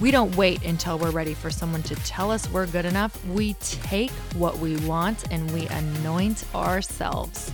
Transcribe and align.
We 0.00 0.10
don't 0.10 0.34
wait 0.36 0.64
until 0.64 0.98
we're 0.98 1.10
ready 1.10 1.34
for 1.34 1.50
someone 1.50 1.82
to 1.84 1.94
tell 1.96 2.30
us 2.30 2.48
we're 2.50 2.66
good 2.66 2.86
enough. 2.86 3.24
We 3.26 3.52
take 3.54 4.10
what 4.34 4.58
we 4.58 4.76
want 4.78 5.24
and 5.30 5.50
we 5.52 5.66
anoint 5.68 6.44
ourselves. 6.54 7.52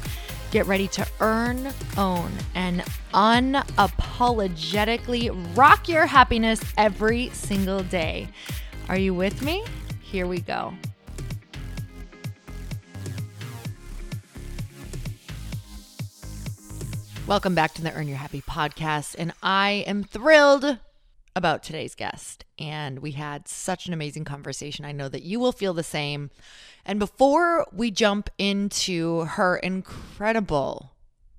Get 0.51 0.66
ready 0.66 0.88
to 0.88 1.06
earn, 1.20 1.73
own, 1.98 2.33
and 2.55 2.83
unapologetically 3.12 5.56
rock 5.56 5.88
your 5.88 6.06
happiness 6.06 6.61
every 6.78 7.28
single 7.30 7.83
day. 7.83 8.28
Are 8.89 8.98
you 8.98 9.12
with 9.12 9.42
me? 9.42 9.62
Here 10.00 10.27
we 10.27 10.41
go. 10.41 10.73
Welcome 17.27 17.55
back 17.55 17.75
to 17.75 17.83
the 17.83 17.92
Earn 17.92 18.09
Your 18.09 18.16
Happy 18.16 18.41
podcast. 18.41 19.16
And 19.19 19.34
I 19.42 19.84
am 19.86 20.02
thrilled 20.02 20.78
about 21.39 21.62
today's 21.62 21.94
guest. 21.94 22.44
And 22.58 22.98
we 22.98 23.12
had 23.12 23.48
such 23.48 23.86
an 23.86 23.94
amazing 23.94 24.25
conversation. 24.25 24.84
I 24.84 24.92
know 24.92 25.08
that 25.08 25.22
you 25.22 25.41
will 25.41 25.53
feel 25.53 25.72
the 25.72 25.83
same. 25.83 26.31
And 26.84 26.98
before 26.98 27.67
we 27.72 27.91
jump 27.91 28.28
into 28.36 29.20
her 29.20 29.56
incredible 29.56 30.92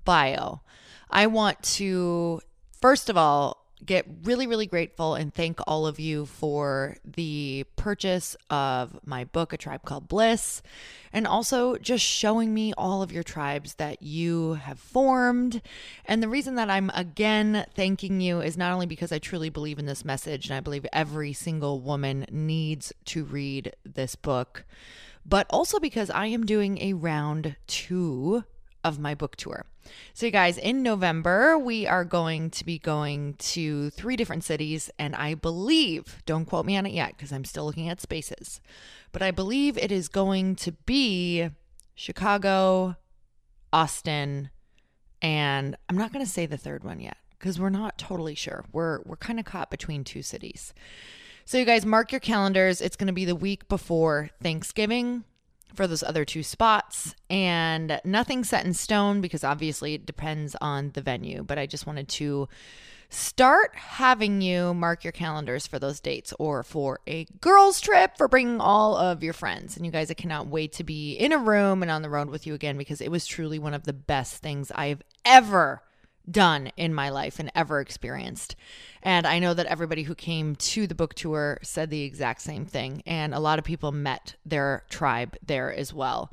bio, 0.04 0.62
I 1.10 1.26
want 1.26 1.62
to, 1.74 2.40
first 2.80 3.10
of 3.10 3.16
all, 3.16 3.59
get 3.84 4.06
really, 4.24 4.46
really 4.46 4.66
grateful 4.66 5.14
and 5.14 5.32
thank 5.32 5.58
all 5.66 5.86
of 5.86 5.98
you 5.98 6.26
for 6.26 6.96
the 7.04 7.64
purchase 7.76 8.36
of 8.48 8.98
my 9.04 9.24
book, 9.24 9.52
A 9.52 9.56
Tribe 9.56 9.84
Called 9.84 10.08
Bliss, 10.08 10.62
and 11.12 11.26
also 11.26 11.76
just 11.76 12.04
showing 12.04 12.52
me 12.54 12.72
all 12.76 13.02
of 13.02 13.12
your 13.12 13.22
tribes 13.22 13.74
that 13.74 14.02
you 14.02 14.54
have 14.54 14.78
formed. 14.78 15.62
And 16.04 16.22
the 16.22 16.28
reason 16.28 16.54
that 16.56 16.70
I'm 16.70 16.90
again 16.94 17.66
thanking 17.74 18.20
you 18.20 18.40
is 18.40 18.56
not 18.56 18.72
only 18.72 18.86
because 18.86 19.12
I 19.12 19.18
truly 19.18 19.50
believe 19.50 19.78
in 19.78 19.86
this 19.86 20.04
message 20.04 20.46
and 20.46 20.56
I 20.56 20.60
believe 20.60 20.86
every 20.92 21.32
single 21.32 21.80
woman 21.80 22.26
needs 22.30 22.92
to 23.06 23.24
read 23.24 23.74
this 23.84 24.14
book, 24.14 24.64
but 25.24 25.46
also 25.50 25.78
because 25.78 26.10
I 26.10 26.26
am 26.26 26.46
doing 26.46 26.78
a 26.78 26.92
round 26.92 27.56
two 27.66 28.44
of 28.84 28.98
my 28.98 29.14
book 29.14 29.36
tour. 29.36 29.66
So, 30.14 30.26
you 30.26 30.32
guys, 30.32 30.58
in 30.58 30.82
November, 30.82 31.58
we 31.58 31.86
are 31.86 32.04
going 32.04 32.50
to 32.50 32.64
be 32.64 32.78
going 32.78 33.34
to 33.34 33.90
three 33.90 34.16
different 34.16 34.44
cities. 34.44 34.90
And 34.98 35.14
I 35.16 35.34
believe, 35.34 36.22
don't 36.26 36.44
quote 36.44 36.66
me 36.66 36.76
on 36.76 36.86
it 36.86 36.92
yet 36.92 37.16
because 37.16 37.32
I'm 37.32 37.44
still 37.44 37.64
looking 37.64 37.88
at 37.88 38.00
spaces, 38.00 38.60
but 39.12 39.22
I 39.22 39.30
believe 39.30 39.76
it 39.76 39.92
is 39.92 40.08
going 40.08 40.56
to 40.56 40.72
be 40.72 41.50
Chicago, 41.94 42.96
Austin, 43.72 44.50
and 45.22 45.76
I'm 45.88 45.96
not 45.96 46.12
going 46.12 46.24
to 46.24 46.30
say 46.30 46.46
the 46.46 46.56
third 46.56 46.84
one 46.84 47.00
yet 47.00 47.16
because 47.38 47.58
we're 47.58 47.70
not 47.70 47.98
totally 47.98 48.34
sure. 48.34 48.64
We're, 48.72 49.00
we're 49.04 49.16
kind 49.16 49.38
of 49.38 49.44
caught 49.44 49.70
between 49.70 50.04
two 50.04 50.22
cities. 50.22 50.72
So, 51.44 51.58
you 51.58 51.64
guys, 51.64 51.84
mark 51.84 52.12
your 52.12 52.20
calendars. 52.20 52.80
It's 52.80 52.96
going 52.96 53.08
to 53.08 53.12
be 53.12 53.24
the 53.24 53.34
week 53.34 53.68
before 53.68 54.30
Thanksgiving 54.42 55.24
for 55.74 55.86
those 55.86 56.02
other 56.02 56.24
two 56.24 56.42
spots 56.42 57.14
and 57.28 58.00
nothing 58.04 58.44
set 58.44 58.64
in 58.64 58.74
stone 58.74 59.20
because 59.20 59.44
obviously 59.44 59.94
it 59.94 60.06
depends 60.06 60.56
on 60.60 60.90
the 60.94 61.00
venue 61.00 61.42
but 61.42 61.58
i 61.58 61.66
just 61.66 61.86
wanted 61.86 62.08
to 62.08 62.48
start 63.10 63.74
having 63.74 64.40
you 64.40 64.72
mark 64.72 65.02
your 65.02 65.12
calendars 65.12 65.66
for 65.66 65.80
those 65.80 65.98
dates 65.98 66.32
or 66.38 66.62
for 66.62 67.00
a 67.08 67.26
girls 67.40 67.80
trip 67.80 68.16
for 68.16 68.28
bringing 68.28 68.60
all 68.60 68.96
of 68.96 69.24
your 69.24 69.32
friends. 69.32 69.76
And 69.76 69.84
you 69.84 69.90
guys 69.90 70.10
i 70.10 70.14
cannot 70.14 70.46
wait 70.46 70.72
to 70.74 70.84
be 70.84 71.14
in 71.14 71.32
a 71.32 71.38
room 71.38 71.82
and 71.82 71.90
on 71.90 72.02
the 72.02 72.08
road 72.08 72.30
with 72.30 72.46
you 72.46 72.54
again 72.54 72.78
because 72.78 73.00
it 73.00 73.10
was 73.10 73.26
truly 73.26 73.58
one 73.58 73.74
of 73.74 73.82
the 73.82 73.92
best 73.92 74.36
things 74.36 74.70
i've 74.76 75.02
ever 75.24 75.82
done 76.28 76.72
in 76.76 76.94
my 76.94 77.10
life 77.10 77.38
and 77.38 77.50
ever 77.54 77.80
experienced. 77.80 78.56
And 79.02 79.26
I 79.26 79.38
know 79.38 79.54
that 79.54 79.66
everybody 79.66 80.02
who 80.02 80.14
came 80.14 80.56
to 80.56 80.86
the 80.86 80.94
book 80.94 81.14
tour 81.14 81.58
said 81.62 81.90
the 81.90 82.02
exact 82.02 82.42
same 82.42 82.66
thing. 82.66 83.02
And 83.06 83.34
a 83.34 83.40
lot 83.40 83.58
of 83.58 83.64
people 83.64 83.92
met 83.92 84.36
their 84.44 84.84
tribe 84.88 85.36
there 85.44 85.72
as 85.72 85.92
well. 85.92 86.32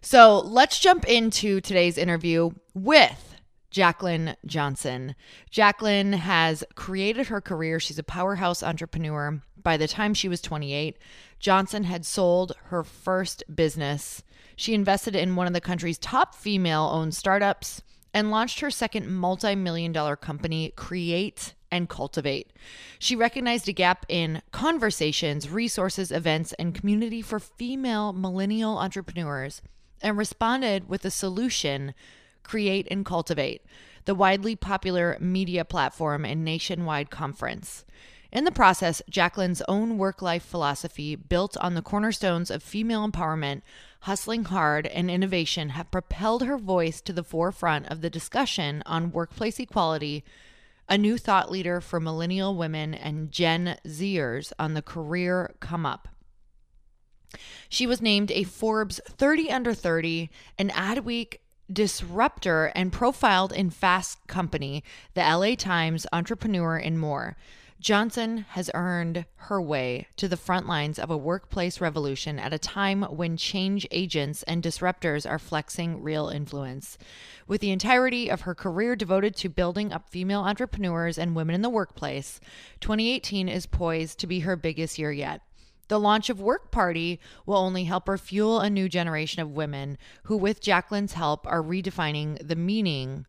So 0.00 0.38
let's 0.40 0.78
jump 0.78 1.06
into 1.06 1.60
today's 1.60 1.98
interview 1.98 2.50
with 2.74 3.36
Jaclyn 3.72 4.36
Johnson. 4.46 5.14
Jaclyn 5.50 6.14
has 6.14 6.64
created 6.74 7.26
her 7.26 7.40
career. 7.40 7.80
She's 7.80 7.98
a 7.98 8.04
powerhouse 8.04 8.62
entrepreneur. 8.62 9.42
By 9.60 9.76
the 9.76 9.88
time 9.88 10.14
she 10.14 10.28
was 10.28 10.40
28, 10.40 10.96
Johnson 11.40 11.84
had 11.84 12.06
sold 12.06 12.52
her 12.66 12.82
first 12.82 13.42
business. 13.54 14.22
She 14.56 14.74
invested 14.74 15.14
in 15.14 15.36
one 15.36 15.46
of 15.46 15.52
the 15.52 15.60
country's 15.60 15.98
top 15.98 16.34
female 16.34 16.90
owned 16.92 17.14
startups 17.14 17.82
and 18.14 18.30
launched 18.30 18.60
her 18.60 18.70
second 18.70 19.08
multi 19.08 19.54
million 19.54 19.92
dollar 19.92 20.16
company, 20.16 20.72
Create 20.76 21.54
and 21.70 21.88
Cultivate. 21.88 22.52
She 22.98 23.14
recognized 23.14 23.68
a 23.68 23.72
gap 23.72 24.06
in 24.08 24.42
conversations, 24.52 25.50
resources, 25.50 26.10
events, 26.10 26.52
and 26.54 26.74
community 26.74 27.22
for 27.22 27.38
female 27.38 28.12
millennial 28.12 28.78
entrepreneurs 28.78 29.62
and 30.00 30.16
responded 30.16 30.88
with 30.88 31.04
a 31.04 31.10
solution 31.10 31.94
Create 32.42 32.88
and 32.90 33.04
Cultivate, 33.04 33.62
the 34.06 34.14
widely 34.14 34.56
popular 34.56 35.18
media 35.20 35.64
platform 35.64 36.24
and 36.24 36.44
nationwide 36.44 37.10
conference. 37.10 37.84
In 38.30 38.44
the 38.44 38.52
process, 38.52 39.00
Jaclyn's 39.08 39.62
own 39.68 39.96
work 39.96 40.20
life 40.20 40.42
philosophy, 40.42 41.16
built 41.16 41.56
on 41.58 41.74
the 41.74 41.82
cornerstones 41.82 42.50
of 42.50 42.62
female 42.62 43.08
empowerment, 43.08 43.62
hustling 44.00 44.44
hard, 44.44 44.86
and 44.86 45.10
innovation, 45.10 45.70
have 45.70 45.90
propelled 45.90 46.44
her 46.44 46.56
voice 46.56 47.00
to 47.00 47.12
the 47.12 47.24
forefront 47.24 47.86
of 47.88 48.00
the 48.00 48.10
discussion 48.10 48.82
on 48.86 49.12
workplace 49.12 49.58
equality, 49.58 50.24
a 50.88 50.96
new 50.96 51.18
thought 51.18 51.50
leader 51.50 51.80
for 51.80 52.00
millennial 52.00 52.54
women 52.54 52.94
and 52.94 53.30
Gen 53.30 53.76
Zers 53.86 54.52
on 54.58 54.74
the 54.74 54.82
career 54.82 55.54
come 55.60 55.84
up. 55.84 56.08
She 57.68 57.86
was 57.86 58.00
named 58.00 58.30
a 58.30 58.44
Forbes 58.44 59.00
30 59.06 59.50
under 59.50 59.74
30, 59.74 60.30
an 60.58 60.70
Adweek 60.70 61.36
disruptor, 61.70 62.72
and 62.74 62.92
profiled 62.92 63.52
in 63.52 63.68
Fast 63.68 64.26
Company, 64.26 64.82
the 65.12 65.20
LA 65.20 65.54
Times, 65.54 66.06
Entrepreneur, 66.12 66.76
and 66.76 66.98
more. 66.98 67.36
Johnson 67.80 68.38
has 68.50 68.70
earned 68.74 69.24
her 69.36 69.62
way 69.62 70.08
to 70.16 70.26
the 70.26 70.36
front 70.36 70.66
lines 70.66 70.98
of 70.98 71.10
a 71.10 71.16
workplace 71.16 71.80
revolution 71.80 72.36
at 72.36 72.52
a 72.52 72.58
time 72.58 73.02
when 73.04 73.36
change 73.36 73.86
agents 73.92 74.42
and 74.42 74.62
disruptors 74.62 75.30
are 75.30 75.38
flexing 75.38 76.02
real 76.02 76.28
influence. 76.28 76.98
With 77.46 77.60
the 77.60 77.70
entirety 77.70 78.28
of 78.28 78.40
her 78.42 78.54
career 78.54 78.96
devoted 78.96 79.36
to 79.36 79.48
building 79.48 79.92
up 79.92 80.10
female 80.10 80.40
entrepreneurs 80.40 81.18
and 81.18 81.36
women 81.36 81.54
in 81.54 81.62
the 81.62 81.70
workplace, 81.70 82.40
2018 82.80 83.48
is 83.48 83.66
poised 83.66 84.18
to 84.18 84.26
be 84.26 84.40
her 84.40 84.56
biggest 84.56 84.98
year 84.98 85.12
yet. 85.12 85.42
The 85.86 86.00
launch 86.00 86.28
of 86.28 86.40
Work 86.40 86.72
Party 86.72 87.20
will 87.46 87.56
only 87.56 87.84
help 87.84 88.08
her 88.08 88.18
fuel 88.18 88.58
a 88.58 88.68
new 88.68 88.88
generation 88.88 89.40
of 89.40 89.52
women 89.52 89.98
who, 90.24 90.36
with 90.36 90.60
Jaclyn's 90.60 91.12
help, 91.12 91.46
are 91.46 91.62
redefining 91.62 92.46
the 92.46 92.56
meaning 92.56 93.24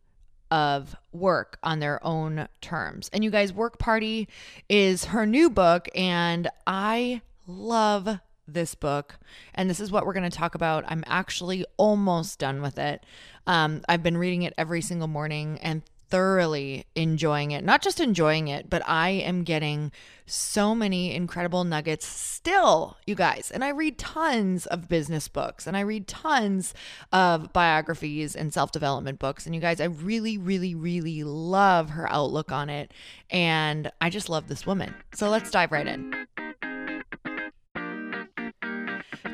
of 0.50 0.96
work 1.12 1.58
on 1.62 1.80
their 1.80 2.04
own 2.04 2.48
terms. 2.60 3.10
And 3.12 3.22
you 3.22 3.30
guys, 3.30 3.52
Work 3.52 3.78
Party 3.78 4.28
is 4.68 5.06
her 5.06 5.26
new 5.26 5.50
book, 5.50 5.88
and 5.94 6.48
I 6.66 7.22
love 7.46 8.20
this 8.46 8.74
book. 8.74 9.18
And 9.54 9.70
this 9.70 9.80
is 9.80 9.92
what 9.92 10.04
we're 10.04 10.12
going 10.12 10.28
to 10.28 10.36
talk 10.36 10.54
about. 10.54 10.84
I'm 10.88 11.04
actually 11.06 11.64
almost 11.76 12.38
done 12.38 12.62
with 12.62 12.78
it. 12.78 13.04
Um, 13.46 13.82
I've 13.88 14.02
been 14.02 14.16
reading 14.16 14.42
it 14.42 14.54
every 14.58 14.82
single 14.82 15.08
morning, 15.08 15.58
and 15.62 15.82
thoroughly 16.10 16.86
enjoying 16.94 17.52
it. 17.52 17.64
Not 17.64 17.82
just 17.82 18.00
enjoying 18.00 18.48
it, 18.48 18.68
but 18.68 18.82
I 18.86 19.10
am 19.10 19.44
getting 19.44 19.92
so 20.26 20.74
many 20.74 21.14
incredible 21.14 21.64
nuggets 21.64 22.06
still, 22.06 22.96
you 23.06 23.14
guys. 23.14 23.50
And 23.50 23.64
I 23.64 23.68
read 23.70 23.98
tons 23.98 24.66
of 24.66 24.88
business 24.88 25.28
books 25.28 25.66
and 25.66 25.76
I 25.76 25.80
read 25.80 26.06
tons 26.06 26.74
of 27.12 27.52
biographies 27.52 28.36
and 28.36 28.52
self 28.52 28.72
development 28.72 29.18
books. 29.18 29.46
And 29.46 29.54
you 29.54 29.60
guys, 29.60 29.80
I 29.80 29.86
really, 29.86 30.36
really, 30.36 30.74
really 30.74 31.24
love 31.24 31.90
her 31.90 32.10
outlook 32.10 32.52
on 32.52 32.70
it. 32.70 32.92
And 33.30 33.90
I 34.00 34.10
just 34.10 34.28
love 34.28 34.48
this 34.48 34.66
woman. 34.66 34.94
So 35.14 35.28
let's 35.28 35.50
dive 35.50 35.72
right 35.72 35.86
in. 35.86 36.14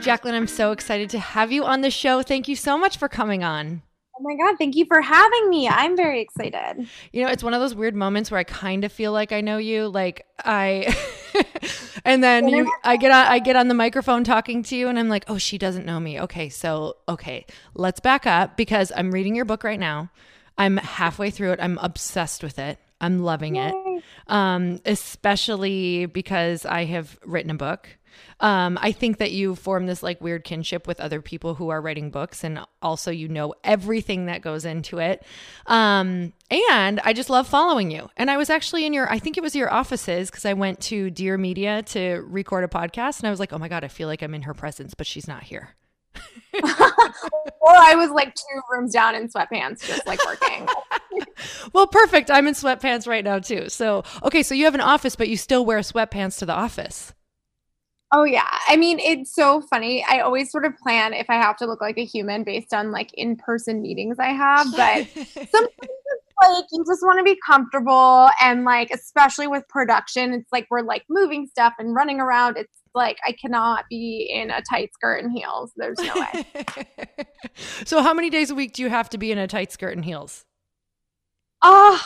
Jaclyn, 0.01 0.35
I'm 0.35 0.47
so 0.47 0.73
excited 0.73 1.11
to 1.11 1.19
have 1.19 1.51
you 1.51 1.65
on 1.65 1.81
the 1.81 1.91
show. 1.91 2.23
Thank 2.23 2.49
you 2.49 2.55
so 2.55 2.79
much 2.79 2.97
for 2.97 3.09
coming 3.09 3.43
on. 3.43 3.83
Oh 4.19 4.23
my 4.23 4.35
God, 4.35 4.57
thank 4.57 4.77
you 4.77 4.87
for 4.87 5.03
having 5.03 5.51
me. 5.51 5.69
I'm 5.69 5.95
very 5.95 6.23
excited. 6.23 6.89
You 7.13 7.25
know, 7.25 7.31
it's 7.31 7.43
one 7.43 7.53
of 7.53 7.61
those 7.61 7.75
weird 7.75 7.95
moments 7.95 8.31
where 8.31 8.41
I 8.41 8.45
kind 8.45 8.83
of 8.85 8.93
feel 8.93 9.13
like 9.13 9.31
I 9.31 9.43
know 9.43 9.59
you. 9.59 9.89
Like, 9.89 10.25
I, 10.43 10.97
and 12.05 12.25
then 12.25 12.49
you, 12.49 12.73
I 12.83 12.97
get 12.97 13.11
on 13.11 13.27
I 13.27 13.39
get 13.41 13.57
on 13.57 13.69
the 13.69 13.75
microphone 13.75 14.25
talking 14.25 14.63
to 14.65 14.77
you 14.77 14.89
and 14.89 14.99
I'm 14.99 15.11
like, 15.11 15.25
"Oh, 15.29 15.37
she 15.37 15.59
doesn't 15.59 15.85
know 15.85 16.01
me." 16.01 16.19
Okay, 16.21 16.49
so 16.49 16.97
okay, 17.09 17.45
let's 17.75 18.01
back 18.01 18.27
up 18.27 18.57
because 18.57 18.91
I'm 18.97 19.11
reading 19.11 19.35
your 19.35 19.45
book 19.45 19.63
right 19.63 19.81
now. 19.81 20.11
I'm 20.57 20.79
halfway 20.79 21.31
through 21.31 21.53
it. 21.53 21.59
I'm 21.61 21.77
obsessed 21.79 22.43
with 22.43 22.59
it. 22.59 22.79
I'm 23.01 23.23
loving 23.23 23.57
it. 23.57 23.75
Um, 24.29 24.81
especially 24.87 26.07
because 26.07 26.65
I 26.65 26.85
have 26.85 27.19
written 27.25 27.51
a 27.51 27.55
book 27.55 27.91
um, 28.41 28.79
I 28.81 28.93
think 28.93 29.19
that 29.19 29.33
you 29.33 29.55
form 29.55 29.87
this 29.87 30.03
like 30.03 30.21
weird 30.21 30.45
kinship 30.45 30.87
with 30.87 31.01
other 31.01 31.23
people 31.23 31.55
who 31.55 31.71
are 31.71 31.81
writing 31.81 32.11
books, 32.11 32.45
and 32.45 32.61
also 32.83 33.11
you 33.11 33.29
know 33.29 33.55
everything 33.65 34.27
that 34.27 34.43
goes 34.43 34.65
into 34.65 34.99
it. 34.99 35.25
Um, 35.67 36.33
and 36.51 37.01
I 37.01 37.13
just 37.13 37.31
love 37.31 37.49
following 37.49 37.91
you. 37.91 38.11
And 38.17 38.31
I 38.31 38.37
was 38.37 38.51
actually 38.51 38.87
in 38.87 38.93
your, 38.93 39.11
I 39.11 39.19
think 39.19 39.37
it 39.37 39.43
was 39.43 39.57
your 39.57 39.73
offices 39.73 40.31
because 40.31 40.45
I 40.45 40.53
went 40.53 40.81
to 40.83 41.11
Dear 41.11 41.39
Media 41.39 41.83
to 41.85 42.25
record 42.27 42.65
a 42.65 42.69
podcast, 42.69 43.19
and 43.19 43.27
I 43.27 43.31
was 43.31 43.41
like, 43.41 43.53
oh 43.53 43.59
my 43.59 43.69
god, 43.69 43.85
I 43.85 43.89
feel 43.89 44.09
like 44.09 44.23
I'm 44.23 44.35
in 44.35 44.43
her 44.43 44.55
presence, 44.55 44.95
but 44.95 45.07
she's 45.07 45.27
not 45.27 45.43
here. 45.45 45.75
or 46.63 47.71
I 47.71 47.95
was 47.95 48.11
like 48.11 48.35
two 48.35 48.61
rooms 48.71 48.93
down 48.93 49.15
in 49.15 49.29
sweatpants, 49.29 49.87
just 49.87 50.07
like 50.07 50.25
working. 50.25 50.67
well, 51.73 51.87
perfect. 51.87 52.31
I'm 52.31 52.47
in 52.47 52.55
sweatpants 52.55 53.07
right 53.07 53.25
now 53.25 53.39
too. 53.39 53.69
So, 53.69 54.05
okay, 54.23 54.43
so 54.43 54.55
you 54.55 54.65
have 54.65 54.75
an 54.75 54.81
office, 54.81 55.17
but 55.17 55.29
you 55.29 55.37
still 55.37 55.67
wear 55.67 55.81
sweatpants 55.81 56.39
to 56.39 56.47
the 56.47 56.55
office. 56.55 57.13
Oh 58.13 58.25
yeah. 58.25 58.59
I 58.69 58.77
mean, 58.77 58.99
it's 59.01 59.35
so 59.35 59.61
funny. 59.61 60.05
I 60.09 60.21
always 60.21 60.51
sort 60.51 60.65
of 60.65 60.77
plan 60.77 61.13
if 61.13 61.29
I 61.29 61.35
have 61.35 61.57
to 61.57 61.67
look 61.67 61.81
like 61.81 61.99
a 61.99 62.05
human 62.05 62.45
based 62.45 62.73
on 62.73 62.93
like 62.93 63.11
in-person 63.15 63.83
meetings 63.83 64.19
I 64.21 64.29
have, 64.29 64.69
but 64.77 65.07
sometimes 65.35 65.75
it's 65.81 66.35
like 66.43 66.65
you 66.71 66.85
just 66.87 67.03
want 67.03 67.19
to 67.19 67.25
be 67.25 67.37
comfortable 67.45 68.29
and 68.41 68.65
like 68.65 68.91
especially 68.93 69.49
with 69.49 69.67
production, 69.69 70.33
it's 70.35 70.53
like 70.53 70.69
we're 70.71 70.83
like 70.83 71.05
moving 71.09 71.47
stuff 71.47 71.75
and 71.81 71.97
running 71.97 72.21
around. 72.21 72.57
It's 72.57 72.73
like 72.95 73.19
I 73.27 73.33
cannot 73.33 73.85
be 73.91 74.31
in 74.33 74.51
a 74.51 74.63
tight 74.63 74.95
skirt 74.95 75.25
and 75.25 75.33
heels. 75.33 75.73
There's 75.77 75.99
no 75.99 76.15
way. 76.15 76.47
so 77.85 78.03
how 78.03 78.15
many 78.15 78.31
days 78.31 78.51
a 78.51 78.55
week 78.55 78.73
do 78.73 78.83
you 78.83 78.89
have 78.89 79.11
to 79.11 79.19
be 79.19 79.33
in 79.33 79.39
a 79.39 79.49
tight 79.49 79.73
skirt 79.73 79.97
and 79.97 80.05
heels? 80.05 80.45
Oh, 81.63 82.01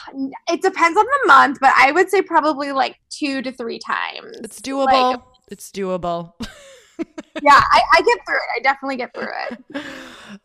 it 0.48 0.62
depends 0.62 0.96
on 0.96 1.04
the 1.04 1.26
month, 1.26 1.58
but 1.60 1.72
I 1.76 1.92
would 1.92 2.08
say 2.08 2.22
probably 2.22 2.72
like 2.72 2.96
two 3.10 3.42
to 3.42 3.52
three 3.52 3.78
times. 3.78 4.38
It's 4.42 4.60
doable. 4.60 4.86
Like, 4.86 5.20
it's 5.50 5.70
doable. 5.70 6.34
yeah, 7.42 7.60
I, 7.72 7.80
I, 7.94 8.02
get 8.02 8.18
through 8.26 8.36
it. 8.36 8.56
I 8.56 8.60
definitely 8.62 8.96
get 8.96 9.14
through 9.14 9.28
it. 9.50 9.84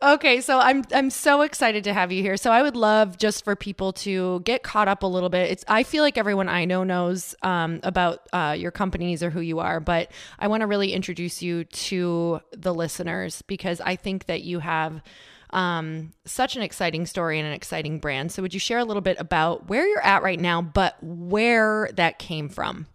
Okay, 0.02 0.40
so 0.40 0.58
I'm 0.58 0.84
I'm 0.92 1.10
so 1.10 1.42
excited 1.42 1.84
to 1.84 1.92
have 1.92 2.10
you 2.10 2.22
here. 2.22 2.36
So 2.36 2.50
I 2.50 2.62
would 2.62 2.76
love 2.76 3.18
just 3.18 3.44
for 3.44 3.54
people 3.54 3.92
to 3.94 4.40
get 4.40 4.62
caught 4.62 4.88
up 4.88 5.02
a 5.02 5.06
little 5.06 5.28
bit. 5.28 5.50
It's 5.50 5.64
I 5.68 5.84
feel 5.84 6.02
like 6.02 6.18
everyone 6.18 6.48
I 6.48 6.64
know 6.64 6.84
knows 6.84 7.34
um, 7.42 7.80
about 7.82 8.26
uh, 8.32 8.56
your 8.58 8.70
companies 8.70 9.22
or 9.22 9.30
who 9.30 9.40
you 9.40 9.58
are, 9.58 9.80
but 9.80 10.10
I 10.38 10.48
want 10.48 10.62
to 10.62 10.66
really 10.66 10.92
introduce 10.92 11.42
you 11.42 11.64
to 11.64 12.40
the 12.52 12.74
listeners 12.74 13.42
because 13.42 13.80
I 13.80 13.96
think 13.96 14.26
that 14.26 14.42
you 14.42 14.58
have 14.58 15.02
um, 15.50 16.12
such 16.24 16.56
an 16.56 16.62
exciting 16.62 17.06
story 17.06 17.38
and 17.38 17.46
an 17.46 17.54
exciting 17.54 17.98
brand. 17.98 18.32
So 18.32 18.42
would 18.42 18.54
you 18.54 18.60
share 18.60 18.78
a 18.78 18.84
little 18.84 19.02
bit 19.02 19.16
about 19.20 19.68
where 19.68 19.86
you're 19.86 20.04
at 20.04 20.22
right 20.22 20.40
now, 20.40 20.62
but 20.62 20.96
where 21.02 21.90
that 21.94 22.18
came 22.18 22.48
from? 22.48 22.86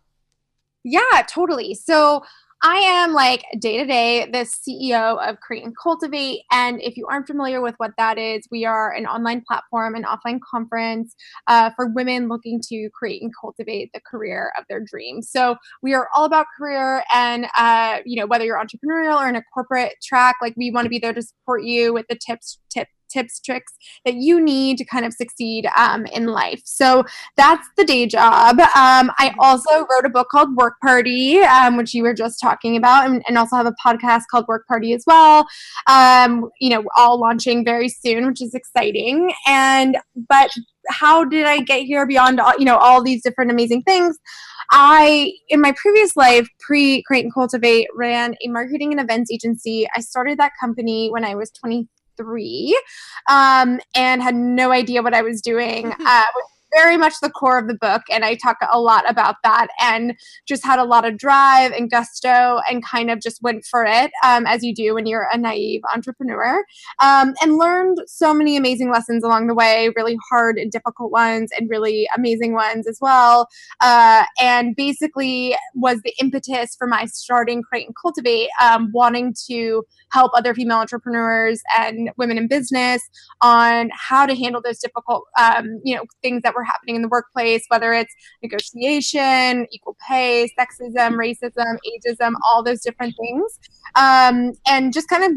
Yeah, 0.84 1.24
totally. 1.28 1.76
So 1.76 2.24
I 2.64 2.78
am 2.78 3.14
like 3.14 3.44
day 3.58 3.78
to 3.78 3.86
day 3.86 4.30
the 4.32 4.46
CEO 4.46 5.18
of 5.28 5.40
Create 5.40 5.64
and 5.64 5.76
Cultivate. 5.76 6.42
And 6.52 6.80
if 6.80 6.96
you 6.96 7.08
aren't 7.08 7.26
familiar 7.26 7.60
with 7.60 7.74
what 7.78 7.92
that 7.98 8.20
is, 8.20 8.48
we 8.52 8.66
are 8.66 8.92
an 8.94 9.08
online 9.08 9.42
platform, 9.48 9.96
an 9.96 10.04
offline 10.04 10.40
conference 10.48 11.16
uh, 11.48 11.72
for 11.76 11.88
women 11.88 12.28
looking 12.28 12.62
to 12.70 12.90
create 12.94 13.24
and 13.24 13.32
cultivate 13.40 13.90
the 13.94 14.02
career 14.02 14.52
of 14.60 14.66
their 14.70 14.80
dreams. 14.80 15.32
So 15.32 15.56
we 15.82 15.96
are 15.96 16.08
all 16.16 16.26
about 16.26 16.46
career 16.56 17.04
and, 17.12 17.48
uh, 17.58 18.00
you 18.06 18.20
know, 18.20 18.28
whether 18.28 18.46
you're 18.46 18.64
entrepreneurial 18.64 19.20
or 19.20 19.28
in 19.28 19.36
a 19.36 19.44
corporate 19.52 19.96
track, 20.04 20.36
like 20.40 20.54
we 20.56 20.70
want 20.70 20.86
to 20.86 20.90
be 20.90 21.00
there 21.00 21.14
to 21.14 21.22
support 21.22 21.64
you 21.64 21.94
with 21.94 22.06
the 22.10 22.16
tips, 22.16 22.60
tips 22.70 22.92
tips, 23.12 23.40
tricks 23.40 23.74
that 24.06 24.16
you 24.16 24.40
need 24.40 24.78
to 24.78 24.86
kind 24.86 25.06
of 25.06 25.14
succeed 25.14 25.68
um, 25.78 26.06
in 26.08 26.28
life. 26.28 26.62
So 26.66 27.04
that's 27.38 27.68
the 27.78 27.84
day 27.84 28.06
job. 28.06 28.60
Um, 28.60 29.12
I 29.20 29.34
also 29.40 29.86
wrote 29.90 30.06
a 30.06 30.10
book 30.10 30.28
called 30.30 30.56
Work 30.56 30.76
Party, 30.82 31.40
um, 31.40 31.78
which 31.78 31.94
you 31.94 32.04
were 32.04 32.14
just 32.14 32.40
talking 32.40 32.78
about, 32.78 33.06
and, 33.08 33.24
and, 33.28 33.38
also 33.38 33.56
have 33.56 33.66
a 33.66 33.76
podcast 33.84 34.24
called 34.30 34.46
Work 34.48 34.68
Party 34.68 34.94
as 34.94 35.04
well. 35.08 35.48
Um, 35.90 36.50
you 36.60 36.70
know, 36.70 36.84
all 36.96 37.20
launching 37.20 37.66
very 37.66 37.90
soon, 37.90 38.28
which 38.28 38.42
is 38.42 38.54
exciting. 38.54 39.32
And 39.48 39.98
but 40.30 40.52
how 40.90 41.24
did 41.24 41.46
I 41.46 41.62
get 41.62 41.84
here 41.84 42.06
beyond 42.06 42.40
all, 42.40 42.54
you 42.58 42.66
know 42.66 42.78
all 42.78 43.04
these 43.04 43.24
different 43.24 43.52
amazing 43.52 43.84
things? 43.84 44.18
I, 44.72 45.34
in 45.50 45.60
my 45.60 45.74
previous 45.76 46.16
life, 46.16 46.48
pre 46.60 47.04
Create 47.04 47.26
and 47.26 47.34
Cultivate, 47.34 47.88
ran 47.94 48.36
a 48.44 48.48
marketing 48.48 48.92
and 48.92 49.02
events 49.02 49.32
agency. 49.32 49.86
I 49.96 50.00
started 50.00 50.40
that 50.40 50.54
company 50.60 51.10
when 51.12 51.26
I 51.26 51.36
was 51.36 51.52
23 51.52 51.88
three 52.18 52.80
um, 53.30 53.80
and 53.96 54.22
had 54.22 54.36
no 54.36 54.72
idea 54.72 55.02
what 55.02 55.14
I 55.14 55.22
was 55.22 55.42
doing. 55.42 55.94
Uh, 56.06 56.26
very 56.74 56.98
much 56.98 57.14
the 57.22 57.30
core 57.30 57.58
of 57.58 57.68
the 57.68 57.74
book 57.76 58.02
and 58.12 58.24
i 58.24 58.36
talk 58.36 58.58
a 58.72 58.80
lot 58.80 59.10
about 59.10 59.36
that 59.44 59.68
and 59.82 60.14
just 60.48 60.66
had 60.66 60.80
a 60.80 60.84
lot 60.84 61.06
of 61.06 61.18
drive 61.18 61.72
and 61.72 61.90
gusto 61.90 62.60
and 62.70 62.86
kind 62.86 63.10
of 63.10 63.20
just 63.20 63.42
went 63.42 63.66
for 63.66 63.86
it 63.86 64.12
um, 64.24 64.46
as 64.46 64.64
you 64.64 64.74
do 64.74 64.94
when 64.94 65.06
you're 65.06 65.28
a 65.32 65.38
naive 65.38 65.82
entrepreneur 65.94 66.64
um, 67.02 67.34
and 67.42 67.58
learned 67.58 67.98
so 68.08 68.34
many 68.34 68.58
amazing 68.58 68.92
lessons 68.92 69.24
along 69.24 69.48
the 69.48 69.56
way 69.56 69.90
really 69.96 70.18
hard 70.30 70.58
and 70.58 70.72
difficult 70.72 71.12
ones 71.12 71.52
and 71.58 71.70
really 71.70 72.08
amazing 72.16 72.54
ones 72.54 72.88
as 72.88 72.98
well 73.02 73.48
uh, 73.82 74.24
and 74.40 74.76
basically 74.76 75.56
was 75.76 76.02
the 76.04 76.14
impetus 76.20 76.76
for 76.76 76.88
my 76.88 77.06
starting 77.06 77.62
create 77.62 77.86
and 77.86 77.96
cultivate 77.96 78.50
um, 78.62 78.90
wanting 78.94 79.34
to 79.48 79.84
help 80.12 80.32
other 80.36 80.54
female 80.54 80.78
entrepreneurs 80.78 81.62
and 81.78 82.12
women 82.18 82.38
in 82.38 82.48
business 82.48 83.02
on 83.42 83.90
how 83.94 84.26
to 84.26 84.36
handle 84.36 84.62
those 84.62 84.80
difficult 84.80 85.24
um, 85.40 85.80
you 85.84 85.96
know 85.96 86.04
things 86.22 86.42
that 86.44 86.54
were 86.54 86.61
happening 86.64 86.96
in 86.96 87.02
the 87.02 87.08
workplace, 87.08 87.66
whether 87.70 87.94
it's 87.94 88.14
negotiation, 88.42 89.68
equal 89.72 89.96
pay, 90.08 90.50
sexism, 90.60 91.16
racism, 91.16 91.78
ageism, 91.88 92.34
all 92.48 92.64
those 92.64 92.82
different 92.82 93.16
things. 93.18 93.60
Um, 93.96 94.54
and 94.68 94.94
just 94.94 95.10
kind 95.10 95.24
of 95.24 95.32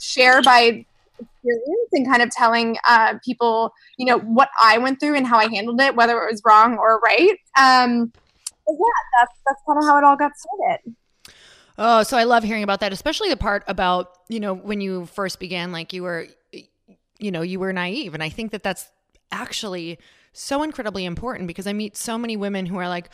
share 0.00 0.42
by 0.42 0.84
experience 1.18 1.88
and 1.92 2.06
kind 2.06 2.22
of 2.22 2.30
telling 2.30 2.76
uh, 2.86 3.14
people, 3.24 3.72
you 3.98 4.06
know, 4.06 4.18
what 4.18 4.50
I 4.60 4.78
went 4.78 5.00
through 5.00 5.16
and 5.16 5.26
how 5.26 5.38
I 5.38 5.48
handled 5.48 5.80
it, 5.80 5.94
whether 5.94 6.20
it 6.22 6.30
was 6.30 6.42
wrong 6.44 6.78
or 6.78 6.98
right. 7.00 7.36
Um, 7.58 8.12
yeah, 8.68 9.18
that's 9.18 9.32
that's 9.46 9.60
kind 9.66 9.78
of 9.78 9.84
how 9.84 9.98
it 9.98 10.04
all 10.04 10.16
got 10.16 10.32
started. 10.36 10.94
Oh, 11.78 12.02
so 12.02 12.16
I 12.16 12.24
love 12.24 12.44
hearing 12.44 12.62
about 12.62 12.80
that, 12.80 12.92
especially 12.92 13.30
the 13.30 13.36
part 13.36 13.64
about 13.66 14.12
you 14.28 14.40
know 14.40 14.54
when 14.54 14.80
you 14.80 15.06
first 15.06 15.40
began, 15.40 15.72
like 15.72 15.92
you 15.92 16.02
were, 16.02 16.26
you 17.18 17.30
know, 17.30 17.42
you 17.42 17.58
were 17.58 17.72
naive, 17.72 18.14
and 18.14 18.22
I 18.22 18.28
think 18.28 18.52
that 18.52 18.62
that's 18.62 18.88
actually 19.32 19.98
so 20.32 20.62
incredibly 20.62 21.04
important 21.04 21.48
because 21.48 21.66
I 21.66 21.72
meet 21.72 21.96
so 21.96 22.16
many 22.16 22.36
women 22.36 22.66
who 22.66 22.76
are 22.78 22.88
like, 22.88 23.10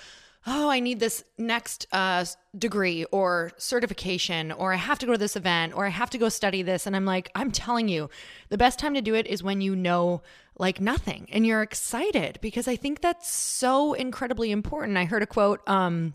oh, 0.47 0.71
I 0.71 0.79
need 0.79 1.01
this 1.01 1.25
next 1.39 1.87
uh, 1.91 2.25
degree 2.57 3.05
or 3.07 3.51
certification, 3.57 4.53
or 4.53 4.73
I 4.73 4.77
have 4.77 4.99
to 5.01 5.07
go 5.07 5.13
to 5.13 5.19
this 5.19 5.35
event, 5.35 5.75
or 5.75 5.85
I 5.87 5.89
have 5.89 6.11
to 6.11 6.19
go 6.19 6.29
study 6.29 6.63
this. 6.63 6.87
And 6.87 6.95
I'm 6.95 7.05
like, 7.05 7.31
I'm 7.35 7.51
telling 7.51 7.89
you, 7.89 8.09
the 8.49 8.59
best 8.59 8.79
time 8.79 8.95
to 8.95 9.03
do 9.03 9.15
it 9.15 9.27
is 9.27 9.43
when 9.43 9.61
you 9.61 9.75
know 9.75 10.23
like 10.59 10.81
nothing 10.81 11.29
and 11.33 11.47
you're 11.47 11.63
excited 11.63 12.39
because 12.41 12.67
I 12.67 12.77
think 12.77 13.03
that's 13.03 13.31
so 13.31 13.93
incredibly 13.93 14.51
important. 14.51 14.97
I 14.97 15.05
heard 15.05 15.23
a 15.23 15.27
quote 15.27 15.61
um, 15.69 16.15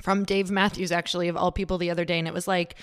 from 0.00 0.24
Dave 0.24 0.50
Matthews, 0.50 0.90
actually, 0.90 1.28
of 1.28 1.36
all 1.36 1.52
people, 1.52 1.78
the 1.78 1.90
other 1.90 2.04
day, 2.04 2.18
and 2.18 2.26
it 2.26 2.34
was 2.34 2.48
like, 2.48 2.74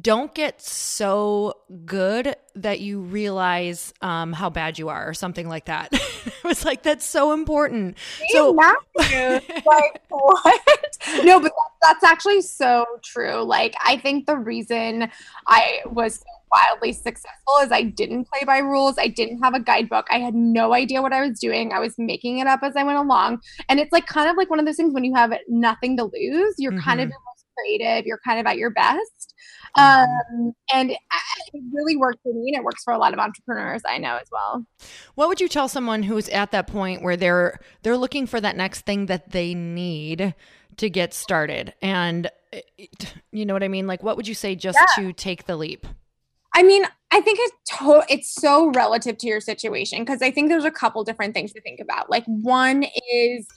don't 0.00 0.34
get 0.34 0.60
so 0.60 1.54
good 1.84 2.36
that 2.56 2.80
you 2.80 3.00
realize 3.00 3.92
um, 4.00 4.32
how 4.32 4.50
bad 4.50 4.78
you 4.78 4.88
are 4.88 5.08
or 5.08 5.14
something 5.14 5.48
like 5.48 5.66
that. 5.66 5.88
it 5.92 6.44
was 6.44 6.64
like, 6.64 6.82
that's 6.82 7.04
so 7.04 7.32
important. 7.32 7.96
so, 8.30 8.50
like, 9.66 10.02
what? 10.08 10.98
No, 11.24 11.40
but 11.40 11.52
that's 11.82 12.04
actually 12.04 12.42
so 12.42 12.86
true. 13.02 13.42
Like, 13.42 13.74
I 13.84 13.96
think 13.96 14.26
the 14.26 14.36
reason 14.36 15.10
I 15.46 15.80
was 15.86 16.16
so 16.16 16.24
wildly 16.52 16.92
successful 16.92 17.54
is 17.62 17.72
I 17.72 17.82
didn't 17.82 18.28
play 18.28 18.44
by 18.44 18.58
rules. 18.58 18.96
I 18.98 19.08
didn't 19.08 19.42
have 19.42 19.54
a 19.54 19.60
guidebook. 19.60 20.06
I 20.10 20.18
had 20.18 20.34
no 20.34 20.72
idea 20.72 21.02
what 21.02 21.12
I 21.12 21.26
was 21.26 21.38
doing. 21.38 21.72
I 21.72 21.80
was 21.80 21.94
making 21.98 22.38
it 22.38 22.46
up 22.46 22.60
as 22.62 22.76
I 22.76 22.84
went 22.84 22.98
along. 22.98 23.40
And 23.68 23.80
it's 23.80 23.92
like 23.92 24.06
kind 24.06 24.30
of 24.30 24.36
like 24.36 24.50
one 24.50 24.58
of 24.58 24.66
those 24.66 24.76
things 24.76 24.94
when 24.94 25.04
you 25.04 25.14
have 25.14 25.32
nothing 25.48 25.96
to 25.98 26.04
lose, 26.04 26.54
you're 26.58 26.72
mm-hmm. 26.72 26.80
kind 26.80 27.00
of 27.00 27.06
mm-hmm. 27.06 27.12
your 27.12 27.20
most 27.26 27.44
creative, 27.56 28.06
you're 28.06 28.20
kind 28.24 28.40
of 28.40 28.46
at 28.46 28.56
your 28.56 28.70
best. 28.70 29.33
Mm-hmm. 29.76 30.44
Um, 30.44 30.54
and 30.72 30.90
it 30.90 30.98
really 31.72 31.96
worked 31.96 32.22
for 32.22 32.32
me, 32.32 32.52
and 32.52 32.56
it 32.56 32.64
works 32.64 32.84
for 32.84 32.92
a 32.92 32.98
lot 32.98 33.12
of 33.12 33.18
entrepreneurs 33.18 33.82
I 33.86 33.98
know 33.98 34.16
as 34.16 34.28
well. 34.30 34.64
What 35.14 35.28
would 35.28 35.40
you 35.40 35.48
tell 35.48 35.68
someone 35.68 36.02
who's 36.02 36.28
at 36.28 36.52
that 36.52 36.66
point 36.66 37.02
where 37.02 37.16
they're 37.16 37.58
they're 37.82 37.96
looking 37.96 38.26
for 38.26 38.40
that 38.40 38.56
next 38.56 38.82
thing 38.82 39.06
that 39.06 39.30
they 39.32 39.54
need 39.54 40.34
to 40.76 40.90
get 40.90 41.12
started? 41.12 41.74
And 41.82 42.30
you 43.32 43.44
know 43.44 43.54
what 43.54 43.62
I 43.62 43.68
mean? 43.68 43.86
Like, 43.86 44.02
what 44.02 44.16
would 44.16 44.28
you 44.28 44.34
say 44.34 44.54
just 44.54 44.78
yeah. 44.78 45.04
to 45.04 45.12
take 45.12 45.46
the 45.46 45.56
leap? 45.56 45.86
I 46.54 46.62
mean, 46.62 46.84
I 47.10 47.20
think 47.20 47.38
it's 47.40 47.78
to- 47.78 48.04
it's 48.08 48.32
so 48.32 48.70
relative 48.70 49.18
to 49.18 49.26
your 49.26 49.40
situation 49.40 50.00
because 50.00 50.22
I 50.22 50.30
think 50.30 50.48
there's 50.48 50.64
a 50.64 50.70
couple 50.70 51.02
different 51.02 51.34
things 51.34 51.52
to 51.52 51.60
think 51.60 51.80
about. 51.80 52.10
Like 52.10 52.24
one 52.26 52.86
is 53.12 53.48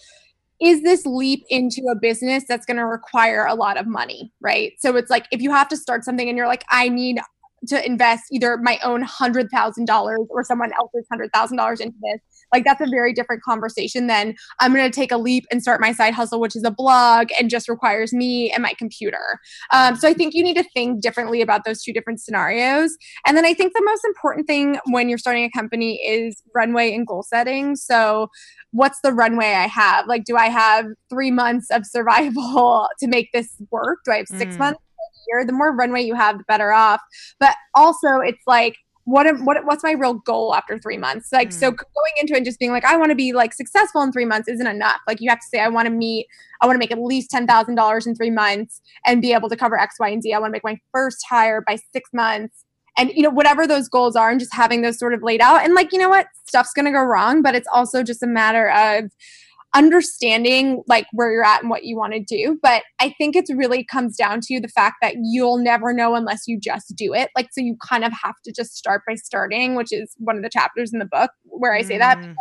is 0.61 0.81
this 0.83 1.05
leap 1.05 1.43
into 1.49 1.83
a 1.91 1.95
business 1.95 2.43
that's 2.47 2.65
going 2.65 2.77
to 2.77 2.85
require 2.85 3.45
a 3.45 3.53
lot 3.53 3.77
of 3.77 3.85
money, 3.85 4.31
right? 4.41 4.73
So 4.79 4.95
it's 4.95 5.09
like 5.09 5.27
if 5.31 5.41
you 5.41 5.51
have 5.51 5.67
to 5.69 5.77
start 5.77 6.03
something 6.03 6.27
and 6.27 6.37
you're 6.37 6.47
like, 6.47 6.65
I 6.71 6.89
need 6.89 7.19
to 7.67 7.85
invest 7.85 8.25
either 8.31 8.57
my 8.57 8.79
own 8.83 9.01
hundred 9.01 9.49
thousand 9.51 9.85
dollars 9.85 10.21
or 10.29 10.43
someone 10.43 10.71
else's 10.79 11.05
hundred 11.11 11.31
thousand 11.33 11.57
dollars 11.57 11.79
into 11.79 11.97
this 12.01 12.21
like 12.53 12.63
that's 12.63 12.81
a 12.81 12.87
very 12.89 13.13
different 13.13 13.41
conversation 13.43 14.07
than 14.07 14.35
i'm 14.59 14.73
going 14.73 14.89
to 14.89 14.95
take 14.95 15.11
a 15.11 15.17
leap 15.17 15.45
and 15.51 15.61
start 15.61 15.81
my 15.81 15.91
side 15.91 16.13
hustle 16.13 16.39
which 16.39 16.55
is 16.55 16.63
a 16.63 16.71
blog 16.71 17.27
and 17.39 17.49
just 17.49 17.67
requires 17.69 18.13
me 18.13 18.51
and 18.51 18.63
my 18.63 18.73
computer. 18.77 19.39
Um, 19.71 19.95
so 19.95 20.07
i 20.07 20.13
think 20.13 20.33
you 20.33 20.43
need 20.43 20.55
to 20.55 20.65
think 20.73 21.01
differently 21.01 21.41
about 21.41 21.65
those 21.65 21.81
two 21.81 21.93
different 21.93 22.21
scenarios. 22.21 22.95
And 23.25 23.35
then 23.35 23.45
i 23.45 23.53
think 23.53 23.73
the 23.73 23.83
most 23.83 24.03
important 24.05 24.47
thing 24.47 24.79
when 24.89 25.09
you're 25.09 25.17
starting 25.17 25.43
a 25.43 25.51
company 25.51 25.95
is 26.05 26.41
runway 26.53 26.93
and 26.93 27.05
goal 27.05 27.23
setting. 27.23 27.75
So 27.75 28.29
what's 28.71 28.99
the 29.01 29.13
runway 29.13 29.53
i 29.53 29.67
have? 29.67 30.07
Like 30.07 30.23
do 30.25 30.35
i 30.35 30.47
have 30.47 30.85
three 31.09 31.31
months 31.31 31.69
of 31.71 31.85
survival 31.85 32.87
to 32.99 33.07
make 33.07 33.31
this 33.33 33.55
work? 33.71 33.99
Do 34.05 34.11
i 34.11 34.17
have 34.17 34.27
six 34.27 34.55
mm. 34.55 34.59
months 34.59 34.81
year, 35.27 35.45
the 35.45 35.53
more 35.53 35.75
runway 35.75 36.01
you 36.01 36.15
have, 36.15 36.37
the 36.37 36.43
better 36.47 36.71
off. 36.71 37.01
But 37.39 37.55
also, 37.75 38.19
it's 38.19 38.43
like, 38.47 38.75
what 39.07 39.25
am, 39.25 39.45
what 39.45 39.63
what's 39.63 39.83
my 39.83 39.93
real 39.93 40.15
goal 40.15 40.53
after 40.53 40.77
three 40.77 40.97
months? 40.97 41.31
Like, 41.31 41.49
mm. 41.49 41.53
so 41.53 41.71
going 41.71 42.13
into 42.19 42.33
it 42.33 42.37
and 42.37 42.45
just 42.45 42.59
being 42.59 42.71
like, 42.71 42.83
I 42.83 42.97
want 42.97 43.09
to 43.09 43.15
be 43.15 43.31
like 43.31 43.53
successful 43.53 44.01
in 44.01 44.11
three 44.11 44.25
months 44.25 44.49
isn't 44.49 44.67
enough. 44.67 44.99
Like, 45.07 45.21
you 45.21 45.29
have 45.29 45.39
to 45.39 45.47
say, 45.47 45.61
I 45.61 45.69
want 45.69 45.85
to 45.85 45.93
meet, 45.93 46.27
I 46.59 46.65
want 46.65 46.75
to 46.75 46.79
make 46.79 46.91
at 46.91 47.01
least 47.01 47.29
ten 47.31 47.47
thousand 47.47 47.75
dollars 47.75 48.05
in 48.05 48.15
three 48.15 48.29
months 48.29 48.81
and 49.05 49.21
be 49.21 49.31
able 49.31 49.47
to 49.47 49.55
cover 49.55 49.79
X, 49.79 49.95
Y, 49.97 50.09
and 50.09 50.21
Z. 50.21 50.33
I 50.33 50.39
want 50.39 50.49
to 50.49 50.51
make 50.51 50.65
my 50.65 50.77
first 50.91 51.25
hire 51.29 51.61
by 51.61 51.77
six 51.93 52.09
months 52.11 52.65
and 52.97 53.11
you 53.15 53.21
know 53.21 53.29
whatever 53.29 53.65
those 53.65 53.87
goals 53.87 54.17
are 54.17 54.29
and 54.29 54.41
just 54.41 54.53
having 54.53 54.81
those 54.81 54.99
sort 54.99 55.13
of 55.13 55.23
laid 55.23 55.39
out 55.39 55.63
and 55.63 55.73
like 55.73 55.93
you 55.93 55.99
know 55.99 56.09
what 56.09 56.27
stuff's 56.45 56.73
going 56.73 56.85
to 56.85 56.91
go 56.91 57.01
wrong 57.01 57.41
but 57.41 57.55
it's 57.55 57.67
also 57.71 58.03
just 58.03 58.23
a 58.23 58.27
matter 58.27 58.69
of 58.71 59.11
understanding 59.75 60.81
like 60.87 61.05
where 61.11 61.31
you're 61.31 61.43
at 61.43 61.61
and 61.61 61.69
what 61.69 61.83
you 61.83 61.97
want 61.97 62.13
to 62.13 62.23
do 62.23 62.57
but 62.63 62.83
i 62.99 63.13
think 63.17 63.35
it 63.35 63.45
really 63.53 63.83
comes 63.83 64.15
down 64.15 64.39
to 64.41 64.59
the 64.59 64.67
fact 64.69 64.95
that 65.01 65.15
you'll 65.21 65.57
never 65.57 65.93
know 65.93 66.15
unless 66.15 66.47
you 66.47 66.59
just 66.59 66.95
do 66.95 67.13
it 67.13 67.29
like 67.35 67.49
so 67.51 67.61
you 67.61 67.75
kind 67.85 68.03
of 68.03 68.11
have 68.13 68.35
to 68.43 68.51
just 68.51 68.75
start 68.75 69.01
by 69.05 69.13
starting 69.15 69.75
which 69.75 69.91
is 69.91 70.13
one 70.17 70.37
of 70.37 70.43
the 70.43 70.49
chapters 70.49 70.93
in 70.93 70.99
the 70.99 71.05
book 71.05 71.31
where 71.43 71.73
i 71.73 71.81
say 71.81 71.95
mm. 71.95 71.99
that 71.99 72.17
because 72.17 72.35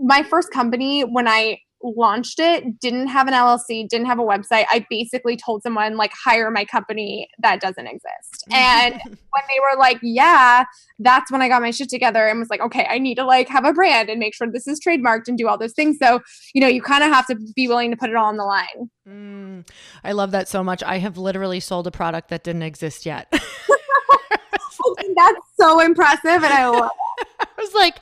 my 0.00 0.22
first 0.22 0.50
company 0.52 1.02
when 1.02 1.26
i 1.26 1.58
launched 1.82 2.38
it 2.40 2.80
didn't 2.80 3.06
have 3.06 3.28
an 3.28 3.34
llc 3.34 3.88
didn't 3.88 4.06
have 4.06 4.18
a 4.18 4.22
website. 4.22 4.64
I 4.70 4.84
basically 4.90 5.36
told 5.36 5.62
someone 5.62 5.96
like 5.96 6.12
hire 6.12 6.50
my 6.50 6.64
company 6.64 7.28
that 7.40 7.60
doesn't 7.60 7.86
exist. 7.86 8.44
And 8.52 8.94
when 8.94 9.44
they 9.48 9.60
were 9.60 9.78
like 9.78 9.98
yeah 10.02 10.64
that's 10.98 11.30
when 11.30 11.42
i 11.42 11.48
got 11.48 11.62
my 11.62 11.70
shit 11.70 11.88
together 11.88 12.26
and 12.26 12.38
was 12.38 12.48
like 12.48 12.60
okay 12.60 12.86
i 12.90 12.98
need 12.98 13.14
to 13.16 13.24
like 13.24 13.48
have 13.48 13.64
a 13.64 13.72
brand 13.72 14.08
and 14.10 14.18
make 14.18 14.34
sure 14.34 14.50
this 14.50 14.66
is 14.66 14.80
trademarked 14.80 15.28
and 15.28 15.38
do 15.38 15.46
all 15.46 15.58
those 15.58 15.74
things. 15.74 15.98
So 16.02 16.20
you 16.54 16.60
know 16.60 16.66
you 16.66 16.82
kind 16.82 17.04
of 17.04 17.10
have 17.10 17.26
to 17.26 17.36
be 17.54 17.68
willing 17.68 17.90
to 17.90 17.96
put 17.96 18.10
it 18.10 18.16
all 18.16 18.26
on 18.26 18.36
the 18.36 18.44
line. 18.44 18.90
Mm, 19.08 19.68
i 20.04 20.12
love 20.12 20.32
that 20.32 20.48
so 20.48 20.64
much. 20.64 20.82
I 20.82 20.98
have 20.98 21.16
literally 21.16 21.60
sold 21.60 21.86
a 21.86 21.90
product 21.90 22.28
that 22.30 22.44
didn't 22.44 22.62
exist 22.62 23.06
yet. 23.06 23.28
That's 25.16 25.40
so 25.58 25.80
impressive 25.80 26.26
and 26.26 26.44
i 26.44 26.68
love 26.68 26.90
I 27.40 27.46
was 27.58 27.74
like, 27.74 27.96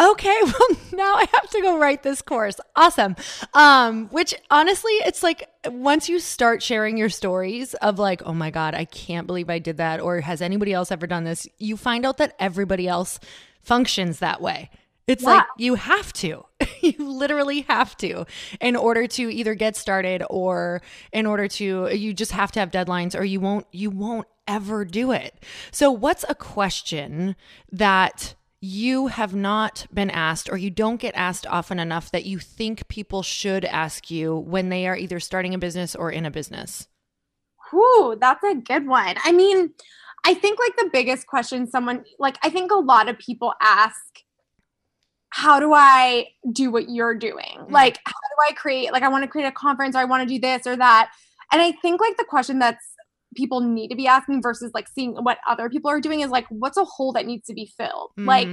okay, 0.00 0.40
well 0.44 0.78
now 0.92 1.14
I 1.14 1.26
have 1.32 1.50
to 1.50 1.60
go 1.62 1.78
write 1.78 2.02
this 2.02 2.22
course. 2.22 2.56
Awesome. 2.76 3.16
Um, 3.52 4.08
which 4.08 4.34
honestly, 4.50 4.92
it's 5.04 5.22
like 5.22 5.48
once 5.66 6.08
you 6.08 6.18
start 6.18 6.62
sharing 6.62 6.96
your 6.96 7.08
stories 7.08 7.74
of 7.74 7.98
like, 7.98 8.22
oh 8.24 8.34
my 8.34 8.50
God, 8.50 8.74
I 8.74 8.84
can't 8.84 9.26
believe 9.26 9.50
I 9.50 9.58
did 9.58 9.76
that, 9.78 10.00
or 10.00 10.20
has 10.20 10.40
anybody 10.42 10.72
else 10.72 10.90
ever 10.90 11.06
done 11.06 11.24
this, 11.24 11.46
you 11.58 11.76
find 11.76 12.04
out 12.04 12.18
that 12.18 12.34
everybody 12.38 12.88
else 12.88 13.18
functions 13.62 14.18
that 14.18 14.40
way. 14.40 14.70
It's 15.06 15.22
yeah. 15.22 15.30
like 15.30 15.46
you 15.58 15.74
have 15.74 16.12
to. 16.14 16.46
you 16.80 16.94
literally 16.98 17.62
have 17.62 17.96
to 17.98 18.26
in 18.60 18.76
order 18.76 19.06
to 19.06 19.30
either 19.30 19.54
get 19.54 19.76
started 19.76 20.22
or 20.30 20.82
in 21.12 21.26
order 21.26 21.48
to 21.48 21.88
you 21.94 22.14
just 22.14 22.32
have 22.32 22.52
to 22.52 22.60
have 22.60 22.70
deadlines 22.70 23.18
or 23.18 23.24
you 23.24 23.40
won't 23.40 23.66
you 23.70 23.90
won't 23.90 24.26
ever 24.46 24.84
do 24.84 25.12
it. 25.12 25.34
So 25.70 25.90
what's 25.90 26.24
a 26.28 26.34
question 26.34 27.36
that 27.72 28.34
you 28.64 29.08
have 29.08 29.34
not 29.34 29.86
been 29.92 30.10
asked 30.10 30.48
or 30.50 30.56
you 30.56 30.70
don't 30.70 30.96
get 30.96 31.14
asked 31.14 31.46
often 31.46 31.78
enough 31.78 32.10
that 32.10 32.24
you 32.24 32.38
think 32.38 32.88
people 32.88 33.22
should 33.22 33.64
ask 33.66 34.10
you 34.10 34.36
when 34.36 34.70
they 34.70 34.86
are 34.88 34.96
either 34.96 35.20
starting 35.20 35.52
a 35.52 35.58
business 35.58 35.94
or 35.94 36.10
in 36.10 36.24
a 36.24 36.30
business? 36.30 36.88
Whew, 37.70 38.16
that's 38.18 38.42
a 38.42 38.54
good 38.54 38.86
one. 38.86 39.16
I 39.22 39.32
mean, 39.32 39.74
I 40.24 40.32
think 40.32 40.58
like 40.58 40.76
the 40.76 40.88
biggest 40.90 41.26
question 41.26 41.66
someone 41.66 42.04
like 42.18 42.38
I 42.42 42.48
think 42.48 42.72
a 42.72 42.76
lot 42.76 43.08
of 43.08 43.18
people 43.18 43.52
ask 43.60 44.00
how 45.28 45.60
do 45.60 45.74
I 45.74 46.28
do 46.50 46.70
what 46.70 46.88
you're 46.88 47.14
doing? 47.14 47.58
Mm-hmm. 47.58 47.72
Like 47.72 47.98
how 48.06 48.12
do 48.12 48.48
I 48.48 48.52
create 48.54 48.92
like 48.92 49.02
I 49.02 49.08
want 49.08 49.24
to 49.24 49.28
create 49.28 49.46
a 49.46 49.52
conference 49.52 49.94
or 49.94 49.98
I 49.98 50.04
want 50.06 50.26
to 50.26 50.34
do 50.34 50.40
this 50.40 50.66
or 50.66 50.76
that. 50.76 51.10
And 51.52 51.60
I 51.60 51.72
think 51.72 52.00
like 52.00 52.16
the 52.16 52.24
question 52.24 52.58
that's 52.60 52.84
people 53.34 53.60
need 53.60 53.88
to 53.88 53.96
be 53.96 54.06
asking 54.06 54.42
versus 54.42 54.70
like 54.74 54.88
seeing 54.88 55.14
what 55.16 55.38
other 55.48 55.68
people 55.68 55.90
are 55.90 56.00
doing 56.00 56.20
is 56.20 56.30
like 56.30 56.46
what's 56.48 56.76
a 56.76 56.84
hole 56.84 57.12
that 57.12 57.26
needs 57.26 57.46
to 57.46 57.54
be 57.54 57.70
filled 57.76 58.10
mm. 58.18 58.26
like 58.26 58.48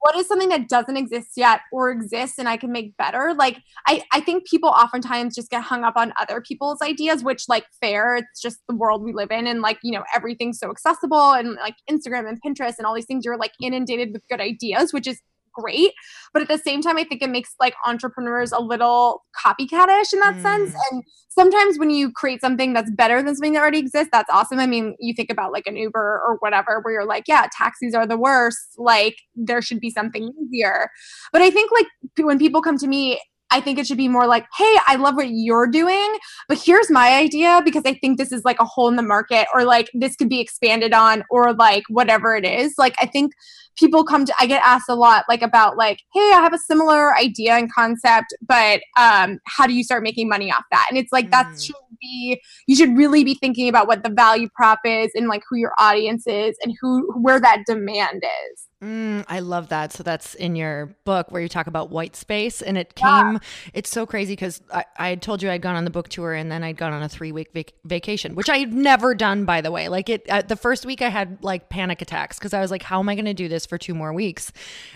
what 0.00 0.16
is 0.16 0.26
something 0.26 0.48
that 0.48 0.68
doesn't 0.68 0.96
exist 0.96 1.32
yet 1.36 1.60
or 1.72 1.90
exists 1.90 2.38
and 2.38 2.48
i 2.48 2.56
can 2.56 2.72
make 2.72 2.96
better 2.96 3.34
like 3.38 3.58
I, 3.86 4.02
I 4.12 4.20
think 4.20 4.46
people 4.46 4.70
oftentimes 4.70 5.34
just 5.34 5.50
get 5.50 5.62
hung 5.62 5.84
up 5.84 5.94
on 5.96 6.12
other 6.20 6.40
people's 6.40 6.80
ideas 6.82 7.22
which 7.22 7.44
like 7.48 7.64
fair 7.80 8.16
it's 8.16 8.40
just 8.40 8.58
the 8.68 8.74
world 8.74 9.02
we 9.02 9.12
live 9.12 9.30
in 9.30 9.46
and 9.46 9.60
like 9.60 9.78
you 9.82 9.92
know 9.92 10.04
everything's 10.14 10.58
so 10.58 10.70
accessible 10.70 11.32
and 11.32 11.56
like 11.56 11.76
instagram 11.90 12.28
and 12.28 12.40
pinterest 12.42 12.78
and 12.78 12.86
all 12.86 12.94
these 12.94 13.06
things 13.06 13.24
you're 13.24 13.38
like 13.38 13.52
inundated 13.62 14.10
with 14.12 14.22
good 14.28 14.40
ideas 14.40 14.92
which 14.92 15.06
is 15.06 15.20
great. 15.54 15.92
But 16.32 16.42
at 16.42 16.48
the 16.48 16.58
same 16.58 16.82
time, 16.82 16.96
I 16.96 17.04
think 17.04 17.22
it 17.22 17.30
makes 17.30 17.54
like 17.60 17.74
entrepreneurs 17.86 18.52
a 18.52 18.60
little 18.60 19.24
copycatish 19.44 20.12
in 20.12 20.20
that 20.20 20.36
mm. 20.36 20.42
sense. 20.42 20.74
And 20.90 21.02
sometimes 21.28 21.78
when 21.78 21.90
you 21.90 22.12
create 22.12 22.40
something 22.40 22.72
that's 22.72 22.90
better 22.90 23.22
than 23.22 23.34
something 23.34 23.52
that 23.54 23.60
already 23.60 23.78
exists, 23.78 24.10
that's 24.12 24.30
awesome. 24.30 24.58
I 24.58 24.66
mean, 24.66 24.96
you 24.98 25.14
think 25.14 25.30
about 25.30 25.52
like 25.52 25.66
an 25.66 25.76
Uber 25.76 26.22
or 26.24 26.36
whatever, 26.40 26.80
where 26.82 26.94
you're 26.94 27.06
like, 27.06 27.24
yeah, 27.28 27.46
taxis 27.56 27.94
are 27.94 28.06
the 28.06 28.18
worst. 28.18 28.58
Like 28.76 29.16
there 29.34 29.62
should 29.62 29.80
be 29.80 29.90
something 29.90 30.32
easier. 30.42 30.90
But 31.32 31.42
I 31.42 31.50
think 31.50 31.70
like 31.72 31.86
when 32.18 32.38
people 32.38 32.62
come 32.62 32.78
to 32.78 32.86
me, 32.86 33.20
I 33.50 33.60
think 33.60 33.78
it 33.78 33.86
should 33.86 33.96
be 33.96 34.08
more 34.08 34.26
like, 34.26 34.46
hey, 34.56 34.76
I 34.86 34.96
love 34.96 35.16
what 35.16 35.28
you're 35.30 35.66
doing, 35.66 36.18
but 36.48 36.58
here's 36.58 36.90
my 36.90 37.16
idea 37.16 37.62
because 37.64 37.82
I 37.84 37.94
think 37.94 38.18
this 38.18 38.32
is 38.32 38.44
like 38.44 38.60
a 38.60 38.64
hole 38.64 38.88
in 38.88 38.96
the 38.96 39.02
market 39.02 39.46
or 39.54 39.64
like 39.64 39.90
this 39.94 40.16
could 40.16 40.28
be 40.28 40.40
expanded 40.40 40.92
on 40.92 41.24
or 41.30 41.52
like 41.54 41.84
whatever 41.88 42.34
it 42.36 42.44
is. 42.44 42.74
Like, 42.78 42.94
I 43.00 43.06
think 43.06 43.32
people 43.78 44.04
come 44.04 44.24
to 44.24 44.34
i 44.38 44.46
get 44.46 44.60
asked 44.64 44.88
a 44.88 44.94
lot 44.94 45.24
like 45.28 45.42
about 45.42 45.76
like 45.76 46.00
hey 46.12 46.32
i 46.34 46.40
have 46.42 46.52
a 46.52 46.58
similar 46.58 47.16
idea 47.16 47.54
and 47.54 47.72
concept 47.72 48.34
but 48.46 48.80
um 48.98 49.38
how 49.46 49.66
do 49.66 49.72
you 49.72 49.84
start 49.84 50.02
making 50.02 50.28
money 50.28 50.50
off 50.52 50.64
that 50.70 50.86
and 50.90 50.98
it's 50.98 51.12
like 51.12 51.26
mm. 51.26 51.30
that 51.30 51.60
should 51.60 51.76
be 52.00 52.40
you 52.66 52.76
should 52.76 52.96
really 52.96 53.24
be 53.24 53.34
thinking 53.34 53.68
about 53.68 53.86
what 53.86 54.02
the 54.02 54.10
value 54.10 54.48
prop 54.54 54.80
is 54.84 55.10
and 55.14 55.28
like 55.28 55.42
who 55.48 55.56
your 55.56 55.72
audience 55.78 56.26
is 56.26 56.56
and 56.62 56.74
who 56.80 57.12
where 57.20 57.40
that 57.40 57.64
demand 57.66 58.22
is 58.52 58.66
Mm, 58.82 59.26
I 59.28 59.40
love 59.40 59.68
that. 59.68 59.92
So 59.92 60.02
that's 60.02 60.34
in 60.34 60.56
your 60.56 60.96
book 61.04 61.30
where 61.30 61.42
you 61.42 61.50
talk 61.50 61.66
about 61.66 61.90
white 61.90 62.16
space, 62.16 62.62
and 62.62 62.78
it 62.78 62.94
came. 62.94 63.32
Yeah. 63.32 63.38
It's 63.74 63.90
so 63.90 64.06
crazy 64.06 64.32
because 64.32 64.62
I, 64.72 64.84
I 64.96 65.08
had 65.10 65.20
told 65.20 65.42
you 65.42 65.50
I'd 65.50 65.60
gone 65.60 65.76
on 65.76 65.84
the 65.84 65.90
book 65.90 66.08
tour, 66.08 66.32
and 66.32 66.50
then 66.50 66.64
I'd 66.64 66.78
gone 66.78 66.94
on 66.94 67.02
a 67.02 67.08
three 67.08 67.30
week 67.30 67.50
vac- 67.52 67.74
vacation, 67.84 68.34
which 68.34 68.48
I 68.48 68.56
had 68.56 68.72
never 68.72 69.14
done, 69.14 69.44
by 69.44 69.60
the 69.60 69.70
way. 69.70 69.88
Like 69.88 70.08
it, 70.08 70.26
uh, 70.30 70.40
the 70.42 70.56
first 70.56 70.86
week 70.86 71.02
I 71.02 71.10
had 71.10 71.44
like 71.44 71.68
panic 71.68 72.00
attacks 72.00 72.38
because 72.38 72.54
I 72.54 72.60
was 72.60 72.70
like, 72.70 72.82
"How 72.82 73.00
am 73.00 73.08
I 73.10 73.14
going 73.14 73.26
to 73.26 73.34
do 73.34 73.48
this 73.48 73.66
for 73.66 73.76
two 73.76 73.94
more 73.94 74.14
weeks?" 74.14 74.50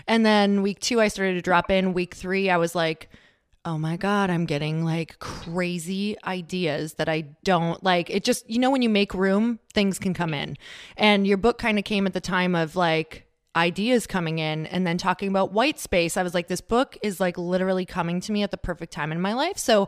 And 0.07 0.25
then 0.25 0.63
week 0.63 0.79
two, 0.79 0.99
I 0.99 1.07
started 1.07 1.35
to 1.35 1.43
drop 1.43 1.69
in. 1.69 1.93
Week 1.93 2.15
three, 2.15 2.49
I 2.49 2.57
was 2.57 2.73
like 2.73 3.09
oh 3.65 3.77
my 3.77 3.97
God, 3.97 4.29
I'm 4.29 4.45
getting 4.45 4.85
like 4.85 5.19
crazy 5.19 6.15
ideas 6.23 6.93
that 6.93 7.09
I 7.09 7.21
don't 7.43 7.83
like. 7.83 8.09
It 8.09 8.23
just, 8.23 8.49
you 8.49 8.59
know, 8.59 8.69
when 8.69 8.81
you 8.81 8.89
make 8.89 9.13
room, 9.13 9.59
things 9.73 9.99
can 9.99 10.13
come 10.13 10.33
in. 10.33 10.55
And 10.95 11.25
your 11.25 11.37
book 11.37 11.57
kind 11.57 11.77
of 11.79 11.83
came 11.83 12.05
at 12.05 12.13
the 12.13 12.21
time 12.21 12.55
of 12.55 12.75
like, 12.75 13.25
ideas 13.55 14.05
coming 14.05 14.39
in 14.39 14.65
and 14.65 14.85
then 14.85 14.97
talking 14.97 15.29
about 15.29 15.53
white 15.53 15.79
space. 15.79 16.17
I 16.17 16.23
was 16.23 16.33
like, 16.33 16.47
this 16.47 16.61
book 16.61 16.97
is 17.01 17.19
like 17.19 17.37
literally 17.37 17.85
coming 17.85 18.19
to 18.21 18.31
me 18.31 18.43
at 18.43 18.51
the 18.51 18.57
perfect 18.57 18.91
time 18.91 19.11
in 19.11 19.21
my 19.21 19.33
life. 19.33 19.57
So, 19.57 19.87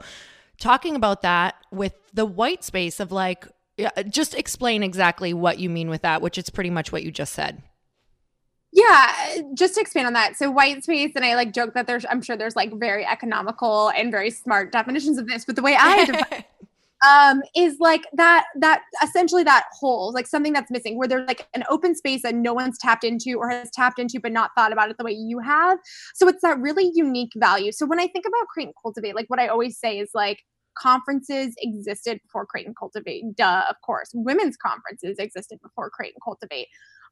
talking 0.58 0.96
about 0.96 1.22
that 1.22 1.56
with 1.72 1.94
the 2.14 2.26
white 2.26 2.64
space 2.64 3.00
of 3.00 3.12
like, 3.12 3.46
just 4.10 4.34
explain 4.34 4.84
exactly 4.84 5.34
what 5.34 5.60
you 5.60 5.70
mean 5.70 5.90
with 5.90 6.02
that, 6.02 6.22
which 6.22 6.38
is 6.38 6.50
pretty 6.50 6.70
much 6.70 6.92
what 6.92 7.04
you 7.04 7.12
just 7.12 7.34
said. 7.34 7.62
Yeah, 8.74 9.42
just 9.54 9.76
to 9.76 9.82
expand 9.82 10.08
on 10.08 10.14
that. 10.14 10.36
So 10.36 10.52
white 10.52 10.84
space, 10.84 11.14
and 11.16 11.24
I 11.24 11.36
like 11.36 11.54
joke 11.54 11.74
that 11.74 11.88
there's, 11.88 12.06
I'm 12.10 12.22
sure 12.22 12.36
there's 12.36 12.56
like 12.56 12.74
very 12.74 13.06
economical 13.06 13.90
and 13.90 14.12
very 14.12 14.30
smart 14.30 14.72
definitions 14.72 15.18
of 15.18 15.28
this, 15.28 15.46
but 15.46 15.56
the 15.56 15.62
way 15.62 15.76
I 15.80 16.44
um, 17.08 17.42
is 17.56 17.78
like 17.80 18.06
that 18.14 18.46
that 18.60 18.82
essentially 19.04 19.44
that 19.44 19.66
hole, 19.72 20.12
like 20.14 20.28
something 20.28 20.54
that's 20.54 20.70
missing, 20.70 20.98
where 20.98 21.08
there's 21.08 21.28
like 21.28 21.48
an 21.54 21.64
open 21.70 21.96
space 21.96 22.24
that 22.24 22.36
no 22.36 22.54
one's 22.54 22.78
tapped 22.78 23.04
into 23.04 23.38
or 23.38 23.50
has 23.50 23.72
tapped 23.72 24.00
into 24.00 24.20
but 24.20 24.32
not 24.32 24.52
thought 24.56 24.74
about 24.74 24.90
it 24.90 24.98
the 24.98 25.04
way 25.04 25.12
you 25.12 25.40
have. 25.40 25.80
So 26.14 26.28
it's 26.28 26.42
that 26.42 26.60
really 26.60 26.92
unique 26.94 27.32
value. 27.38 27.72
So 27.72 27.86
when 27.86 28.00
I 28.00 28.08
think 28.08 28.26
about 28.28 28.48
create 28.48 28.68
and 28.68 28.76
cultivate, 28.82 29.16
like 29.16 29.30
what 29.30 29.40
I 29.40 29.48
always 29.48 29.80
say 29.80 30.00
is 30.00 30.10
like 30.14 30.44
conferences 30.78 31.56
existed 31.60 32.20
before 32.24 32.46
create 32.46 32.68
and 32.68 32.76
cultivate. 32.78 33.24
Duh, 33.36 33.64
of 33.70 33.76
course. 33.82 34.10
Women's 34.14 34.58
conferences 34.58 35.18
existed 35.18 35.60
before 35.62 35.90
create 35.90 36.14
and 36.14 36.24
cultivate. 36.24 36.68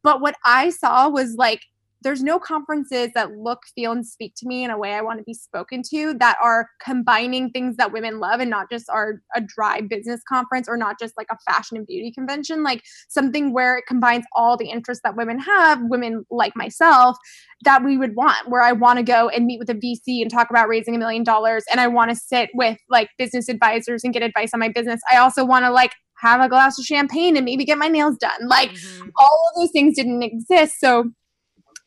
But 0.06 0.22
what 0.22 0.36
I 0.46 0.70
saw 0.70 1.10
was 1.10 1.36
like 1.36 1.62
there's 2.06 2.22
no 2.22 2.38
conferences 2.38 3.10
that 3.16 3.32
look, 3.32 3.64
feel, 3.74 3.92
and 3.92 4.06
speak 4.06 4.36
to 4.38 4.48
me 4.48 4.64
in 4.64 4.70
a 4.70 4.78
way 4.78 4.94
I 4.94 5.02
want 5.02 5.18
to 5.18 5.24
be 5.24 5.34
spoken 5.34 5.82
to 5.90 6.14
that 6.20 6.38
are 6.40 6.70
combining 6.80 7.50
things 7.50 7.78
that 7.78 7.92
women 7.92 8.20
love 8.20 8.40
and 8.40 8.50
not 8.50 8.70
just 8.70 8.88
are 8.92 9.24
a 9.36 9.42
dry 9.42 9.82
business 9.82 10.22
conference 10.30 10.70
or 10.70 10.78
not 10.78 11.00
just 11.00 11.16
like 11.18 11.26
a 11.32 11.52
fashion 11.52 11.78
and 11.78 11.88
beauty 11.88 12.12
convention, 12.12 12.62
like 12.62 12.84
something 13.10 13.54
where 13.54 13.80
it 13.80 13.86
combines 13.88 14.24
all 14.36 14.56
the 14.56 14.70
interests 14.70 15.02
that 15.04 15.18
women 15.18 15.40
have, 15.40 15.80
women 15.86 16.24
like 16.30 16.56
myself, 16.56 17.18
that 17.64 17.84
we 17.84 17.98
would 17.98 18.16
want, 18.16 18.50
where 18.50 18.62
I 18.62 18.74
want 18.74 19.00
to 19.00 19.04
go 19.04 19.30
and 19.30 19.48
meet 19.48 19.58
with 19.58 19.72
a 19.72 19.74
VC 19.74 20.22
and 20.22 20.30
talk 20.30 20.52
about 20.52 20.68
raising 20.68 20.94
a 20.94 21.00
million 21.00 21.24
dollars. 21.24 21.64
And 21.72 21.82
I 21.82 21.88
want 21.88 22.12
to 22.12 22.16
sit 22.16 22.52
with 22.54 22.78
like 22.88 23.10
business 23.18 23.50
advisors 23.50 24.04
and 24.04 24.14
get 24.14 24.22
advice 24.22 24.52
on 24.54 24.60
my 24.60 24.70
business. 24.70 25.02
I 25.12 25.18
also 25.18 25.44
want 25.44 25.66
to 25.66 25.72
like 25.72 25.94
have 26.26 26.42
a 26.42 26.50
glass 26.50 26.80
of 26.80 26.86
champagne 26.86 27.36
and 27.36 27.46
maybe 27.46 27.66
get 27.66 27.78
my 27.78 27.88
nails 27.88 28.18
done. 28.18 28.48
Like 28.48 28.72
mm-hmm. 28.72 29.10
all 29.18 29.40
of 29.50 29.62
those 29.62 29.72
things 29.72 29.96
didn't 29.96 30.24
exist. 30.24 30.80
So 30.80 31.12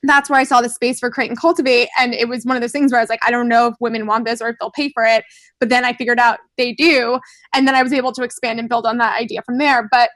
that's 0.04 0.30
where 0.30 0.38
I 0.38 0.44
saw 0.44 0.60
the 0.60 0.68
space 0.68 1.00
for 1.00 1.10
create 1.10 1.30
and 1.30 1.38
cultivate. 1.38 1.88
And 1.98 2.14
it 2.14 2.28
was 2.28 2.44
one 2.44 2.56
of 2.56 2.62
those 2.62 2.72
things 2.72 2.92
where 2.92 3.00
I 3.00 3.02
was 3.02 3.10
like, 3.10 3.24
I 3.26 3.30
don't 3.30 3.48
know 3.48 3.66
if 3.66 3.74
women 3.80 4.06
want 4.06 4.24
this 4.24 4.40
or 4.40 4.48
if 4.48 4.56
they'll 4.60 4.70
pay 4.70 4.90
for 4.90 5.04
it. 5.04 5.24
But 5.58 5.70
then 5.70 5.84
I 5.84 5.92
figured 5.92 6.20
out 6.20 6.38
they 6.56 6.72
do. 6.72 7.18
And 7.54 7.66
then 7.66 7.74
I 7.74 7.82
was 7.82 7.92
able 7.92 8.12
to 8.12 8.22
expand 8.22 8.60
and 8.60 8.68
build 8.68 8.86
on 8.86 8.98
that 8.98 9.18
idea 9.20 9.42
from 9.42 9.58
there. 9.58 9.88
But 9.90 10.10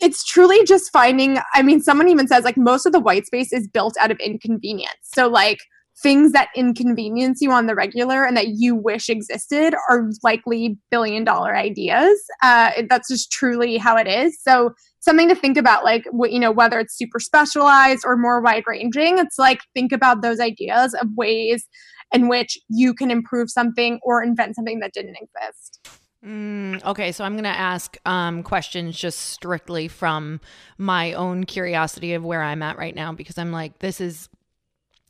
it's 0.00 0.24
truly 0.24 0.64
just 0.64 0.90
finding, 0.92 1.38
I 1.54 1.62
mean, 1.62 1.80
someone 1.80 2.08
even 2.08 2.28
says 2.28 2.44
like 2.44 2.56
most 2.56 2.86
of 2.86 2.92
the 2.92 3.00
white 3.00 3.26
space 3.26 3.52
is 3.52 3.68
built 3.68 3.94
out 4.00 4.10
of 4.10 4.18
inconvenience. 4.20 4.94
So, 5.02 5.28
like, 5.28 5.58
things 6.02 6.32
that 6.32 6.48
inconvenience 6.54 7.40
you 7.40 7.50
on 7.50 7.66
the 7.66 7.74
regular 7.74 8.24
and 8.24 8.36
that 8.36 8.48
you 8.56 8.74
wish 8.74 9.08
existed 9.08 9.74
are 9.88 10.10
likely 10.22 10.78
billion 10.90 11.24
dollar 11.24 11.56
ideas. 11.56 12.22
Uh, 12.42 12.70
that's 12.88 13.08
just 13.08 13.32
truly 13.32 13.78
how 13.78 13.96
it 13.96 14.06
is. 14.06 14.40
So 14.40 14.72
something 15.00 15.28
to 15.28 15.34
think 15.34 15.56
about, 15.56 15.84
like 15.84 16.04
you 16.04 16.38
know, 16.38 16.52
whether 16.52 16.78
it's 16.78 16.96
super 16.96 17.18
specialized 17.18 18.02
or 18.04 18.16
more 18.16 18.40
wide 18.40 18.64
ranging. 18.66 19.18
It's 19.18 19.38
like 19.38 19.60
think 19.74 19.92
about 19.92 20.22
those 20.22 20.40
ideas 20.40 20.94
of 20.94 21.08
ways 21.16 21.66
in 22.12 22.28
which 22.28 22.58
you 22.68 22.94
can 22.94 23.10
improve 23.10 23.50
something 23.50 23.98
or 24.02 24.22
invent 24.22 24.56
something 24.56 24.80
that 24.80 24.92
didn't 24.92 25.16
exist. 25.16 25.98
Mm, 26.24 26.84
okay, 26.84 27.12
so 27.12 27.24
I'm 27.24 27.34
going 27.34 27.44
to 27.44 27.50
ask 27.50 27.96
um, 28.04 28.42
questions 28.42 28.98
just 28.98 29.20
strictly 29.20 29.86
from 29.86 30.40
my 30.76 31.12
own 31.12 31.44
curiosity 31.44 32.14
of 32.14 32.24
where 32.24 32.42
I'm 32.42 32.62
at 32.62 32.76
right 32.76 32.94
now 32.94 33.12
because 33.12 33.38
I'm 33.38 33.52
like, 33.52 33.78
this 33.78 34.00
is 34.00 34.28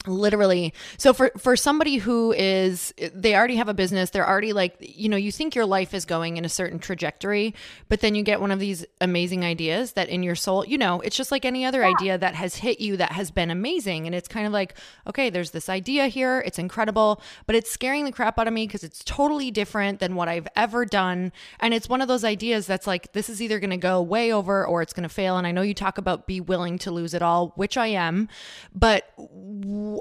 literally 0.08 0.72
so 0.96 1.12
for 1.12 1.30
for 1.38 1.56
somebody 1.56 1.96
who 1.96 2.32
is 2.32 2.94
they 3.14 3.34
already 3.34 3.56
have 3.56 3.68
a 3.68 3.74
business 3.74 4.10
they're 4.10 4.28
already 4.28 4.52
like 4.52 4.76
you 4.80 5.08
know 5.08 5.16
you 5.16 5.32
think 5.32 5.54
your 5.54 5.66
life 5.66 5.94
is 5.94 6.04
going 6.04 6.36
in 6.36 6.44
a 6.44 6.48
certain 6.48 6.78
trajectory 6.78 7.54
but 7.88 8.00
then 8.00 8.14
you 8.14 8.22
get 8.22 8.40
one 8.40 8.50
of 8.50 8.58
these 8.58 8.84
amazing 9.00 9.44
ideas 9.44 9.92
that 9.92 10.08
in 10.08 10.22
your 10.22 10.34
soul 10.34 10.64
you 10.66 10.78
know 10.78 11.00
it's 11.00 11.16
just 11.16 11.30
like 11.30 11.44
any 11.44 11.64
other 11.64 11.82
yeah. 11.82 11.88
idea 11.88 12.18
that 12.18 12.34
has 12.34 12.56
hit 12.56 12.80
you 12.80 12.96
that 12.96 13.12
has 13.12 13.30
been 13.30 13.50
amazing. 13.50 14.06
And 14.06 14.14
it's 14.14 14.28
kind 14.28 14.46
of 14.46 14.52
like 14.52 14.74
okay 15.06 15.30
there's 15.30 15.50
this 15.50 15.68
idea 15.68 16.06
here 16.08 16.42
it's 16.46 16.58
incredible 16.58 17.20
but 17.46 17.56
it's 17.56 17.70
scaring 17.70 18.04
the 18.04 18.12
crap 18.12 18.38
out 18.38 18.46
of 18.46 18.52
me 18.52 18.66
because 18.66 18.84
it's 18.84 19.02
totally 19.04 19.50
different 19.50 20.00
than 20.00 20.14
what 20.14 20.28
I've 20.28 20.48
ever 20.56 20.84
done. 20.84 21.32
And 21.60 21.74
it's 21.74 21.88
one 21.88 22.00
of 22.00 22.08
those 22.08 22.24
ideas 22.24 22.66
that's 22.66 22.86
like 22.86 23.12
this 23.12 23.28
is 23.28 23.40
either 23.42 23.58
going 23.58 23.70
to 23.70 23.76
go 23.76 24.02
way 24.02 24.32
over 24.32 24.66
or 24.66 24.82
it's 24.82 24.92
going 24.92 25.08
to 25.08 25.14
fail. 25.14 25.36
And 25.36 25.46
I 25.46 25.52
know 25.52 25.62
you 25.62 25.74
talk 25.74 25.98
about 25.98 26.26
be 26.26 26.40
willing 26.40 26.78
to 26.78 26.90
lose 26.90 27.14
it 27.14 27.22
all 27.22 27.52
which 27.56 27.76
I 27.76 27.86
am 27.88 28.28
but 28.74 29.12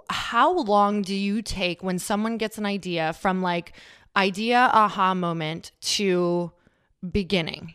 how 0.10 0.54
long 0.54 1.02
do 1.02 1.16
you 1.16 1.42
take 1.42 1.84
when 1.84 2.00
someone 2.00 2.38
gets 2.38 2.58
an 2.58 2.66
idea 2.66 3.14
from 3.14 3.42
like 3.42 3.74
idea 4.16 4.70
aha 4.74 5.14
moment 5.14 5.72
to 5.82 6.52
beginning? 7.10 7.74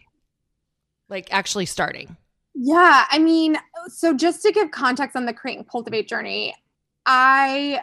Like 1.09 1.33
actually 1.33 1.67
starting? 1.67 2.17
Yeah, 2.55 3.07
I 3.11 3.19
mean, 3.19 3.57
so 3.89 4.15
just 4.15 4.43
to 4.43 4.53
give 4.53 4.71
context 4.71 5.17
on 5.17 5.27
the 5.27 5.33
create 5.33 5.59
and 5.59 5.69
cultivate 5.69 6.09
journey, 6.09 6.55
I 7.07 7.81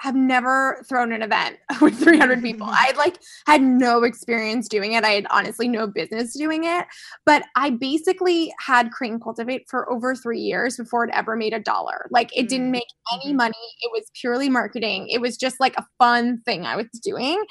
have 0.00 0.14
never 0.14 0.84
thrown 0.88 1.12
an 1.12 1.22
event 1.22 1.56
with 1.80 1.98
300 1.98 2.42
people. 2.42 2.66
I 2.68 2.92
like 2.96 3.18
had 3.46 3.62
no 3.62 4.04
experience 4.04 4.68
doing 4.68 4.92
it. 4.92 5.04
I 5.04 5.10
had 5.10 5.26
honestly 5.30 5.68
no 5.68 5.86
business 5.86 6.34
doing 6.34 6.64
it, 6.64 6.86
but 7.26 7.44
I 7.56 7.70
basically 7.70 8.52
had 8.64 8.90
and 9.00 9.22
cultivate 9.22 9.64
for 9.68 9.90
over 9.90 10.14
3 10.14 10.38
years 10.38 10.76
before 10.76 11.04
it 11.04 11.10
ever 11.14 11.36
made 11.36 11.52
a 11.52 11.60
dollar. 11.60 12.06
Like 12.10 12.30
it 12.36 12.48
didn't 12.48 12.68
mm, 12.68 12.72
make 12.72 12.88
any 13.12 13.30
mm-hmm. 13.30 13.36
money. 13.36 13.54
It 13.80 13.90
was 13.92 14.10
purely 14.20 14.48
marketing. 14.48 15.08
It 15.08 15.20
was 15.20 15.36
just 15.36 15.56
like 15.60 15.74
a 15.76 15.86
fun 15.98 16.42
thing 16.44 16.66
I 16.66 16.76
was 16.76 16.86
doing. 17.02 17.42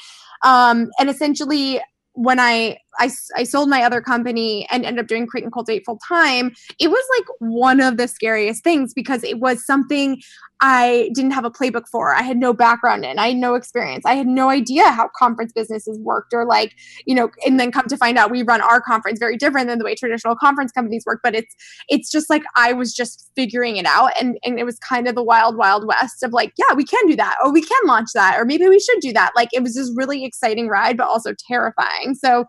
Um 0.44 0.90
and 1.00 1.10
essentially 1.10 1.82
when 2.18 2.40
I, 2.40 2.80
I 2.98 3.12
I 3.36 3.44
sold 3.44 3.70
my 3.70 3.84
other 3.84 4.02
company 4.02 4.68
and 4.72 4.84
ended 4.84 5.04
up 5.04 5.08
doing 5.08 5.28
create 5.28 5.44
and 5.44 5.54
cultivate 5.54 5.86
full 5.86 6.00
time, 6.08 6.52
it 6.80 6.88
was 6.88 7.06
like 7.18 7.28
one 7.40 7.80
of 7.80 7.98
the 7.98 8.08
scariest 8.08 8.64
things 8.64 8.92
because 8.92 9.24
it 9.24 9.40
was 9.40 9.64
something 9.64 10.20
I 10.62 11.10
didn't 11.14 11.32
have 11.32 11.46
a 11.46 11.52
playbook 11.52 11.88
for. 11.88 12.16
I 12.16 12.24
had 12.24 12.38
no 12.38 12.52
background 12.54 13.06
in. 13.06 13.20
I 13.20 13.30
had 13.30 13.38
no 13.38 13.56
experience. 13.56 14.06
I 14.06 14.16
had 14.16 14.28
no 14.28 14.50
idea 14.50 14.90
how 14.92 15.10
conference 15.18 15.54
businesses 15.54 16.00
worked 16.00 16.34
or 16.34 16.46
like, 16.46 16.76
you 17.06 17.14
know, 17.14 17.30
and 17.46 17.60
then 17.60 17.72
come 17.72 17.88
to 17.88 17.98
find 17.98 18.18
out 18.18 18.32
we 18.32 18.42
run 18.42 18.62
our 18.62 18.82
conference 18.82 19.20
very 19.20 19.38
different 19.38 19.68
than 19.68 19.78
the 19.78 19.86
way 19.86 19.94
traditional 19.94 20.36
conference 20.36 20.72
companies 20.72 21.04
work, 21.06 21.20
but 21.24 21.36
it's 21.36 21.56
it's 21.90 22.12
just 22.12 22.30
like 22.30 22.44
I 22.56 22.74
was 22.74 22.94
just 22.94 23.30
figuring 23.36 23.78
it 23.78 23.86
out 23.86 24.12
and 24.20 24.38
and 24.44 24.60
it 24.60 24.66
was 24.66 24.80
kind 24.80 25.08
of 25.08 25.16
the 25.16 25.24
wild 25.24 25.58
wild 25.58 25.86
west 25.86 26.24
of 26.24 26.34
like, 26.34 26.54
yeah, 26.58 26.74
we 26.76 26.84
can 26.84 27.06
do 27.08 27.16
that 27.16 27.36
or 27.44 27.54
we 27.54 27.62
can 27.62 27.80
launch 27.86 28.10
that 28.16 28.40
or 28.40 28.46
maybe 28.46 28.68
we 28.68 28.80
should 28.80 29.00
do 29.00 29.14
that. 29.14 29.34
Like 29.36 29.50
it 29.54 29.62
was 29.62 29.76
this 29.76 29.92
really 29.96 30.26
exciting 30.26 30.68
ride 30.68 30.98
but 30.98 31.08
also 31.08 31.34
terrifying. 31.48 32.16
So 32.16 32.46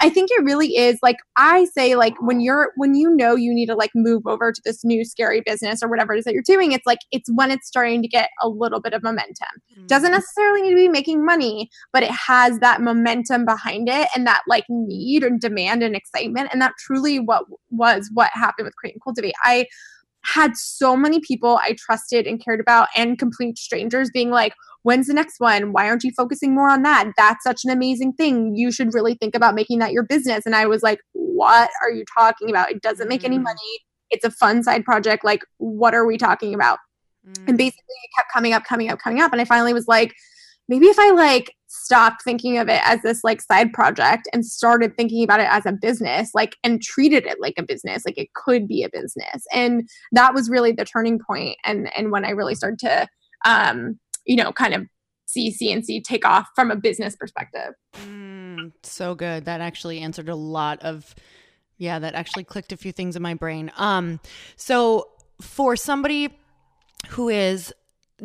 I 0.00 0.08
think 0.08 0.30
it 0.30 0.44
really 0.44 0.76
is 0.76 0.98
like 1.02 1.16
I 1.36 1.64
say 1.64 1.96
like 1.96 2.14
when 2.20 2.40
you're 2.40 2.72
when 2.76 2.94
you 2.94 3.14
know 3.14 3.34
you 3.34 3.52
need 3.52 3.66
to 3.66 3.74
like 3.74 3.90
move 3.94 4.26
over 4.26 4.52
to 4.52 4.60
this 4.64 4.84
new 4.84 5.04
scary 5.04 5.42
business 5.44 5.82
or 5.82 5.88
whatever 5.88 6.14
it 6.14 6.18
is 6.18 6.24
that 6.24 6.34
you're 6.34 6.42
doing, 6.42 6.72
it's 6.72 6.86
like 6.86 7.00
it's 7.10 7.28
when 7.34 7.50
it's 7.50 7.66
starting 7.66 8.02
to 8.02 8.08
get 8.08 8.30
a 8.40 8.48
little 8.48 8.80
bit 8.80 8.92
of 8.92 9.02
momentum. 9.02 9.48
Mm-hmm. 9.72 9.86
Doesn't 9.86 10.12
necessarily 10.12 10.62
need 10.62 10.70
to 10.70 10.76
be 10.76 10.88
making 10.88 11.24
money, 11.24 11.68
but 11.92 12.02
it 12.02 12.10
has 12.10 12.58
that 12.60 12.80
momentum 12.80 13.44
behind 13.44 13.88
it 13.88 14.08
and 14.14 14.26
that 14.26 14.42
like 14.46 14.64
need 14.68 15.24
and 15.24 15.40
demand 15.40 15.82
and 15.82 15.96
excitement. 15.96 16.50
And 16.52 16.62
that 16.62 16.74
truly 16.78 17.18
what 17.18 17.44
was 17.70 18.08
what 18.14 18.30
happened 18.32 18.66
with 18.66 18.76
Create 18.76 18.94
and 18.94 19.02
Cultivate. 19.02 19.34
I 19.42 19.66
had 20.24 20.56
so 20.56 20.96
many 20.96 21.20
people 21.20 21.58
I 21.64 21.76
trusted 21.78 22.26
and 22.26 22.42
cared 22.42 22.60
about 22.60 22.88
and 22.96 23.18
complete 23.18 23.58
strangers 23.58 24.10
being 24.12 24.30
like, 24.30 24.52
when's 24.88 25.06
the 25.06 25.12
next 25.12 25.34
one? 25.38 25.72
Why 25.72 25.86
aren't 25.86 26.02
you 26.02 26.12
focusing 26.16 26.54
more 26.54 26.70
on 26.70 26.82
that? 26.82 27.12
That's 27.18 27.44
such 27.44 27.60
an 27.62 27.70
amazing 27.70 28.14
thing. 28.14 28.54
You 28.56 28.72
should 28.72 28.94
really 28.94 29.16
think 29.16 29.34
about 29.34 29.54
making 29.54 29.80
that 29.80 29.92
your 29.92 30.02
business. 30.02 30.46
And 30.46 30.54
I 30.54 30.64
was 30.64 30.82
like, 30.82 30.98
what 31.12 31.68
are 31.82 31.90
you 31.90 32.04
talking 32.18 32.48
about? 32.48 32.70
It 32.70 32.80
doesn't 32.80 33.06
make 33.06 33.22
any 33.22 33.38
mm. 33.38 33.42
money. 33.42 33.82
It's 34.10 34.24
a 34.24 34.30
fun 34.30 34.62
side 34.62 34.86
project. 34.86 35.26
Like, 35.26 35.42
what 35.58 35.92
are 35.92 36.06
we 36.06 36.16
talking 36.16 36.54
about? 36.54 36.78
Mm. 37.28 37.48
And 37.48 37.58
basically, 37.58 37.82
it 38.02 38.10
kept 38.16 38.32
coming 38.32 38.54
up, 38.54 38.64
coming 38.64 38.88
up, 38.88 38.98
coming 38.98 39.20
up. 39.20 39.30
And 39.30 39.42
I 39.42 39.44
finally 39.44 39.74
was 39.74 39.88
like, 39.88 40.14
maybe 40.70 40.86
if 40.86 40.98
I 40.98 41.10
like 41.10 41.54
stopped 41.66 42.22
thinking 42.24 42.56
of 42.56 42.70
it 42.70 42.80
as 42.86 43.02
this 43.02 43.22
like 43.22 43.42
side 43.42 43.74
project 43.74 44.26
and 44.32 44.42
started 44.42 44.96
thinking 44.96 45.22
about 45.22 45.40
it 45.40 45.48
as 45.50 45.66
a 45.66 45.72
business, 45.72 46.30
like, 46.32 46.56
and 46.64 46.80
treated 46.82 47.26
it 47.26 47.36
like 47.42 47.58
a 47.58 47.62
business, 47.62 48.04
like 48.06 48.16
it 48.16 48.32
could 48.32 48.66
be 48.66 48.84
a 48.84 48.88
business. 48.88 49.44
And 49.52 49.86
that 50.12 50.32
was 50.32 50.48
really 50.48 50.72
the 50.72 50.86
turning. 50.86 51.20
And, 51.62 51.90
and 51.94 52.10
when 52.10 52.24
I 52.24 52.30
really 52.30 52.54
started 52.54 52.78
to, 52.78 53.06
um, 53.44 53.98
you 54.28 54.36
know, 54.36 54.52
kind 54.52 54.74
of 54.74 54.86
see 55.26 55.52
CNC 55.52 56.04
take 56.04 56.24
off 56.24 56.46
from 56.54 56.70
a 56.70 56.76
business 56.76 57.16
perspective. 57.16 57.74
Mm, 57.94 58.72
so 58.84 59.14
good. 59.14 59.46
That 59.46 59.60
actually 59.60 59.98
answered 60.00 60.28
a 60.28 60.36
lot 60.36 60.80
of, 60.82 61.14
yeah, 61.78 61.98
that 61.98 62.14
actually 62.14 62.44
clicked 62.44 62.72
a 62.72 62.76
few 62.76 62.92
things 62.92 63.16
in 63.16 63.22
my 63.22 63.34
brain. 63.34 63.72
Um, 63.76 64.20
so 64.56 65.08
for 65.40 65.74
somebody 65.74 66.38
who 67.08 67.28
is 67.28 67.74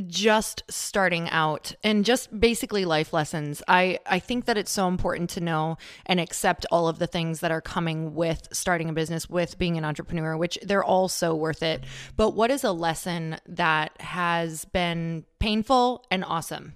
just 0.07 0.63
starting 0.69 1.29
out 1.29 1.73
and 1.83 2.03
just 2.03 2.39
basically 2.39 2.83
life 2.83 3.13
lessons 3.13 3.61
i 3.67 3.99
i 4.07 4.17
think 4.17 4.45
that 4.45 4.57
it's 4.57 4.71
so 4.71 4.87
important 4.87 5.29
to 5.29 5.39
know 5.39 5.77
and 6.07 6.19
accept 6.19 6.65
all 6.71 6.87
of 6.87 6.97
the 6.97 7.05
things 7.05 7.41
that 7.41 7.51
are 7.51 7.61
coming 7.61 8.15
with 8.15 8.47
starting 8.51 8.89
a 8.89 8.93
business 8.93 9.29
with 9.29 9.57
being 9.59 9.77
an 9.77 9.85
entrepreneur 9.85 10.35
which 10.35 10.57
they're 10.63 10.83
all 10.83 11.07
so 11.07 11.35
worth 11.35 11.63
it. 11.63 11.83
But 12.15 12.31
what 12.31 12.51
is 12.51 12.63
a 12.63 12.71
lesson 12.71 13.37
that 13.47 13.99
has 14.01 14.65
been 14.65 15.25
painful 15.39 16.05
and 16.11 16.23
awesome? 16.25 16.73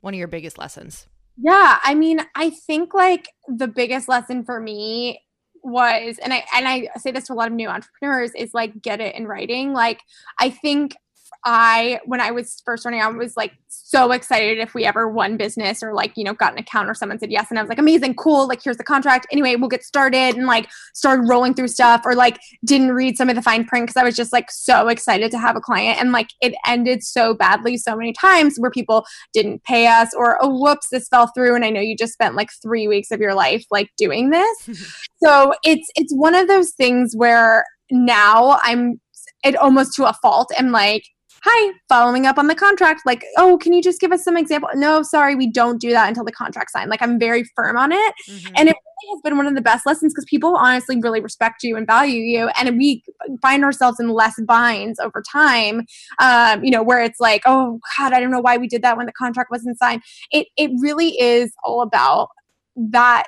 One 0.00 0.14
of 0.14 0.18
your 0.18 0.28
biggest 0.28 0.58
lessons. 0.58 1.06
Yeah 1.36 1.78
i 1.82 1.94
mean 1.94 2.20
i 2.34 2.50
think 2.50 2.94
like 2.94 3.28
the 3.48 3.68
biggest 3.68 4.08
lesson 4.08 4.44
for 4.44 4.60
me 4.60 5.22
was 5.62 6.18
and 6.22 6.32
i 6.32 6.44
and 6.54 6.66
i 6.66 6.88
say 6.98 7.10
this 7.10 7.26
to 7.26 7.32
a 7.32 7.34
lot 7.34 7.48
of 7.48 7.54
new 7.54 7.68
entrepreneurs 7.68 8.32
is 8.34 8.54
like 8.54 8.80
get 8.82 9.00
it 9.00 9.14
in 9.14 9.26
writing. 9.26 9.72
Like 9.72 10.00
i 10.38 10.50
think 10.50 10.96
I, 11.44 12.00
when 12.04 12.20
I 12.20 12.30
was 12.30 12.60
first 12.64 12.82
starting 12.82 13.00
I 13.00 13.08
was 13.08 13.36
like 13.36 13.52
so 13.68 14.12
excited 14.12 14.58
if 14.58 14.74
we 14.74 14.84
ever 14.84 15.08
won 15.08 15.36
business 15.36 15.82
or 15.82 15.94
like, 15.94 16.12
you 16.16 16.24
know, 16.24 16.34
got 16.34 16.52
an 16.52 16.58
account 16.58 16.88
or 16.88 16.94
someone 16.94 17.18
said 17.18 17.30
yes. 17.30 17.46
And 17.50 17.58
I 17.58 17.62
was 17.62 17.68
like, 17.68 17.78
amazing, 17.78 18.14
cool. 18.14 18.46
Like, 18.46 18.62
here's 18.62 18.76
the 18.76 18.84
contract. 18.84 19.26
Anyway, 19.32 19.56
we'll 19.56 19.68
get 19.68 19.82
started 19.82 20.36
and 20.36 20.46
like 20.46 20.68
started 20.94 21.22
rolling 21.28 21.54
through 21.54 21.68
stuff 21.68 22.02
or 22.04 22.14
like 22.14 22.38
didn't 22.64 22.92
read 22.92 23.16
some 23.16 23.28
of 23.28 23.36
the 23.36 23.42
fine 23.42 23.64
print 23.64 23.86
because 23.86 23.96
I 23.96 24.04
was 24.04 24.16
just 24.16 24.32
like 24.32 24.50
so 24.50 24.88
excited 24.88 25.30
to 25.30 25.38
have 25.38 25.56
a 25.56 25.60
client. 25.60 26.00
And 26.00 26.12
like 26.12 26.28
it 26.40 26.54
ended 26.66 27.02
so 27.02 27.34
badly 27.34 27.76
so 27.76 27.96
many 27.96 28.12
times 28.12 28.56
where 28.58 28.70
people 28.70 29.06
didn't 29.32 29.64
pay 29.64 29.86
us 29.86 30.12
or, 30.14 30.38
oh, 30.42 30.60
whoops, 30.60 30.88
this 30.90 31.08
fell 31.08 31.28
through. 31.28 31.54
And 31.54 31.64
I 31.64 31.70
know 31.70 31.80
you 31.80 31.96
just 31.96 32.12
spent 32.12 32.34
like 32.34 32.50
three 32.62 32.86
weeks 32.86 33.10
of 33.10 33.20
your 33.20 33.34
life 33.34 33.64
like 33.70 33.88
doing 33.96 34.30
this. 34.30 35.00
so 35.22 35.54
it's, 35.64 35.88
it's 35.94 36.14
one 36.14 36.34
of 36.34 36.48
those 36.48 36.72
things 36.72 37.14
where 37.16 37.64
now 37.90 38.58
I'm 38.62 39.00
it 39.44 39.56
almost 39.56 39.94
to 39.94 40.08
a 40.08 40.12
fault. 40.14 40.50
I'm 40.58 40.70
like, 40.70 41.04
hi, 41.42 41.72
following 41.88 42.26
up 42.26 42.38
on 42.38 42.46
the 42.46 42.54
contract. 42.54 43.02
Like, 43.06 43.24
oh, 43.38 43.58
can 43.58 43.72
you 43.72 43.82
just 43.82 44.00
give 44.00 44.12
us 44.12 44.22
some 44.22 44.36
example? 44.36 44.68
No, 44.74 45.02
sorry, 45.02 45.34
we 45.34 45.50
don't 45.50 45.80
do 45.80 45.90
that 45.90 46.08
until 46.08 46.24
the 46.24 46.32
contract 46.32 46.70
signed. 46.70 46.90
Like, 46.90 47.02
I'm 47.02 47.18
very 47.18 47.44
firm 47.56 47.76
on 47.76 47.92
it. 47.92 48.14
Mm-hmm. 48.28 48.54
And 48.56 48.68
it 48.68 48.76
really 48.76 49.14
has 49.14 49.22
been 49.22 49.36
one 49.36 49.46
of 49.46 49.54
the 49.54 49.60
best 49.60 49.86
lessons 49.86 50.12
because 50.12 50.26
people 50.26 50.56
honestly 50.56 50.98
really 51.00 51.20
respect 51.20 51.62
you 51.62 51.76
and 51.76 51.86
value 51.86 52.20
you. 52.20 52.50
And 52.58 52.76
we 52.76 53.02
find 53.40 53.64
ourselves 53.64 53.98
in 54.00 54.08
less 54.08 54.34
binds 54.46 54.98
over 55.00 55.22
time, 55.30 55.86
um, 56.18 56.62
you 56.62 56.70
know, 56.70 56.82
where 56.82 57.02
it's 57.02 57.20
like, 57.20 57.42
oh, 57.46 57.80
God, 57.96 58.12
I 58.12 58.20
don't 58.20 58.30
know 58.30 58.40
why 58.40 58.56
we 58.56 58.68
did 58.68 58.82
that 58.82 58.96
when 58.96 59.06
the 59.06 59.12
contract 59.12 59.50
wasn't 59.50 59.78
signed. 59.78 60.02
It, 60.30 60.48
it 60.56 60.70
really 60.80 61.18
is 61.20 61.52
all 61.64 61.80
about 61.80 62.28
that 62.76 63.24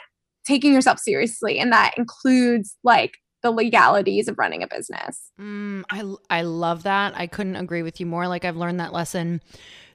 taking 0.47 0.75
yourself 0.75 0.99
seriously. 0.99 1.59
And 1.59 1.73
that 1.73 1.95
includes 1.97 2.77
like 2.85 3.19
the 3.43 3.51
legalities 3.51 4.29
of 4.29 4.39
running 4.39 4.63
a 4.63 4.69
business. 4.69 5.31
Mm, 5.41 5.85
I 5.91 6.39
I 6.39 6.43
love 6.43 6.85
that. 6.85 7.15
I 7.17 7.27
couldn't 7.27 7.57
agree 7.57 7.83
with 7.83 8.01
you 8.01 8.07
more. 8.07 8.29
Like 8.29 8.45
I've 8.45 8.57
learned 8.57 8.81
that 8.81 8.93
lesson 8.93 9.41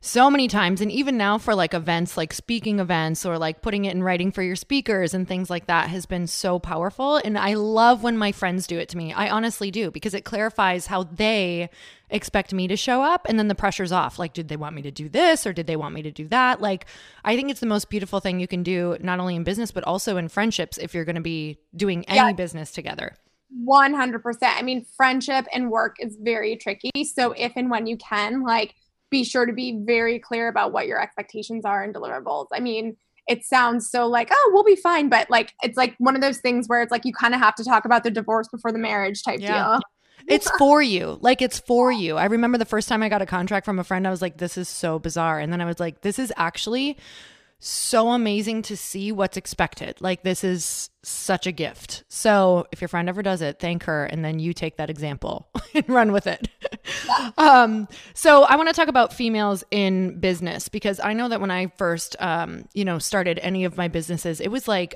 so 0.02 0.30
many 0.30 0.48
times 0.48 0.80
and 0.80 0.92
even 0.92 1.18
now 1.18 1.38
for 1.38 1.56
like 1.56 1.74
events 1.74 2.18
like 2.18 2.32
speaking 2.32 2.80
events 2.80 3.26
or 3.26 3.38
like 3.38 3.62
putting 3.62 3.86
it 3.86 3.96
in 3.96 4.04
writing 4.04 4.32
for 4.32 4.44
your 4.44 4.56
speakers 4.56 5.14
and 5.14 5.28
things 5.28 5.50
like 5.50 5.66
that 5.68 5.90
has 5.90 6.06
been 6.06 6.28
so 6.28 6.60
powerful 6.60 7.18
and 7.18 7.38
I 7.38 7.56
love 7.56 8.04
when 8.04 8.18
my 8.18 8.32
friends 8.32 8.68
do 8.68 8.78
it 8.78 8.90
to 8.90 8.98
me. 8.98 9.12
I 9.12 9.30
honestly 9.30 9.72
do 9.72 9.90
because 9.90 10.14
it 10.14 10.24
clarifies 10.24 10.88
how 10.88 11.04
they 11.04 11.70
expect 12.10 12.54
me 12.54 12.68
to 12.68 12.78
show 12.78 13.02
up 13.02 13.26
and 13.28 13.40
then 13.40 13.48
the 13.48 13.56
pressure's 13.56 13.92
off. 13.92 14.20
Like 14.20 14.34
did 14.34 14.48
they 14.48 14.58
want 14.58 14.76
me 14.76 14.84
to 14.84 14.92
do 14.92 15.10
this 15.10 15.48
or 15.48 15.54
did 15.54 15.68
they 15.68 15.76
want 15.76 15.96
me 15.96 16.04
to 16.04 16.12
do 16.12 16.28
that? 16.28 16.62
Like 16.62 16.86
I 17.26 17.36
think 17.36 17.50
it's 17.50 17.60
the 17.60 17.66
most 17.66 17.90
beautiful 17.90 18.20
thing 18.20 18.40
you 18.40 18.48
can 18.48 18.64
do 18.64 18.98
not 19.02 19.20
only 19.20 19.36
in 19.36 19.44
business 19.44 19.72
but 19.72 19.84
also 19.84 20.18
in 20.18 20.30
friendships 20.30 20.78
if 20.78 20.94
you're 20.94 21.06
going 21.06 21.16
to 21.16 21.22
be 21.22 21.58
doing 21.76 22.06
any 22.08 22.18
yeah. 22.18 22.34
business 22.34 22.72
together. 22.72 23.16
100%. 23.66 24.38
I 24.42 24.62
mean, 24.62 24.86
friendship 24.96 25.46
and 25.54 25.70
work 25.70 25.98
is 26.00 26.18
very 26.22 26.56
tricky. 26.56 26.92
So, 27.04 27.32
if 27.32 27.54
and 27.56 27.70
when 27.70 27.88
you 27.88 27.98
can, 27.98 28.44
like, 28.44 28.76
be 29.10 29.24
sure 29.24 29.46
to 29.46 29.54
be 29.54 29.80
very 29.86 30.20
clear 30.20 30.48
about 30.48 30.74
what 30.74 30.88
your 30.88 31.02
expectations 31.02 31.66
are 31.66 31.84
and 31.84 31.94
deliverables. 31.96 32.48
I 32.54 32.60
mean, 32.60 32.98
it 33.28 33.44
sounds 33.44 33.90
so 33.90 34.08
like, 34.08 34.30
oh, 34.32 34.52
we'll 34.54 34.64
be 34.64 34.76
fine. 34.76 35.10
But, 35.10 35.30
like, 35.30 35.54
it's 35.64 35.78
like 35.78 35.96
one 35.98 36.16
of 36.16 36.22
those 36.22 36.40
things 36.40 36.68
where 36.68 36.82
it's 36.82 36.92
like 36.92 37.06
you 37.06 37.14
kind 37.14 37.34
of 37.34 37.40
have 37.40 37.56
to 37.56 37.64
talk 37.64 37.86
about 37.86 38.04
the 38.04 38.12
divorce 38.12 38.48
before 38.50 38.72
the 38.72 38.80
marriage 38.80 39.24
type 39.24 39.40
yeah. 39.40 39.64
deal. 39.64 39.82
It's 40.28 40.50
for 40.58 40.82
you. 40.82 41.18
Like 41.22 41.42
it's 41.42 41.60
for 41.60 41.92
you. 41.92 42.18
I 42.18 42.26
remember 42.26 42.58
the 42.58 42.66
first 42.66 42.90
time 42.90 43.02
I 43.02 43.10
got 43.10 43.22
a 43.22 43.26
contract 43.26 43.66
from 43.66 43.80
a 43.80 43.84
friend, 43.84 44.06
I 44.06 44.12
was 44.12 44.22
like, 44.22 44.38
this 44.38 44.58
is 44.58 44.68
so 44.68 45.00
bizarre. 45.00 45.40
And 45.40 45.54
then 45.54 45.62
I 45.62 45.66
was 45.66 45.80
like, 45.80 46.02
this 46.02 46.20
is 46.20 46.34
actually 46.36 46.98
so 47.60 48.10
amazing 48.10 48.62
to 48.64 48.78
see 48.78 49.12
what's 49.12 49.38
expected. 49.38 50.00
Like 50.00 50.24
this 50.24 50.44
is 50.44 50.90
such 51.04 51.48
a 51.48 51.52
gift. 51.52 52.04
So 52.08 52.68
if 52.72 52.82
your 52.82 52.88
friend 52.88 53.10
ever 53.10 53.24
does 53.24 53.42
it, 53.42 53.60
thank 53.60 53.84
her 53.84 54.06
and 54.06 54.24
then 54.24 54.40
you 54.40 54.54
take 54.54 54.78
that 54.78 54.90
example 54.90 55.48
and 55.74 55.88
run 55.90 56.12
with 56.12 56.28
it. 56.28 56.50
um, 57.38 57.88
so 58.14 58.44
I 58.44 58.56
want 58.58 58.70
to 58.70 58.74
talk 58.74 58.90
about 58.90 59.14
females 59.14 59.64
in 59.72 60.20
business 60.20 60.70
because 60.70 61.00
I 61.00 61.14
know 61.14 61.30
that 61.30 61.42
when 61.42 61.52
I 61.52 61.68
first 61.78 62.16
um, 62.20 62.66
you 62.74 62.86
know, 62.86 63.00
started 63.00 63.40
any 63.40 63.66
of 63.66 63.78
my 63.78 63.88
businesses, 63.88 64.40
it 64.40 64.50
was 64.50 64.68
like 64.68 64.96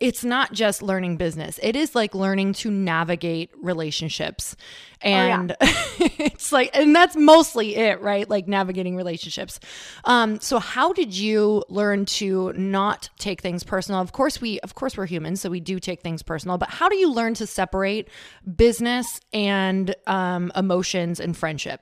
it's 0.00 0.24
not 0.24 0.52
just 0.52 0.82
learning 0.82 1.16
business. 1.16 1.58
It 1.62 1.76
is 1.76 1.94
like 1.94 2.14
learning 2.14 2.54
to 2.54 2.70
navigate 2.70 3.50
relationships. 3.60 4.56
And 5.00 5.56
oh, 5.60 5.66
yeah. 5.98 6.08
it's 6.18 6.52
like 6.52 6.70
and 6.74 6.94
that's 6.94 7.16
mostly 7.16 7.76
it, 7.76 8.00
right? 8.00 8.28
Like 8.28 8.48
navigating 8.48 8.96
relationships. 8.96 9.60
Um 10.04 10.40
so 10.40 10.58
how 10.58 10.92
did 10.92 11.16
you 11.16 11.64
learn 11.68 12.06
to 12.06 12.52
not 12.54 13.10
take 13.18 13.40
things 13.40 13.62
personal? 13.62 14.00
Of 14.00 14.12
course 14.12 14.40
we 14.40 14.58
of 14.60 14.74
course 14.74 14.96
we're 14.96 15.06
humans, 15.06 15.40
so 15.40 15.50
we 15.50 15.60
do 15.60 15.78
take 15.78 16.00
things 16.02 16.22
personal, 16.22 16.58
but 16.58 16.70
how 16.70 16.88
do 16.88 16.96
you 16.96 17.12
learn 17.12 17.34
to 17.34 17.46
separate 17.46 18.08
business 18.56 19.20
and 19.32 19.94
um 20.06 20.52
emotions 20.56 21.20
and 21.20 21.36
friendship? 21.36 21.80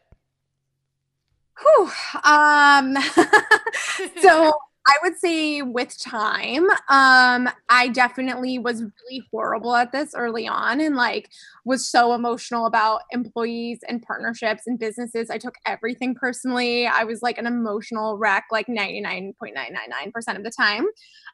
Whew. 1.60 1.90
Um 2.24 2.96
so 4.20 4.52
I 4.86 4.94
would 5.02 5.18
say 5.18 5.62
with 5.62 5.98
time, 5.98 6.68
um, 6.90 7.48
I 7.70 7.88
definitely 7.92 8.58
was 8.58 8.82
really 8.82 9.22
horrible 9.30 9.74
at 9.74 9.92
this 9.92 10.14
early 10.14 10.46
on 10.46 10.78
and 10.80 10.94
like 10.94 11.30
was 11.64 11.88
so 11.88 12.12
emotional 12.12 12.66
about 12.66 13.00
employees 13.10 13.78
and 13.88 14.02
partnerships 14.02 14.64
and 14.66 14.78
businesses. 14.78 15.30
I 15.30 15.38
took 15.38 15.54
everything 15.66 16.14
personally. 16.14 16.86
I 16.86 17.04
was 17.04 17.22
like 17.22 17.38
an 17.38 17.46
emotional 17.46 18.18
wreck 18.18 18.44
like 18.50 18.66
99.999% 18.66 20.36
of 20.36 20.44
the 20.44 20.50
time. 20.50 20.84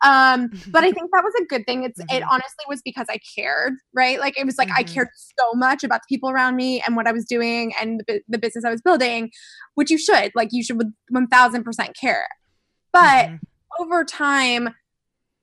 Um, 0.03 0.51
but 0.69 0.85
I 0.85 0.93
think 0.93 1.11
that 1.13 1.25
was 1.25 1.35
a 1.41 1.45
good 1.47 1.67
thing. 1.67 1.83
It's 1.83 2.01
mm-hmm. 2.01 2.17
it 2.17 2.23
honestly 2.23 2.65
was 2.69 2.83
because 2.83 3.07
I 3.11 3.19
cared, 3.37 3.75
right? 3.93 4.21
Like 4.21 4.39
it 4.39 4.47
was 4.47 4.59
like 4.59 4.69
mm-hmm. 4.69 4.79
I 4.79 4.83
cared 4.85 5.09
so 5.17 5.55
much 5.55 5.83
about 5.83 6.03
the 6.03 6.15
people 6.15 6.31
around 6.31 6.55
me 6.55 6.83
and 6.87 6.95
what 6.95 7.09
I 7.09 7.13
was 7.13 7.25
doing 7.25 7.73
and 7.81 8.05
the, 8.07 8.21
the 8.29 8.39
business 8.39 8.65
I 8.65 8.71
was 8.71 8.81
building, 8.81 9.31
which 9.75 9.91
you 9.91 9.99
should. 9.99 10.31
Like 10.37 10.51
you 10.53 10.63
should 10.63 10.79
1000% 11.13 11.97
care 12.01 12.29
but 12.93 13.27
mm-hmm. 13.27 13.37
over 13.83 14.05
time, 14.05 14.71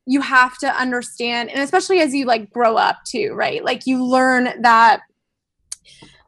you 0.05 0.21
have 0.21 0.57
to 0.59 0.67
understand, 0.67 1.49
and 1.49 1.59
especially 1.59 1.99
as 1.99 2.13
you 2.13 2.25
like 2.25 2.49
grow 2.49 2.77
up 2.77 2.99
too, 3.05 3.33
right? 3.33 3.63
Like 3.63 3.85
you 3.85 4.03
learn 4.03 4.61
that 4.61 5.01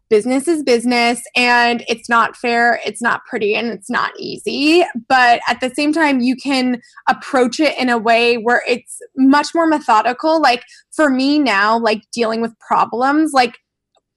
business 0.09 0.47
is 0.47 0.63
business 0.63 1.21
and 1.35 1.83
it's 1.87 2.09
not 2.09 2.35
fair, 2.35 2.81
it's 2.85 3.01
not 3.01 3.25
pretty, 3.25 3.55
and 3.55 3.67
it's 3.67 3.89
not 3.89 4.11
easy. 4.17 4.83
But 5.07 5.39
at 5.47 5.61
the 5.61 5.69
same 5.69 5.93
time, 5.93 6.19
you 6.19 6.35
can 6.35 6.81
approach 7.07 7.59
it 7.59 7.77
in 7.79 7.89
a 7.89 7.97
way 7.97 8.35
where 8.35 8.63
it's 8.67 8.99
much 9.15 9.55
more 9.55 9.67
methodical. 9.67 10.41
Like 10.41 10.63
for 10.91 11.09
me 11.09 11.39
now, 11.39 11.79
like 11.79 12.01
dealing 12.11 12.41
with 12.41 12.57
problems, 12.59 13.31
like 13.33 13.59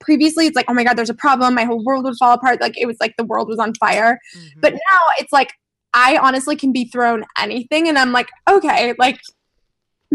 previously 0.01 0.45
it's 0.45 0.55
like, 0.55 0.65
oh 0.67 0.73
my 0.73 0.83
God, 0.83 0.95
there's 0.95 1.09
a 1.09 1.13
problem, 1.13 1.55
my 1.55 1.63
whole 1.63 1.83
world 1.85 2.03
would 2.03 2.17
fall 2.17 2.33
apart. 2.33 2.59
Like 2.59 2.77
it 2.77 2.85
was 2.85 2.97
like 2.99 3.15
the 3.17 3.23
world 3.23 3.47
was 3.47 3.59
on 3.59 3.73
fire. 3.75 4.19
Mm-hmm. 4.35 4.59
But 4.59 4.73
now 4.73 4.99
it's 5.19 5.31
like, 5.31 5.53
I 5.93 6.17
honestly 6.17 6.55
can 6.55 6.71
be 6.71 6.85
thrown 6.85 7.23
anything 7.37 7.87
and 7.87 7.97
I'm 7.97 8.11
like, 8.11 8.29
okay, 8.49 8.93
like 8.97 9.19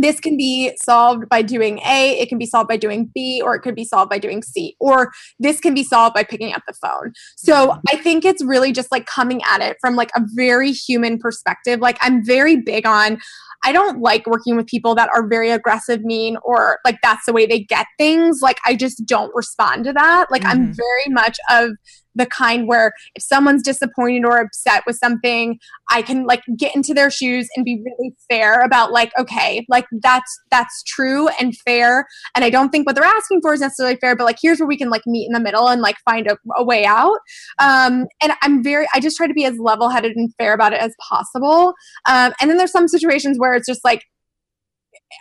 this 0.00 0.20
can 0.20 0.36
be 0.36 0.76
solved 0.82 1.28
by 1.28 1.42
doing 1.42 1.80
A, 1.80 2.18
it 2.18 2.28
can 2.28 2.38
be 2.38 2.46
solved 2.46 2.68
by 2.68 2.76
doing 2.76 3.10
B, 3.14 3.42
or 3.44 3.54
it 3.56 3.60
could 3.60 3.74
be 3.74 3.84
solved 3.84 4.10
by 4.10 4.18
doing 4.18 4.42
C, 4.42 4.76
or 4.78 5.10
this 5.38 5.60
can 5.60 5.74
be 5.74 5.82
solved 5.82 6.14
by 6.14 6.22
picking 6.22 6.52
up 6.52 6.62
the 6.66 6.74
phone. 6.74 7.12
So 7.36 7.78
I 7.90 7.96
think 7.96 8.24
it's 8.24 8.44
really 8.44 8.72
just 8.72 8.92
like 8.92 9.06
coming 9.06 9.40
at 9.50 9.60
it 9.60 9.76
from 9.80 9.96
like 9.96 10.10
a 10.16 10.22
very 10.34 10.72
human 10.72 11.18
perspective. 11.18 11.80
Like 11.80 11.98
I'm 12.00 12.24
very 12.24 12.56
big 12.56 12.86
on 12.86 13.18
I 13.64 13.72
don't 13.72 14.00
like 14.00 14.24
working 14.26 14.56
with 14.56 14.66
people 14.66 14.94
that 14.94 15.10
are 15.12 15.26
very 15.26 15.50
aggressive, 15.50 16.04
mean, 16.04 16.36
or 16.42 16.78
like 16.84 16.98
that's 17.02 17.26
the 17.26 17.32
way 17.32 17.44
they 17.44 17.60
get 17.60 17.86
things. 17.98 18.40
Like 18.40 18.58
I 18.64 18.76
just 18.76 19.04
don't 19.04 19.34
respond 19.34 19.84
to 19.84 19.92
that. 19.94 20.30
Like 20.30 20.42
mm-hmm. 20.42 20.50
I'm 20.50 20.74
very 20.74 21.08
much 21.08 21.36
of 21.50 21.70
the 22.18 22.26
kind 22.26 22.68
where 22.68 22.92
if 23.14 23.22
someone's 23.22 23.62
disappointed 23.62 24.24
or 24.24 24.38
upset 24.38 24.82
with 24.86 24.96
something, 24.96 25.58
I 25.90 26.02
can 26.02 26.24
like 26.24 26.42
get 26.56 26.74
into 26.76 26.92
their 26.92 27.10
shoes 27.10 27.48
and 27.56 27.64
be 27.64 27.82
really 27.84 28.14
fair 28.28 28.60
about 28.62 28.92
like, 28.92 29.12
okay, 29.18 29.64
like 29.68 29.86
that's 30.02 30.38
that's 30.50 30.82
true 30.82 31.28
and 31.40 31.56
fair. 31.58 32.06
And 32.34 32.44
I 32.44 32.50
don't 32.50 32.70
think 32.70 32.86
what 32.86 32.94
they're 32.94 33.04
asking 33.04 33.40
for 33.40 33.54
is 33.54 33.60
necessarily 33.60 33.96
fair, 33.96 34.14
but 34.16 34.24
like 34.24 34.38
here's 34.40 34.58
where 34.58 34.68
we 34.68 34.76
can 34.76 34.90
like 34.90 35.02
meet 35.06 35.26
in 35.26 35.32
the 35.32 35.40
middle 35.40 35.68
and 35.68 35.80
like 35.80 35.96
find 36.04 36.26
a, 36.26 36.36
a 36.56 36.64
way 36.64 36.84
out. 36.84 37.18
Um, 37.58 38.06
and 38.22 38.32
I'm 38.42 38.62
very 38.62 38.86
I 38.94 39.00
just 39.00 39.16
try 39.16 39.26
to 39.26 39.34
be 39.34 39.44
as 39.44 39.58
level 39.58 39.88
headed 39.88 40.16
and 40.16 40.32
fair 40.36 40.52
about 40.52 40.72
it 40.72 40.80
as 40.80 40.94
possible. 41.08 41.74
Um, 42.06 42.32
and 42.40 42.50
then 42.50 42.56
there's 42.58 42.72
some 42.72 42.88
situations 42.88 43.38
where 43.38 43.54
it's 43.54 43.66
just 43.66 43.84
like 43.84 44.02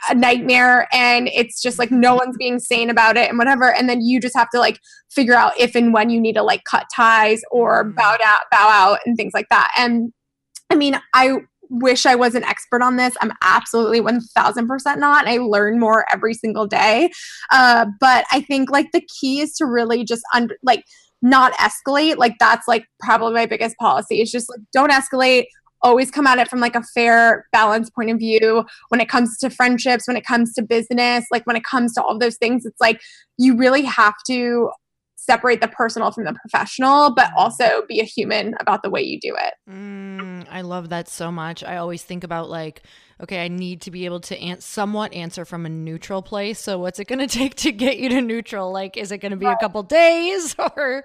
a 0.10 0.16
nightmare 0.16 0.88
and 0.92 1.30
it's 1.30 1.62
just 1.62 1.80
like 1.80 1.92
no 1.92 2.16
one's 2.16 2.38
being 2.38 2.60
sane 2.60 2.90
about 2.90 3.18
it 3.18 3.30
and 3.30 3.38
whatever 3.38 3.72
and 3.72 3.90
then 3.90 4.02
you 4.02 4.20
just 4.20 4.36
have 4.36 4.50
to 4.50 4.60
like 4.60 4.80
figure 5.10 5.34
out 5.34 5.54
if 5.58 5.76
and 5.76 5.94
when 5.94 6.10
you 6.10 6.20
need 6.20 6.34
to 6.34 6.44
like 6.44 6.64
cut 6.66 6.86
ties 6.94 7.42
or 7.52 7.86
mm. 7.86 7.96
bow 7.96 8.18
out 8.24 8.40
bow 8.52 8.70
out 8.70 9.00
and 9.06 9.16
things 9.16 9.34
like 9.34 9.48
that 9.50 9.72
and 9.78 10.12
i 10.70 10.76
mean 10.76 11.00
i 11.14 11.38
wish 11.70 12.06
i 12.06 12.16
was 12.16 12.36
an 12.36 12.44
expert 12.44 12.82
on 12.82 12.96
this 12.98 13.16
i'm 13.22 13.32
absolutely 13.44 14.02
1000% 14.02 14.98
not 14.98 15.28
i 15.28 15.38
learn 15.38 15.80
more 15.80 16.06
every 16.12 16.34
single 16.34 16.68
day 16.68 17.10
uh, 17.52 17.86
but 18.00 18.26
i 18.32 18.42
think 18.42 18.70
like 18.70 18.88
the 18.94 19.06
key 19.20 19.40
is 19.40 19.54
to 19.54 19.66
really 19.66 20.04
just 20.04 20.24
under 20.34 20.56
like 20.64 20.84
not 21.22 21.54
escalate 21.54 22.18
like 22.18 22.36
that's 22.40 22.68
like 22.68 22.86
probably 23.00 23.34
my 23.34 23.46
biggest 23.46 23.76
policy 23.78 24.22
is 24.22 24.32
just 24.32 24.50
like 24.50 24.60
don't 24.72 24.92
escalate 24.92 25.46
always 25.82 26.12
come 26.12 26.28
at 26.28 26.40
it 26.40 26.48
from 26.50 26.60
like 26.60 26.76
a 26.76 26.84
fair 26.84 27.46
balance 27.52 27.90
point 27.90 28.10
of 28.10 28.18
view. 28.18 28.66
When 28.90 29.02
it 29.02 29.10
comes 29.10 29.38
to 29.40 29.50
friendships 29.50 30.08
when 30.08 30.18
it 30.18 30.26
comes 30.26 30.54
to 30.54 30.62
business 30.62 31.26
like 31.32 31.46
when 31.46 31.56
it 31.56 31.64
comes 31.64 31.94
to 31.94 32.04
all 32.04 32.18
those 32.18 32.38
things 32.38 32.66
it's 32.66 32.80
like 32.80 33.02
you 33.38 33.58
really 33.58 33.84
have 33.84 34.14
to 34.28 34.70
separate 35.16 35.60
the 35.60 35.68
personal 35.68 36.12
from 36.12 36.24
the 36.24 36.34
professional 36.34 37.14
but 37.14 37.26
mm. 37.26 37.34
also 37.36 37.84
be 37.88 38.00
a 38.00 38.04
human 38.04 38.56
about 38.62 38.82
the 38.82 38.90
way 38.90 39.02
you 39.02 39.20
do 39.20 39.36
it. 39.38 39.54
Mm, 39.70 40.48
i 40.50 40.62
love 40.62 40.90
that 40.90 41.10
so 41.10 41.32
much. 41.32 41.64
I 41.64 41.78
always 41.78 42.04
think 42.04 42.24
about 42.24 42.50
like 42.50 42.84
okay 43.20 43.44
i 43.44 43.48
need 43.48 43.82
to 43.82 43.90
be 43.90 44.06
able 44.06 44.20
to 44.20 44.38
an- 44.38 44.62
somewhat 44.62 45.12
answer 45.14 45.44
from 45.44 45.66
a 45.66 45.70
neutral 45.70 46.22
place. 46.22 46.60
So 46.60 46.80
what's 46.80 47.00
it 47.00 47.08
going 47.08 47.20
to 47.28 47.28
take 47.28 47.56
to 47.56 47.72
get 47.72 47.98
you 47.98 48.10
to 48.10 48.22
neutral? 48.22 48.72
Like 48.72 48.96
is 48.96 49.12
it 49.12 49.18
going 49.18 49.32
to 49.32 49.38
be 49.38 49.46
a 49.46 49.58
couple 49.58 49.84
days 49.84 50.56
or 50.78 51.04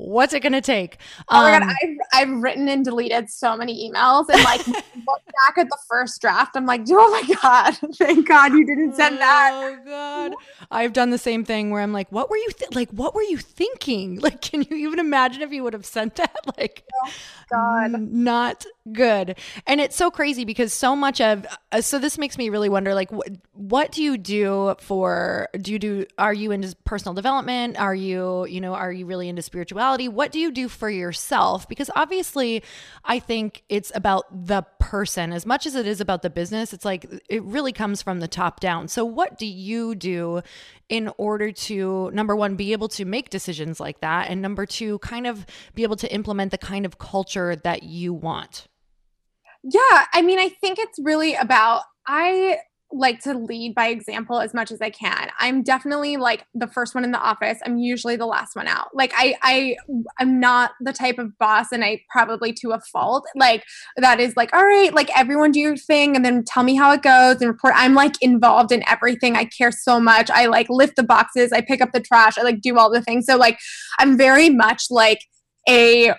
What's 0.00 0.32
it 0.32 0.40
going 0.40 0.54
to 0.54 0.62
take? 0.62 0.96
Oh 1.28 1.42
my 1.42 1.58
God. 1.58 1.62
Um, 1.62 1.68
I've, 1.82 1.96
I've 2.14 2.42
written 2.42 2.68
and 2.68 2.82
deleted 2.82 3.28
so 3.28 3.54
many 3.54 3.90
emails 3.90 4.30
and 4.30 4.42
like 4.42 4.66
look 4.66 4.80
back 5.44 5.58
at 5.58 5.68
the 5.68 5.76
first 5.88 6.22
draft. 6.22 6.56
I'm 6.56 6.64
like, 6.64 6.82
oh 6.88 7.10
my 7.10 7.34
God, 7.42 7.76
thank 7.96 8.26
God 8.26 8.52
you 8.52 8.64
didn't 8.64 8.94
send 8.94 9.18
that. 9.18 9.50
Oh 9.52 9.78
God. 9.84 10.34
I've 10.70 10.94
done 10.94 11.10
the 11.10 11.18
same 11.18 11.44
thing 11.44 11.70
where 11.70 11.82
I'm 11.82 11.92
like, 11.92 12.10
what 12.10 12.30
were 12.30 12.38
you, 12.38 12.48
th- 12.50 12.74
like, 12.74 12.90
what 12.92 13.14
were 13.14 13.22
you 13.22 13.36
thinking? 13.36 14.20
Like, 14.30 14.42
can 14.42 14.62
you 14.62 14.76
even 14.76 14.98
imagine 14.98 15.42
if 15.42 15.50
you 15.50 15.62
would 15.64 15.72
have 15.72 15.86
sent 15.86 16.16
that? 16.16 16.36
Like, 16.56 16.84
oh 17.04 17.10
God. 17.50 18.00
not 18.00 18.64
good. 18.92 19.36
And 19.66 19.80
it's 19.80 19.96
so 19.96 20.10
crazy 20.10 20.44
because 20.44 20.72
so 20.72 20.94
much 20.94 21.20
of, 21.20 21.46
uh, 21.72 21.80
so 21.80 21.98
this 21.98 22.16
makes 22.18 22.38
me 22.38 22.48
really 22.48 22.68
wonder, 22.68 22.94
like, 22.94 23.10
what, 23.10 23.28
what 23.54 23.92
do 23.92 24.02
you 24.02 24.16
do 24.18 24.74
for, 24.78 25.48
do 25.60 25.72
you 25.72 25.78
do, 25.78 26.06
are 26.18 26.34
you 26.34 26.52
into 26.52 26.76
personal 26.84 27.14
development? 27.14 27.78
Are 27.78 27.94
you, 27.94 28.46
you 28.46 28.60
know, 28.60 28.74
are 28.74 28.92
you 28.92 29.06
really 29.06 29.28
into 29.28 29.42
spirituality? 29.42 29.89
What 29.98 30.32
do 30.32 30.38
you 30.38 30.50
do 30.52 30.68
for 30.68 30.88
yourself? 30.88 31.68
Because 31.68 31.90
obviously, 31.96 32.62
I 33.04 33.18
think 33.18 33.62
it's 33.68 33.92
about 33.94 34.46
the 34.46 34.62
person 34.78 35.32
as 35.32 35.44
much 35.44 35.66
as 35.66 35.74
it 35.74 35.86
is 35.86 36.00
about 36.00 36.22
the 36.22 36.30
business. 36.30 36.72
It's 36.72 36.84
like 36.84 37.06
it 37.28 37.42
really 37.42 37.72
comes 37.72 38.02
from 38.02 38.20
the 38.20 38.28
top 38.28 38.60
down. 38.60 38.88
So, 38.88 39.04
what 39.04 39.38
do 39.38 39.46
you 39.46 39.94
do 39.94 40.42
in 40.88 41.10
order 41.18 41.52
to, 41.52 42.10
number 42.12 42.34
one, 42.36 42.56
be 42.56 42.72
able 42.72 42.88
to 42.88 43.04
make 43.04 43.30
decisions 43.30 43.80
like 43.80 44.00
that? 44.00 44.30
And 44.30 44.40
number 44.40 44.66
two, 44.66 44.98
kind 45.00 45.26
of 45.26 45.46
be 45.74 45.82
able 45.82 45.96
to 45.96 46.12
implement 46.12 46.50
the 46.50 46.58
kind 46.58 46.86
of 46.86 46.98
culture 46.98 47.56
that 47.56 47.82
you 47.82 48.12
want? 48.12 48.66
Yeah, 49.62 50.06
I 50.12 50.22
mean, 50.22 50.38
I 50.38 50.48
think 50.48 50.78
it's 50.78 50.98
really 50.98 51.34
about 51.34 51.82
I 52.06 52.58
like 52.92 53.20
to 53.20 53.34
lead 53.34 53.74
by 53.74 53.88
example 53.88 54.40
as 54.40 54.52
much 54.52 54.70
as 54.70 54.80
I 54.80 54.90
can. 54.90 55.30
I'm 55.38 55.62
definitely 55.62 56.16
like 56.16 56.44
the 56.54 56.66
first 56.66 56.94
one 56.94 57.04
in 57.04 57.12
the 57.12 57.20
office. 57.20 57.58
I'm 57.64 57.78
usually 57.78 58.16
the 58.16 58.26
last 58.26 58.56
one 58.56 58.66
out. 58.66 58.88
Like 58.94 59.12
I 59.14 59.36
I 59.42 59.76
I'm 60.18 60.40
not 60.40 60.72
the 60.80 60.92
type 60.92 61.18
of 61.18 61.36
boss 61.38 61.72
and 61.72 61.84
I 61.84 62.02
probably 62.10 62.52
to 62.54 62.72
a 62.72 62.80
fault. 62.92 63.24
Like 63.36 63.64
that 63.96 64.20
is 64.20 64.36
like, 64.36 64.52
all 64.54 64.64
right, 64.64 64.92
like 64.92 65.16
everyone 65.16 65.52
do 65.52 65.60
your 65.60 65.76
thing 65.76 66.16
and 66.16 66.24
then 66.24 66.44
tell 66.44 66.62
me 66.62 66.74
how 66.74 66.92
it 66.92 67.02
goes 67.02 67.40
and 67.40 67.48
report. 67.48 67.74
I'm 67.76 67.94
like 67.94 68.20
involved 68.20 68.72
in 68.72 68.82
everything. 68.88 69.36
I 69.36 69.44
care 69.44 69.72
so 69.72 70.00
much. 70.00 70.30
I 70.30 70.46
like 70.46 70.68
lift 70.68 70.96
the 70.96 71.02
boxes, 71.02 71.52
I 71.52 71.60
pick 71.60 71.80
up 71.80 71.92
the 71.92 72.00
trash, 72.00 72.38
I 72.38 72.42
like 72.42 72.60
do 72.60 72.78
all 72.78 72.90
the 72.90 73.02
things. 73.02 73.26
So 73.26 73.36
like 73.36 73.58
I'm 73.98 74.16
very 74.16 74.50
much 74.50 74.84
like 74.90 75.20
a 75.68 76.12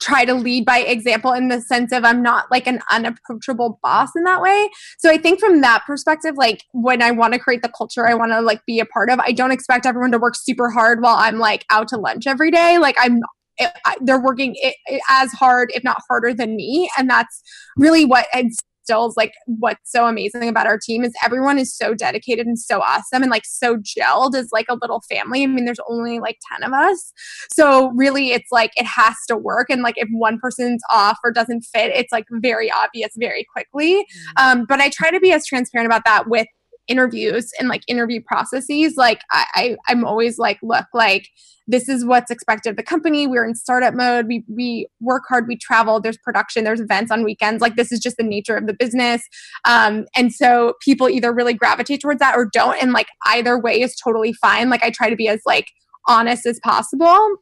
try 0.00 0.24
to 0.24 0.34
lead 0.34 0.64
by 0.64 0.78
example 0.78 1.32
in 1.32 1.48
the 1.48 1.60
sense 1.60 1.92
of 1.92 2.04
I'm 2.04 2.22
not 2.22 2.50
like 2.50 2.66
an 2.66 2.80
unapproachable 2.90 3.78
boss 3.82 4.10
in 4.16 4.24
that 4.24 4.40
way. 4.40 4.70
So 4.98 5.10
I 5.10 5.18
think 5.18 5.40
from 5.40 5.60
that 5.60 5.84
perspective, 5.86 6.34
like 6.36 6.64
when 6.72 7.02
I 7.02 7.10
want 7.10 7.34
to 7.34 7.38
create 7.38 7.62
the 7.62 7.72
culture 7.76 8.06
I 8.06 8.14
want 8.14 8.32
to 8.32 8.40
like 8.40 8.64
be 8.66 8.80
a 8.80 8.86
part 8.86 9.10
of, 9.10 9.18
I 9.20 9.32
don't 9.32 9.52
expect 9.52 9.86
everyone 9.86 10.12
to 10.12 10.18
work 10.18 10.34
super 10.36 10.70
hard 10.70 11.02
while 11.02 11.16
I'm 11.16 11.38
like 11.38 11.64
out 11.70 11.88
to 11.88 11.96
lunch 11.96 12.26
every 12.26 12.50
day. 12.50 12.78
Like 12.78 12.96
I'm 12.98 13.20
it, 13.58 13.70
I, 13.84 13.96
they're 14.00 14.20
working 14.20 14.54
it, 14.56 14.74
it, 14.86 15.02
as 15.10 15.30
hard, 15.32 15.70
if 15.74 15.84
not 15.84 15.98
harder 16.08 16.32
than 16.32 16.56
me. 16.56 16.88
And 16.98 17.08
that's 17.08 17.42
really 17.76 18.04
what 18.04 18.26
it's 18.32 18.58
still 18.92 19.06
is 19.08 19.16
like 19.16 19.34
what's 19.46 19.90
so 19.90 20.06
amazing 20.06 20.48
about 20.48 20.66
our 20.66 20.78
team 20.78 21.04
is 21.04 21.12
everyone 21.24 21.58
is 21.58 21.74
so 21.74 21.94
dedicated 21.94 22.46
and 22.46 22.58
so 22.58 22.80
awesome 22.80 23.22
and 23.22 23.30
like 23.30 23.44
so 23.44 23.76
gelled 23.76 24.34
as 24.34 24.50
like 24.52 24.66
a 24.68 24.76
little 24.80 25.02
family. 25.08 25.42
I 25.42 25.46
mean, 25.46 25.64
there's 25.64 25.80
only 25.88 26.20
like 26.20 26.38
10 26.52 26.62
of 26.62 26.72
us. 26.72 27.12
So 27.52 27.90
really 27.94 28.30
it's 28.30 28.50
like 28.50 28.72
it 28.76 28.86
has 28.86 29.16
to 29.28 29.36
work. 29.36 29.68
And 29.70 29.82
like 29.82 29.94
if 29.96 30.08
one 30.12 30.38
person's 30.38 30.82
off 30.90 31.18
or 31.24 31.32
doesn't 31.32 31.62
fit, 31.62 31.92
it's 31.94 32.12
like 32.12 32.26
very 32.30 32.70
obvious 32.70 33.12
very 33.16 33.46
quickly. 33.52 33.94
Mm-hmm. 33.94 34.60
Um, 34.60 34.66
but 34.68 34.80
I 34.80 34.90
try 34.90 35.10
to 35.10 35.20
be 35.20 35.32
as 35.32 35.46
transparent 35.46 35.86
about 35.86 36.04
that 36.04 36.28
with 36.28 36.46
interviews 36.88 37.50
and 37.58 37.68
like 37.68 37.82
interview 37.86 38.20
processes 38.26 38.94
like 38.96 39.20
I, 39.30 39.46
I 39.54 39.76
i'm 39.88 40.04
always 40.04 40.38
like 40.38 40.58
look 40.62 40.86
like 40.92 41.28
this 41.66 41.88
is 41.88 42.04
what's 42.04 42.30
expected 42.30 42.70
of 42.70 42.76
the 42.76 42.82
company. 42.82 43.26
We're 43.26 43.44
in 43.44 43.54
startup 43.54 43.94
mode. 43.94 44.26
We 44.26 44.44
we 44.48 44.88
work 45.00 45.24
hard. 45.28 45.46
We 45.46 45.56
travel. 45.56 46.00
There's 46.00 46.18
production. 46.18 46.64
There's 46.64 46.80
events 46.80 47.10
on 47.10 47.24
weekends. 47.24 47.60
Like 47.60 47.76
this 47.76 47.92
is 47.92 48.00
just 48.00 48.16
the 48.16 48.24
nature 48.24 48.56
of 48.56 48.66
the 48.66 48.74
business. 48.74 49.22
Um 49.64 50.06
and 50.16 50.32
so 50.32 50.74
people 50.80 51.08
either 51.08 51.32
really 51.32 51.54
gravitate 51.54 52.00
towards 52.00 52.20
that 52.20 52.36
or 52.36 52.48
don't. 52.52 52.80
And 52.82 52.92
like 52.92 53.08
either 53.26 53.58
way 53.58 53.80
is 53.80 53.96
totally 53.96 54.32
fine. 54.32 54.70
Like 54.70 54.82
i 54.82 54.90
try 54.90 55.10
to 55.10 55.16
be 55.16 55.28
as 55.28 55.40
like 55.46 55.70
honest 56.08 56.46
as 56.46 56.58
possible. 56.60 57.36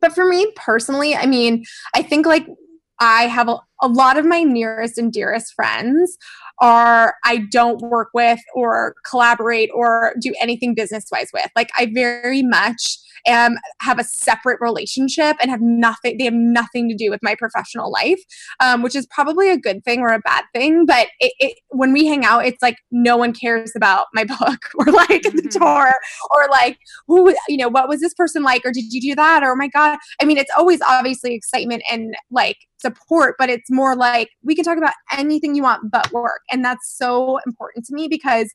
But 0.00 0.14
for 0.14 0.26
me 0.26 0.52
personally 0.54 1.16
i 1.16 1.24
mean 1.24 1.64
i 1.94 2.02
think 2.02 2.26
like 2.26 2.46
I 3.00 3.22
have 3.22 3.48
a, 3.48 3.58
a, 3.82 3.88
lot 3.88 4.18
of 4.18 4.24
my 4.24 4.42
nearest 4.42 4.98
and 4.98 5.12
dearest 5.12 5.52
friends 5.54 6.16
are 6.60 7.14
I 7.24 7.38
don't 7.50 7.80
work 7.80 8.08
with 8.14 8.40
or 8.54 8.94
collaborate 9.08 9.70
or 9.74 10.14
do 10.20 10.32
anything 10.40 10.74
business 10.74 11.04
wise 11.10 11.30
with. 11.32 11.50
Like 11.56 11.70
I 11.78 11.90
very 11.92 12.42
much 12.42 12.98
am 13.26 13.56
have 13.80 13.98
a 13.98 14.04
separate 14.04 14.60
relationship 14.60 15.36
and 15.40 15.50
have 15.50 15.60
nothing. 15.60 16.18
They 16.18 16.24
have 16.24 16.34
nothing 16.34 16.88
to 16.88 16.94
do 16.94 17.10
with 17.10 17.20
my 17.22 17.34
professional 17.34 17.90
life, 17.90 18.20
um, 18.60 18.82
which 18.82 18.94
is 18.94 19.06
probably 19.06 19.50
a 19.50 19.58
good 19.58 19.84
thing 19.84 20.00
or 20.00 20.08
a 20.08 20.18
bad 20.20 20.44
thing. 20.52 20.86
But 20.86 21.08
it, 21.20 21.32
it, 21.38 21.58
when 21.70 21.92
we 21.92 22.06
hang 22.06 22.24
out, 22.24 22.46
it's 22.46 22.62
like 22.62 22.76
no 22.90 23.16
one 23.16 23.32
cares 23.32 23.72
about 23.74 24.06
my 24.12 24.24
book 24.38 24.68
or 24.74 24.86
like 24.86 25.22
mm-hmm. 25.22 25.36
the 25.36 25.48
tour 25.48 25.92
or 26.34 26.48
like 26.50 26.78
who 27.06 27.34
you 27.48 27.56
know 27.56 27.68
what 27.68 27.88
was 27.88 28.00
this 28.00 28.14
person 28.14 28.42
like 28.42 28.64
or 28.64 28.72
did 28.72 28.92
you 28.92 29.00
do 29.00 29.14
that 29.14 29.42
or 29.42 29.52
oh 29.52 29.56
my 29.56 29.68
god. 29.68 29.98
I 30.20 30.24
mean, 30.24 30.38
it's 30.38 30.52
always 30.56 30.80
obviously 30.86 31.34
excitement 31.34 31.82
and 31.90 32.14
like 32.30 32.56
support, 32.84 33.36
but 33.38 33.48
it's 33.48 33.70
more 33.70 33.96
like 33.96 34.28
we 34.42 34.54
can 34.54 34.64
talk 34.64 34.76
about 34.76 34.92
anything 35.16 35.54
you 35.54 35.62
want 35.62 35.90
but 35.90 36.12
work. 36.12 36.42
And 36.52 36.64
that's 36.64 36.96
so 36.96 37.38
important 37.46 37.86
to 37.86 37.94
me 37.94 38.08
because 38.08 38.52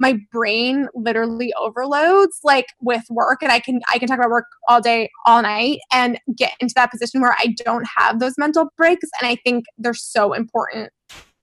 my 0.00 0.18
brain 0.32 0.88
literally 0.94 1.52
overloads 1.60 2.38
like 2.44 2.66
with 2.80 3.04
work 3.10 3.42
and 3.42 3.52
I 3.52 3.60
can 3.60 3.80
I 3.92 3.98
can 3.98 4.08
talk 4.08 4.18
about 4.18 4.30
work 4.30 4.46
all 4.68 4.80
day 4.80 5.10
all 5.26 5.42
night 5.42 5.78
and 5.92 6.18
get 6.36 6.52
into 6.60 6.74
that 6.76 6.90
position 6.90 7.20
where 7.20 7.36
I 7.38 7.54
don't 7.64 7.86
have 7.96 8.20
those 8.20 8.34
mental 8.38 8.68
breaks 8.76 9.08
and 9.20 9.28
I 9.28 9.36
think 9.44 9.64
they're 9.76 9.94
so 9.94 10.32
important 10.32 10.90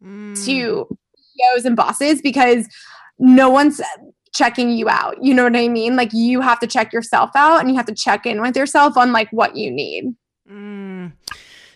mm. 0.04 0.46
to 0.46 0.88
CEOs 0.88 1.66
and 1.66 1.76
bosses 1.76 2.22
because 2.22 2.68
no 3.20 3.50
one's 3.50 3.82
checking 4.34 4.70
you 4.70 4.90
out. 4.90 5.16
You 5.24 5.34
know 5.34 5.44
what 5.44 5.56
I 5.56 5.70
mean? 5.70 5.96
Like 5.96 6.12
you 6.14 6.42
have 6.42 6.60
to 6.60 6.68
check 6.68 6.92
yourself 6.92 7.32
out 7.36 7.62
and 7.62 7.70
you 7.70 7.76
have 7.76 7.86
to 7.86 7.96
check 7.96 8.26
in 8.26 8.42
with 8.42 8.56
yourself 8.56 8.98
on 8.98 9.12
like 9.12 9.30
what 9.32 9.56
you 9.56 9.72
need. 9.72 10.14
Mm. 10.50 11.14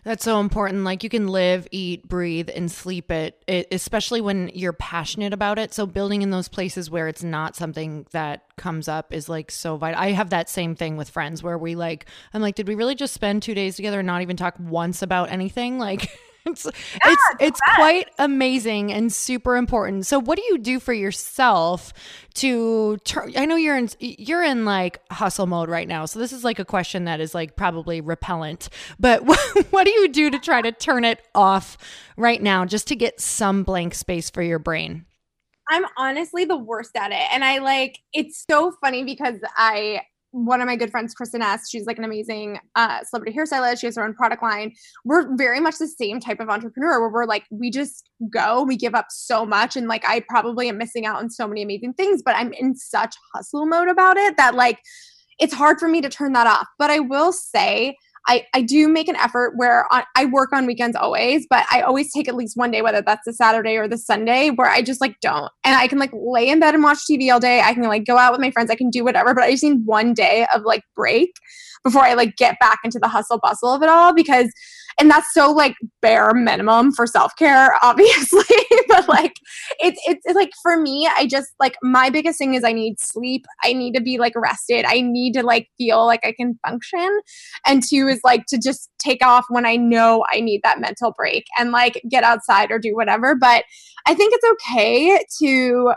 That's 0.09 0.23
so 0.23 0.39
important. 0.39 0.85
Like 0.85 1.03
you 1.03 1.09
can 1.09 1.27
live, 1.27 1.67
eat, 1.69 2.07
breathe, 2.07 2.49
and 2.55 2.71
sleep 2.71 3.11
it, 3.11 3.43
it, 3.45 3.67
especially 3.71 4.21
when 4.21 4.49
you're 4.55 4.73
passionate 4.73 5.33
about 5.33 5.59
it. 5.59 5.71
So 5.71 5.85
building 5.85 6.23
in 6.23 6.31
those 6.31 6.47
places 6.47 6.89
where 6.89 7.07
it's 7.07 7.23
not 7.23 7.55
something 7.55 8.07
that 8.09 8.41
comes 8.57 8.87
up 8.87 9.13
is 9.13 9.29
like 9.29 9.51
so 9.51 9.77
vital. 9.77 10.01
I 10.01 10.13
have 10.13 10.31
that 10.31 10.49
same 10.49 10.73
thing 10.73 10.97
with 10.97 11.11
friends 11.11 11.43
where 11.43 11.59
we 11.59 11.75
like, 11.75 12.07
I'm 12.33 12.41
like, 12.41 12.55
did 12.55 12.67
we 12.67 12.73
really 12.73 12.95
just 12.95 13.13
spend 13.13 13.43
two 13.43 13.53
days 13.53 13.75
together 13.75 13.99
and 13.99 14.07
not 14.07 14.23
even 14.23 14.35
talk 14.35 14.55
once 14.57 15.03
about 15.03 15.29
anything? 15.29 15.77
Like, 15.89 16.09
it's 16.45 16.65
yeah, 16.65 16.71
it's 17.05 17.23
it's 17.39 17.61
quite 17.75 18.09
amazing 18.17 18.91
and 18.91 19.11
super 19.11 19.55
important. 19.55 20.05
So 20.05 20.19
what 20.19 20.37
do 20.37 20.43
you 20.43 20.57
do 20.57 20.79
for 20.79 20.93
yourself 20.93 21.93
to 22.35 22.97
turn 23.03 23.33
I 23.35 23.45
know 23.45 23.55
you're 23.55 23.77
in 23.77 23.89
you're 23.99 24.43
in 24.43 24.65
like 24.65 25.01
hustle 25.11 25.47
mode 25.47 25.69
right 25.69 25.87
now. 25.87 26.05
So 26.05 26.19
this 26.19 26.31
is 26.31 26.43
like 26.43 26.59
a 26.59 26.65
question 26.65 27.05
that 27.05 27.19
is 27.19 27.35
like 27.35 27.55
probably 27.55 28.01
repellent. 28.01 28.69
But 28.99 29.25
what, 29.25 29.39
what 29.71 29.85
do 29.85 29.91
you 29.91 30.07
do 30.09 30.29
to 30.29 30.39
try 30.39 30.61
to 30.61 30.71
turn 30.71 31.03
it 31.03 31.21
off 31.35 31.77
right 32.17 32.41
now 32.41 32.65
just 32.65 32.87
to 32.87 32.95
get 32.95 33.19
some 33.19 33.63
blank 33.63 33.93
space 33.93 34.29
for 34.29 34.41
your 34.41 34.59
brain? 34.59 35.05
I'm 35.69 35.85
honestly 35.97 36.45
the 36.45 36.57
worst 36.57 36.95
at 36.95 37.11
it. 37.11 37.27
And 37.31 37.43
I 37.43 37.59
like 37.59 37.99
it's 38.13 38.43
so 38.49 38.71
funny 38.81 39.03
because 39.03 39.39
I 39.55 40.01
one 40.31 40.61
of 40.61 40.67
my 40.67 40.75
good 40.75 40.91
friends, 40.91 41.13
Kristen 41.13 41.41
S. 41.41 41.69
She's 41.69 41.85
like 41.85 41.97
an 41.97 42.03
amazing 42.03 42.59
uh, 42.75 43.03
celebrity 43.03 43.37
hairstylist. 43.37 43.79
She 43.79 43.87
has 43.87 43.95
her 43.95 44.03
own 44.03 44.13
product 44.13 44.43
line. 44.43 44.73
We're 45.05 45.35
very 45.35 45.59
much 45.59 45.77
the 45.77 45.87
same 45.87 46.19
type 46.19 46.39
of 46.39 46.49
entrepreneur 46.49 46.99
where 46.99 47.09
we're 47.09 47.25
like, 47.25 47.45
we 47.51 47.71
just 47.71 48.09
go, 48.31 48.63
we 48.63 48.75
give 48.75 48.95
up 48.95 49.07
so 49.09 49.45
much. 49.45 49.75
And 49.75 49.87
like, 49.87 50.03
I 50.07 50.23
probably 50.29 50.69
am 50.69 50.77
missing 50.77 51.05
out 51.05 51.17
on 51.17 51.29
so 51.29 51.47
many 51.47 51.61
amazing 51.63 51.93
things, 51.93 52.21
but 52.23 52.35
I'm 52.35 52.53
in 52.53 52.75
such 52.75 53.15
hustle 53.33 53.65
mode 53.65 53.87
about 53.87 54.17
it 54.17 54.37
that 54.37 54.55
like, 54.55 54.79
it's 55.39 55.53
hard 55.53 55.79
for 55.79 55.87
me 55.87 56.01
to 56.01 56.09
turn 56.09 56.33
that 56.33 56.47
off. 56.47 56.67
But 56.77 56.91
I 56.91 56.99
will 56.99 57.31
say, 57.31 57.95
I, 58.27 58.45
I 58.53 58.61
do 58.61 58.87
make 58.87 59.07
an 59.07 59.15
effort 59.15 59.53
where 59.55 59.91
on, 59.93 60.03
I 60.15 60.25
work 60.25 60.53
on 60.53 60.65
weekends 60.65 60.95
always, 60.95 61.47
but 61.49 61.65
I 61.71 61.81
always 61.81 62.11
take 62.11 62.27
at 62.27 62.35
least 62.35 62.57
one 62.57 62.71
day, 62.71 62.81
whether 62.81 63.01
that's 63.01 63.25
the 63.25 63.33
Saturday 63.33 63.77
or 63.77 63.87
the 63.87 63.97
Sunday, 63.97 64.49
where 64.49 64.69
I 64.69 64.81
just 64.81 65.01
like 65.01 65.15
don't. 65.21 65.51
And 65.63 65.75
I 65.75 65.87
can 65.87 65.99
like 65.99 66.11
lay 66.13 66.49
in 66.49 66.59
bed 66.59 66.73
and 66.73 66.83
watch 66.83 66.99
TV 67.09 67.31
all 67.31 67.39
day. 67.39 67.61
I 67.61 67.73
can 67.73 67.83
like 67.83 68.05
go 68.05 68.17
out 68.17 68.31
with 68.31 68.41
my 68.41 68.51
friends. 68.51 68.69
I 68.69 68.75
can 68.75 68.89
do 68.89 69.03
whatever, 69.03 69.33
but 69.33 69.43
I 69.43 69.51
just 69.51 69.63
need 69.63 69.85
one 69.85 70.13
day 70.13 70.45
of 70.53 70.63
like 70.63 70.83
break 70.95 71.31
before 71.83 72.03
I 72.03 72.13
like 72.13 72.35
get 72.35 72.59
back 72.59 72.79
into 72.83 72.99
the 72.99 73.07
hustle 73.07 73.39
bustle 73.39 73.73
of 73.73 73.81
it 73.81 73.89
all 73.89 74.13
because 74.13 74.51
and 74.99 75.09
that's 75.09 75.33
so 75.33 75.51
like 75.51 75.75
bare 76.01 76.33
minimum 76.33 76.91
for 76.91 77.07
self-care 77.07 77.73
obviously 77.81 78.43
but 78.87 79.07
like 79.07 79.33
it's, 79.79 79.99
it's 80.07 80.21
it's 80.25 80.35
like 80.35 80.51
for 80.61 80.79
me 80.79 81.09
i 81.17 81.25
just 81.25 81.51
like 81.59 81.75
my 81.81 82.09
biggest 82.09 82.37
thing 82.37 82.53
is 82.53 82.63
i 82.63 82.71
need 82.71 82.99
sleep. 82.99 83.45
I 83.63 83.73
need 83.73 83.93
to 83.95 84.01
be 84.01 84.17
like 84.17 84.33
rested. 84.35 84.85
I 84.85 85.01
need 85.01 85.33
to 85.33 85.43
like 85.43 85.69
feel 85.77 86.05
like 86.05 86.21
i 86.23 86.31
can 86.31 86.57
function. 86.65 87.19
And 87.65 87.83
two 87.83 88.07
is 88.07 88.21
like 88.23 88.45
to 88.47 88.57
just 88.57 88.89
take 88.99 89.23
off 89.25 89.45
when 89.49 89.65
i 89.65 89.75
know 89.75 90.25
i 90.31 90.39
need 90.39 90.61
that 90.63 90.79
mental 90.79 91.13
break 91.15 91.45
and 91.57 91.71
like 91.71 92.01
get 92.09 92.23
outside 92.23 92.71
or 92.71 92.79
do 92.79 92.95
whatever. 92.95 93.35
But 93.35 93.65
i 94.07 94.13
think 94.13 94.33
it's 94.33 94.45
okay 94.53 95.23
to 95.41 95.93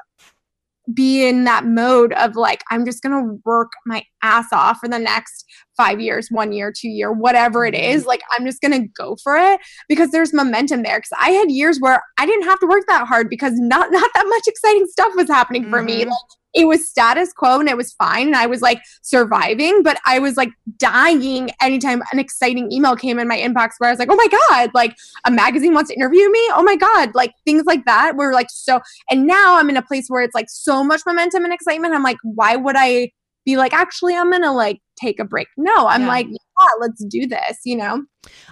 be 0.92 1.26
in 1.26 1.44
that 1.44 1.64
mode 1.64 2.12
of 2.14 2.34
like 2.34 2.64
i'm 2.72 2.84
just 2.84 3.04
going 3.04 3.12
to 3.12 3.40
work 3.44 3.70
my 3.86 4.04
ass 4.24 4.46
off 4.52 4.78
for 4.80 4.88
the 4.88 4.98
next 4.98 5.44
five 5.82 6.00
years, 6.00 6.28
one 6.30 6.52
year, 6.52 6.72
two 6.72 6.88
year, 6.88 7.12
whatever 7.12 7.64
it 7.66 7.72
Mm-hmm. 7.72 8.08
Like 8.08 8.22
I'm 8.32 8.44
just 8.46 8.60
gonna 8.60 8.86
go 8.96 9.16
for 9.22 9.36
it 9.36 9.60
because 9.88 10.10
there's 10.10 10.32
momentum 10.32 10.82
there. 10.82 10.98
Because 10.98 11.18
I 11.20 11.30
had 11.30 11.50
years 11.50 11.78
where 11.80 12.02
I 12.18 12.26
didn't 12.26 12.44
have 12.44 12.60
to 12.60 12.66
work 12.66 12.84
that 12.88 13.06
hard 13.06 13.28
because 13.28 13.54
not 13.56 13.90
not 13.90 14.10
that 14.14 14.26
much 14.28 14.42
exciting 14.46 14.86
stuff 14.86 15.12
was 15.16 15.28
happening 15.28 15.68
for 15.68 15.82
me. 15.82 16.04
Mhm. 16.04 16.10
Like 16.10 16.18
it 16.54 16.66
was 16.66 16.88
status 16.88 17.32
quo 17.32 17.60
and 17.60 17.68
it 17.68 17.76
was 17.76 17.94
fine 17.94 18.26
and 18.26 18.36
I 18.36 18.46
was 18.46 18.60
like 18.60 18.80
surviving, 19.02 19.82
but 19.82 19.98
I 20.06 20.18
was 20.18 20.36
like 20.36 20.50
dying 20.76 21.50
anytime 21.62 22.02
an 22.12 22.18
exciting 22.18 22.70
email 22.70 22.94
came 22.94 23.18
in 23.18 23.26
my 23.26 23.38
inbox 23.38 23.70
where 23.78 23.88
I 23.88 23.92
was 23.92 23.98
like, 23.98 24.10
oh 24.10 24.16
my 24.16 24.28
God, 24.50 24.70
like 24.74 24.94
a 25.26 25.30
magazine 25.30 25.72
wants 25.72 25.88
to 25.90 25.96
interview 25.96 26.30
me. 26.30 26.40
Oh 26.52 26.62
my 26.62 26.76
God, 26.76 27.10
like 27.14 27.32
things 27.46 27.64
like 27.64 27.84
that 27.86 28.16
were 28.16 28.34
like 28.34 28.48
so. 28.50 28.80
And 29.10 29.26
now 29.26 29.56
I'm 29.56 29.70
in 29.70 29.78
a 29.78 29.82
place 29.82 30.06
where 30.08 30.22
it's 30.22 30.34
like 30.34 30.50
so 30.50 30.84
much 30.84 31.00
momentum 31.06 31.44
and 31.44 31.54
excitement. 31.54 31.94
I'm 31.94 32.02
like, 32.02 32.18
why 32.22 32.56
would 32.56 32.76
I 32.76 33.12
be 33.44 33.56
like, 33.56 33.72
actually, 33.72 34.16
I'm 34.16 34.30
going 34.30 34.42
to 34.42 34.52
like 34.52 34.80
take 34.96 35.18
a 35.18 35.24
break? 35.24 35.48
No, 35.56 35.86
I'm 35.88 36.02
Yeah. 36.02 36.08
like, 36.08 36.26
yeah, 36.28 36.66
let's 36.80 37.04
do 37.04 37.26
this, 37.26 37.58
you 37.64 37.76
know? 37.76 38.02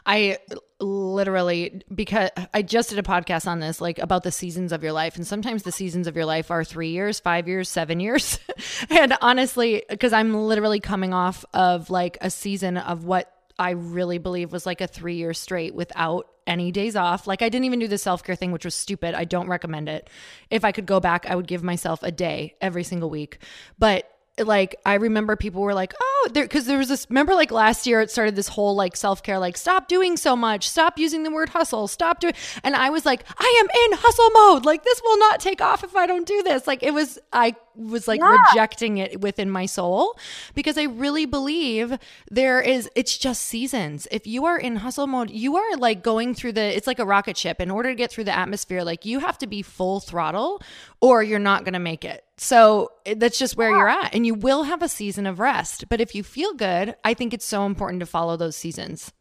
I 0.07 0.39
literally 0.81 1.83
because 1.95 2.31
I 2.55 2.63
just 2.63 2.91
did 2.91 2.99
a 2.99 3.03
podcast 3.03 3.47
on 3.47 3.61
this 3.61 3.81
like 3.81 3.99
about 3.99 4.23
the 4.23 4.33
seasons 4.33 4.73
of 4.73 4.83
your 4.83 4.93
life 4.93 5.17
and 5.17 5.27
sometimes 5.27 5.63
the 5.63 5.71
seasons 5.73 6.07
of 6.07 6.17
your 6.17 6.25
life 6.25 6.51
are 6.51 6.65
3 6.65 6.89
years, 6.89 7.21
5 7.21 7.47
years, 7.47 7.69
7 7.69 8.01
years. 8.01 8.39
and 8.91 9.17
honestly 9.21 9.83
cuz 10.01 10.13
I'm 10.13 10.35
literally 10.35 10.81
coming 10.81 11.13
off 11.13 11.45
of 11.53 11.91
like 11.91 12.19
a 12.21 12.31
season 12.31 12.79
of 12.79 13.05
what 13.05 13.33
I 13.59 13.71
really 13.73 14.19
believe 14.19 14.53
was 14.53 14.65
like 14.65 14.81
a 14.81 14.87
3 14.87 15.17
year 15.17 15.35
straight 15.35 15.75
without 15.75 16.27
any 16.47 16.73
days 16.73 16.97
off. 16.97 17.27
Like 17.27 17.43
I 17.43 17.49
didn't 17.49 17.67
even 17.67 17.79
do 17.79 17.87
the 17.87 17.99
self-care 17.99 18.35
thing 18.35 18.51
which 18.51 18.65
was 18.65 18.75
stupid. 18.75 19.15
I 19.15 19.25
don't 19.25 19.49
recommend 19.49 19.89
it. 19.89 20.09
If 20.51 20.65
I 20.65 20.73
could 20.73 20.87
go 20.87 20.99
back, 20.99 21.27
I 21.29 21.37
would 21.37 21.47
give 21.47 21.63
myself 21.63 22.03
a 22.03 22.11
day 22.11 22.57
every 22.61 22.83
single 22.83 23.11
week. 23.11 23.39
But 23.79 24.10
like 24.39 24.77
I 24.87 24.95
remember 24.95 25.37
people 25.37 25.63
were 25.63 25.75
like, 25.75 25.93
"Oh, 26.01 26.29
there," 26.33 26.45
because 26.45 26.67
there 26.67 26.79
was 26.79 26.89
this. 26.89 27.07
Remember, 27.09 27.35
like 27.35 27.51
last 27.51 27.87
year, 27.87 28.01
it 28.01 28.11
started 28.11 28.37
this 28.37 28.49
whole 28.49 28.75
like 28.75 28.97
self 28.97 29.23
care, 29.23 29.39
like 29.39 29.57
stop 29.57 29.89
doing 29.89 30.17
so 30.17 30.37
much, 30.37 30.69
stop 30.69 30.99
using 30.99 31.23
the 31.23 31.31
word 31.31 31.51
hustle, 31.51 31.89
stop 31.89 32.21
doing. 32.21 32.35
And 32.63 32.75
I 32.75 32.91
was 32.91 33.05
like, 33.05 33.25
I 33.39 33.61
am 33.61 33.93
in 33.93 33.99
hustle 33.99 34.31
mode. 34.31 34.65
Like 34.65 34.85
this 34.85 35.01
will 35.05 35.19
not 35.19 35.41
take 35.41 35.61
off 35.61 35.85
if 35.85 35.95
I 35.97 36.07
don't 36.07 36.27
do 36.27 36.43
this. 36.43 36.67
Like 36.67 36.83
it 36.83 36.95
was, 36.95 37.19
I 37.33 37.55
was 37.75 38.09
like 38.09 38.21
Yeah. 38.21 38.37
rejecting 38.51 38.99
it 38.99 39.21
within 39.21 39.51
my 39.51 39.67
soul 39.67 40.19
because 40.55 40.77
I 40.79 40.85
really 40.85 41.27
believe 41.27 41.99
there 42.31 42.61
is. 42.61 42.89
It's 42.95 43.17
just 43.17 43.43
seasons. 43.43 44.07
If 44.11 44.27
you 44.27 44.45
are 44.45 44.59
in 44.59 44.77
hustle 44.77 45.07
mode, 45.07 45.31
you 45.31 45.57
are 45.57 45.77
like 45.77 46.03
going 46.03 46.35
through 46.35 46.53
the. 46.53 46.77
It's 46.77 46.87
like 46.87 46.99
a 46.99 47.05
rocket 47.05 47.37
ship. 47.37 47.61
In 47.61 47.71
order 47.71 47.91
to 47.91 47.95
get 47.95 48.11
through 48.11 48.25
the 48.25 48.37
atmosphere, 48.37 48.83
like 48.85 49.05
you 49.05 49.21
have 49.21 49.39
to 49.39 49.47
be 49.47 49.63
full 49.63 50.01
throttle, 50.01 50.63
or 51.01 51.23
you're 51.23 51.39
not 51.39 51.65
going 51.65 51.75
to 51.75 51.79
make 51.79 52.05
it. 52.05 52.25
So 52.37 52.91
that's 53.17 53.39
just 53.39 53.57
where 53.57 53.71
you're 53.71 53.89
at. 53.89 54.15
And 54.15 54.27
you 54.27 54.35
will 54.35 54.63
have 54.65 54.83
a 54.83 54.89
season 54.89 55.27
of 55.27 55.39
rest. 55.41 55.89
But 55.89 56.01
if 56.01 56.15
you 56.15 56.23
feel 56.23 56.55
good, 56.55 56.95
I 57.05 57.13
think 57.15 57.35
it's 57.35 57.45
so 57.45 57.67
important 57.67 58.01
to 58.01 58.07
follow 58.07 58.37
those 58.37 58.57
seasons. 58.57 59.13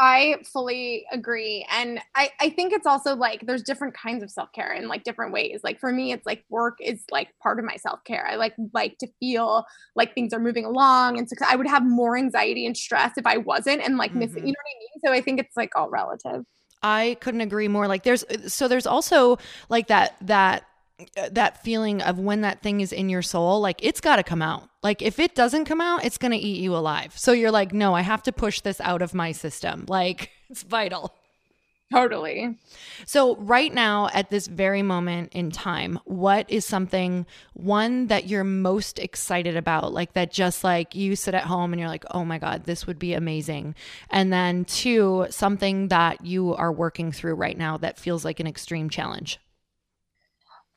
I 0.00 0.36
fully 0.44 1.06
agree. 1.10 1.66
And 1.72 1.98
I, 2.14 2.30
I 2.40 2.50
think 2.50 2.72
it's 2.72 2.86
also 2.86 3.16
like 3.16 3.44
there's 3.46 3.62
different 3.64 3.94
kinds 3.94 4.22
of 4.22 4.30
self-care 4.30 4.72
in 4.74 4.86
like 4.86 5.02
different 5.02 5.32
ways. 5.32 5.60
Like 5.64 5.80
for 5.80 5.92
me, 5.92 6.12
it's 6.12 6.24
like 6.24 6.44
work 6.50 6.78
is 6.80 7.02
like 7.10 7.28
part 7.42 7.58
of 7.58 7.64
my 7.64 7.74
self-care. 7.76 8.24
I 8.26 8.36
like 8.36 8.54
like 8.72 8.98
to 8.98 9.08
feel 9.18 9.64
like 9.96 10.14
things 10.14 10.32
are 10.32 10.38
moving 10.38 10.64
along 10.64 11.18
and 11.18 11.28
so 11.28 11.34
I 11.48 11.56
would 11.56 11.66
have 11.66 11.84
more 11.84 12.16
anxiety 12.16 12.64
and 12.64 12.76
stress 12.76 13.18
if 13.18 13.26
I 13.26 13.38
wasn't 13.38 13.82
and 13.82 13.96
like 13.98 14.14
missing, 14.14 14.44
Mhm. 14.44 14.46
you 14.46 14.52
know 14.52 14.62
what 14.62 14.76
I 14.76 14.78
mean? 14.78 14.88
So 15.04 15.12
I 15.12 15.20
think 15.20 15.40
it's 15.40 15.56
like 15.56 15.74
all 15.74 15.90
relative. 15.90 16.44
I 16.82 17.16
couldn't 17.20 17.40
agree 17.40 17.66
more. 17.66 17.88
Like 17.88 18.04
there's 18.04 18.24
so 18.52 18.68
there's 18.68 18.86
also 18.86 19.38
like 19.68 19.88
that 19.88 20.14
that 20.20 20.62
uh, 20.62 20.64
Uh, 21.16 21.28
that 21.30 21.62
feeling 21.62 22.02
of 22.02 22.18
when 22.18 22.40
that 22.40 22.60
thing 22.60 22.80
is 22.80 22.92
in 22.92 23.08
your 23.08 23.22
soul, 23.22 23.60
like 23.60 23.78
it's 23.82 24.00
got 24.00 24.16
to 24.16 24.24
come 24.24 24.42
out. 24.42 24.68
Like 24.82 25.00
if 25.00 25.20
it 25.20 25.34
doesn't 25.34 25.64
come 25.64 25.80
out, 25.80 26.04
it's 26.04 26.18
going 26.18 26.32
to 26.32 26.38
eat 26.38 26.60
you 26.60 26.74
alive. 26.74 27.16
So 27.16 27.32
you're 27.32 27.52
like, 27.52 27.72
"No, 27.72 27.94
I 27.94 28.00
have 28.00 28.22
to 28.24 28.32
push 28.32 28.60
this 28.60 28.80
out 28.80 29.00
of 29.00 29.14
my 29.14 29.32
system." 29.32 29.84
Like 29.88 30.30
it's 30.50 30.62
vital. 30.62 31.14
Totally. 31.92 32.58
So, 33.06 33.36
right 33.36 33.72
now, 33.72 34.10
at 34.12 34.28
this 34.28 34.46
very 34.46 34.82
moment 34.82 35.32
in 35.32 35.50
time, 35.50 35.98
what 36.04 36.50
is 36.50 36.66
something, 36.66 37.24
one, 37.54 38.08
that 38.08 38.28
you're 38.28 38.44
most 38.44 38.98
excited 38.98 39.56
about? 39.56 39.94
Like 39.94 40.12
that 40.12 40.30
just 40.30 40.62
like 40.62 40.94
you 40.94 41.16
sit 41.16 41.34
at 41.34 41.44
home 41.44 41.72
and 41.72 41.80
you're 41.80 41.88
like, 41.88 42.04
oh 42.10 42.26
my 42.26 42.38
God, 42.38 42.64
this 42.64 42.86
would 42.86 42.98
be 42.98 43.14
amazing. 43.14 43.74
And 44.10 44.30
then 44.30 44.66
two, 44.66 45.28
something 45.30 45.88
that 45.88 46.26
you 46.26 46.54
are 46.54 46.72
working 46.72 47.10
through 47.10 47.34
right 47.34 47.56
now 47.56 47.78
that 47.78 47.98
feels 47.98 48.22
like 48.22 48.38
an 48.38 48.46
extreme 48.46 48.90
challenge. 48.90 49.40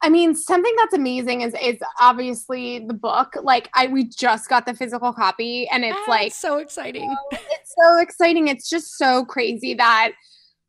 I 0.04 0.10
mean, 0.10 0.34
something 0.36 0.74
that's 0.78 0.94
amazing 0.96 1.42
is 1.42 1.54
is 1.62 1.78
obviously 2.00 2.80
the 2.80 2.94
book. 2.94 3.34
Like 3.42 3.70
I 3.76 3.88
we 3.88 4.06
just 4.06 4.50
got 4.50 4.66
the 4.66 4.74
physical 4.74 5.14
copy 5.14 5.68
and 5.70 5.84
it's 5.86 5.98
Ah, 6.08 6.12
like 6.12 6.34
so 6.34 6.58
exciting. 6.58 7.16
it's 7.32 7.74
so 7.80 8.00
exciting. 8.00 8.48
It's 8.48 8.68
just 8.70 8.98
so 8.98 9.24
crazy 9.26 9.74
that 9.76 10.14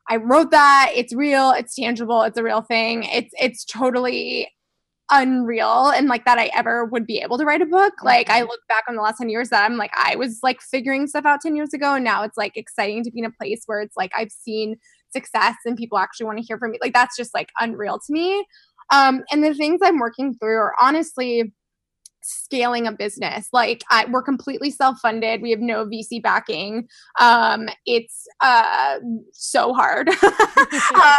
I 0.08 0.16
wrote 0.16 0.50
that. 0.50 0.90
It's 0.94 1.14
real. 1.14 1.50
It's 1.52 1.74
tangible. 1.74 2.22
It's 2.22 2.36
a 2.38 2.42
real 2.42 2.60
thing. 2.62 3.04
It's 3.04 3.32
it's 3.40 3.64
totally 3.64 4.50
unreal 5.10 5.88
and 5.90 6.08
like 6.08 6.24
that 6.24 6.38
I 6.38 6.50
ever 6.56 6.86
would 6.86 7.06
be 7.06 7.18
able 7.18 7.36
to 7.38 7.44
write 7.44 7.60
a 7.60 7.66
book. 7.66 7.94
Like 8.02 8.30
I 8.30 8.42
look 8.42 8.60
back 8.68 8.84
on 8.88 8.96
the 8.96 9.02
last 9.02 9.18
10 9.18 9.28
years 9.28 9.50
that 9.50 9.64
I'm 9.70 9.76
like 9.76 9.90
I 9.96 10.16
was 10.16 10.38
like 10.42 10.60
figuring 10.62 11.06
stuff 11.06 11.26
out 11.26 11.40
10 11.42 11.54
years 11.54 11.74
ago 11.74 11.94
and 11.94 12.04
now 12.04 12.22
it's 12.22 12.38
like 12.38 12.56
exciting 12.56 13.02
to 13.04 13.10
be 13.10 13.18
in 13.18 13.26
a 13.26 13.30
place 13.30 13.62
where 13.66 13.80
it's 13.80 13.96
like 13.96 14.10
I've 14.16 14.30
seen 14.32 14.76
success 15.12 15.56
and 15.66 15.76
people 15.76 15.98
actually 15.98 16.24
want 16.24 16.38
to 16.38 16.44
hear 16.44 16.56
from 16.58 16.70
me. 16.70 16.78
Like 16.80 16.94
that's 16.94 17.14
just 17.16 17.34
like 17.34 17.50
unreal 17.60 17.98
to 17.98 18.12
me. 18.12 18.46
Um 18.92 19.22
and 19.32 19.42
the 19.42 19.54
things 19.54 19.80
I'm 19.82 19.98
working 19.98 20.34
through 20.34 20.56
are 20.56 20.74
honestly 20.80 21.52
scaling 22.24 22.86
a 22.86 22.92
business. 22.92 23.48
Like 23.52 23.82
I, 23.90 24.06
we're 24.06 24.22
completely 24.22 24.70
self-funded. 24.70 25.42
We 25.42 25.50
have 25.50 25.60
no 25.60 25.84
vc 25.86 26.22
backing. 26.22 26.86
Um 27.20 27.68
it's 27.84 28.26
uh 28.40 28.98
so 29.32 29.72
hard 29.74 30.08
um, 30.94 31.16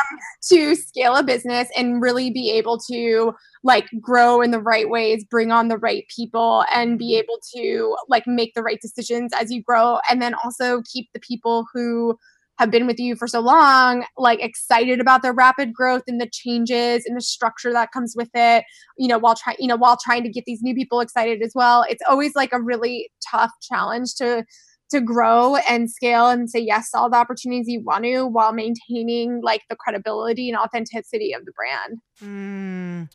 to 0.49 0.75
scale 0.75 1.15
a 1.15 1.23
business 1.23 1.67
and 1.75 2.01
really 2.01 2.31
be 2.31 2.51
able 2.51 2.79
to 2.91 3.33
like 3.63 3.87
grow 4.01 4.41
in 4.41 4.51
the 4.51 4.59
right 4.59 4.89
ways 4.89 5.25
bring 5.29 5.51
on 5.51 5.67
the 5.67 5.77
right 5.77 6.05
people 6.13 6.65
and 6.73 6.99
be 6.99 7.17
able 7.17 7.39
to 7.55 7.95
like 8.07 8.27
make 8.27 8.53
the 8.53 8.63
right 8.63 8.79
decisions 8.81 9.31
as 9.33 9.51
you 9.51 9.61
grow 9.63 9.99
and 10.09 10.21
then 10.21 10.35
also 10.43 10.81
keep 10.81 11.09
the 11.13 11.19
people 11.19 11.65
who 11.73 12.17
have 12.59 12.71
been 12.71 12.87
with 12.87 12.99
you 12.99 13.15
for 13.15 13.27
so 13.27 13.39
long 13.39 14.05
like 14.17 14.41
excited 14.41 14.99
about 14.99 15.21
the 15.21 15.31
rapid 15.31 15.73
growth 15.73 16.03
and 16.07 16.21
the 16.21 16.29
changes 16.31 17.03
and 17.05 17.17
the 17.17 17.21
structure 17.21 17.71
that 17.71 17.91
comes 17.91 18.13
with 18.15 18.29
it 18.33 18.63
you 18.97 19.07
know 19.07 19.17
while 19.17 19.35
trying 19.35 19.57
you 19.59 19.67
know 19.67 19.75
while 19.75 19.97
trying 20.03 20.23
to 20.23 20.29
get 20.29 20.43
these 20.45 20.61
new 20.61 20.75
people 20.75 20.99
excited 20.99 21.41
as 21.41 21.51
well 21.55 21.85
it's 21.89 22.03
always 22.09 22.35
like 22.35 22.53
a 22.53 22.61
really 22.61 23.09
tough 23.29 23.51
challenge 23.61 24.15
to 24.15 24.43
to 24.91 25.01
grow 25.01 25.55
and 25.69 25.89
scale 25.89 26.27
and 26.27 26.49
say 26.49 26.59
yes 26.59 26.91
to 26.91 26.97
all 26.97 27.09
the 27.09 27.17
opportunities 27.17 27.67
you 27.67 27.81
want 27.81 28.03
to 28.03 28.25
while 28.25 28.53
maintaining 28.53 29.41
like 29.41 29.61
the 29.69 29.75
credibility 29.75 30.49
and 30.49 30.57
authenticity 30.57 31.33
of 31.33 31.43
the 31.45 31.51
brand 31.53 31.99
Mm, 32.23 33.09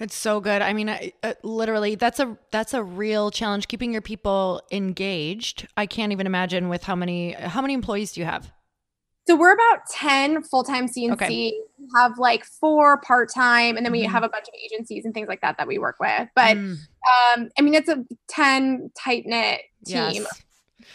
it's 0.00 0.16
so 0.16 0.40
good. 0.40 0.62
I 0.62 0.72
mean, 0.72 0.88
I, 0.88 1.12
uh, 1.22 1.34
literally, 1.42 1.94
that's 1.94 2.18
a 2.18 2.36
that's 2.50 2.72
a 2.74 2.82
real 2.82 3.30
challenge. 3.30 3.68
Keeping 3.68 3.92
your 3.92 4.00
people 4.00 4.62
engaged. 4.72 5.68
I 5.76 5.86
can't 5.86 6.10
even 6.10 6.26
imagine 6.26 6.68
with 6.68 6.84
how 6.84 6.96
many 6.96 7.32
how 7.32 7.60
many 7.60 7.74
employees 7.74 8.12
do 8.12 8.20
you 8.20 8.26
have? 8.26 8.50
So 9.30 9.36
we're 9.36 9.52
about 9.54 9.78
10 9.92 10.42
full-time 10.42 10.86
cnc 10.88 11.12
Okay. 11.12 11.28
we 11.28 11.64
have 11.96 12.18
like 12.18 12.44
four 12.44 13.00
part-time 13.02 13.76
and 13.76 13.86
then 13.86 13.92
we 13.92 14.02
Mhm. 14.04 14.10
have 14.10 14.22
a 14.24 14.28
bunch 14.28 14.48
of 14.48 14.54
agencies 14.64 15.04
and 15.04 15.14
things 15.14 15.28
like 15.28 15.40
that 15.42 15.56
that 15.58 15.68
we 15.68 15.78
work 15.78 15.96
with 16.00 16.28
but 16.34 16.56
Mm, 16.56 16.76
um 17.36 17.48
i 17.58 17.62
mean 17.62 17.74
it's 17.74 17.88
a 17.88 18.04
10 18.28 18.90
tight-knit 18.98 19.60
team 19.86 20.22
yes. 20.24 20.42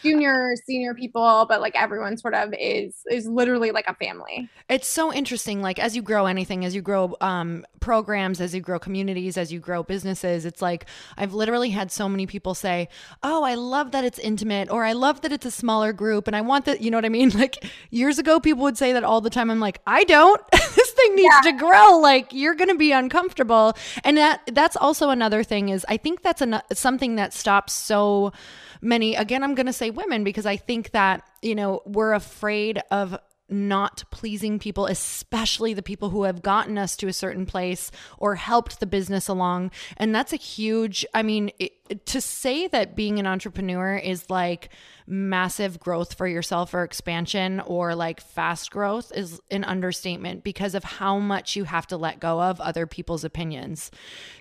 Junior 0.03 0.55
senior 0.65 0.93
people 0.93 1.45
but 1.47 1.62
like 1.62 1.75
everyone 1.75 2.17
sort 2.17 2.34
of 2.34 2.53
is 2.60 2.93
is 3.10 3.27
literally 3.27 3.71
like 3.71 3.86
a 3.88 3.95
family 3.95 4.49
It's 4.67 4.88
so 4.88 5.13
interesting. 5.13 5.62
Like 5.62 5.77
as 5.77 5.95
you 5.95 6.01
grow 6.01 6.25
anything, 6.25 6.65
as 6.65 6.73
you 6.73 6.81
grow 6.81 7.15
um, 7.21 7.65
programs, 7.79 8.41
as 8.41 8.55
you 8.55 8.62
grow 8.62 8.79
communities, 8.79 9.38
as 9.38 9.53
you 9.53 9.60
grow 9.60 9.84
businesses, 9.84 10.43
it's 10.43 10.62
like 10.62 10.88
I've 11.17 11.34
literally 11.36 11.69
had 11.69 11.91
so 11.91 12.10
many 12.10 12.25
people 12.25 12.55
say, 12.55 12.89
"Oh, 13.21 13.43
I 13.43 13.53
love 13.53 13.91
that 13.91 14.03
it's 14.03 14.17
intimate," 14.17 14.71
or 14.71 14.84
"I 14.84 14.93
love 14.93 15.21
that 15.21 15.31
it's 15.31 15.45
a 15.45 15.51
smaller 15.51 15.93
group," 15.93 16.25
and 16.25 16.36
I 16.36 16.41
want 16.41 16.65
that. 16.65 16.81
You 16.81 16.89
know 16.89 16.97
what 16.97 17.05
I 17.05 17.10
mean? 17.10 17.31
Like 17.45 17.65
years 17.91 18.17
ago, 18.17 18.39
people 18.39 18.63
would 18.63 18.77
say 18.77 18.93
that 18.93 19.03
all 19.03 19.21
the 19.21 19.29
time. 19.29 19.51
I'm 19.51 19.60
like, 19.60 19.81
I 19.86 20.03
don't. 20.05 20.41
this 20.51 20.91
thing 20.91 21.15
needs 21.15 21.41
to 21.43 21.51
grow. 21.51 21.99
Like 21.99 22.34
you're 22.34 22.55
going 22.55 22.69
to 22.69 22.75
be 22.75 22.91
uncomfortable, 22.91 23.77
and 24.03 24.17
that 24.17 24.41
that's 24.51 24.75
also 24.77 25.10
another 25.12 25.43
thing. 25.43 25.69
Is 25.69 25.86
I 25.88 25.97
think 25.97 26.23
that's 26.23 26.41
an, 26.41 26.62
something 26.73 27.17
that 27.17 27.34
stops 27.34 27.73
so 27.73 28.34
many. 28.82 29.15
Again, 29.15 29.44
I'm 29.44 29.56
going 29.56 29.65
to 29.65 29.73
say 29.73 29.90
women 29.90 30.23
because 30.23 30.46
I 30.46 30.58
think 30.58 30.92
that 30.92 31.23
you 31.42 31.56
know 31.56 31.82
we're 31.86 32.13
afraid 32.13 32.82
of 32.92 33.17
not 33.48 34.04
pleasing 34.10 34.58
people, 34.58 34.88
especially 34.88 35.73
the 35.73 35.84
people 35.84 36.10
who 36.10 36.23
have 36.23 36.42
gotten 36.42 36.78
us 36.78 36.96
to 36.98 37.08
a 37.08 37.13
certain 37.13 37.46
place 37.46 37.92
or 38.17 38.36
helped 38.36 38.80
the 38.80 38.86
business 38.86 39.28
along. 39.28 39.71
And 39.98 40.15
that's 40.15 40.34
a 40.34 40.38
huge, 40.38 41.06
I 41.13 41.21
mean, 41.21 41.52
it, 41.60 42.06
to 42.08 42.21
say 42.21 42.67
that 42.67 42.96
being 42.96 43.19
an 43.19 43.28
entrepreneur 43.28 43.96
is 43.96 44.30
like 44.30 44.69
massive 45.08 45.79
growth 45.79 46.13
for 46.13 46.27
yourself 46.27 46.73
or 46.73 46.83
expansion 46.83 47.60
or 47.62 47.95
like 47.95 48.19
fast 48.19 48.71
growth 48.71 49.12
is 49.15 49.39
an 49.51 49.63
understatement 49.63 50.43
because 50.43 50.75
of 50.75 50.83
how 50.83 51.19
much 51.19 51.56
you 51.56 51.63
have 51.63 51.85
to 51.87 51.97
let 51.97 52.19
go 52.19 52.41
of 52.41 52.60
other 52.60 52.87
people's 52.87 53.23
opinions. 53.23 53.91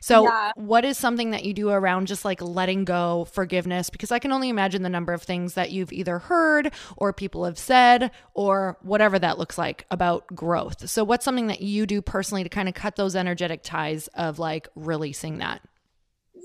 So, 0.01 0.25
yeah. 0.25 0.53
what 0.57 0.85
is 0.85 0.97
something 0.97 1.31
that 1.33 1.45
you 1.45 1.53
do 1.53 1.71
around 1.71 2.07
just 2.07 2.25
like 2.25 2.41
letting 2.41 2.85
go, 2.85 3.27
forgiveness? 3.33 3.91
Because 3.91 4.11
I 4.11 4.19
can 4.19 4.33
only 4.33 4.49
imagine 4.49 4.83
the 4.83 4.89
number 4.89 5.13
of 5.13 5.23
things 5.23 5.55
that 5.55 5.71
you've 5.71 5.93
either 5.93 6.19
heard 6.19 6.73
or 6.97 7.13
people 7.13 7.45
have 7.45 7.59
said 7.59 8.11
or 8.33 8.79
whatever 8.83 9.19
that 9.19 9.39
looks 9.39 9.59
like 9.59 9.87
about 9.91 10.27
growth. 10.29 10.89
So, 10.89 11.05
what's 11.05 11.25
something 11.25 11.49
that 11.49 11.61
you 11.61 11.87
do 11.87 12.01
personally 12.01 12.43
to 12.43 12.49
kind 12.49 12.69
of 12.69 12.75
cut 12.75 12.97
those 12.97 13.17
energetic 13.17 13.63
ties 13.63 14.09
of 14.15 14.39
like 14.39 14.69
releasing 14.75 15.39
that? 15.39 15.61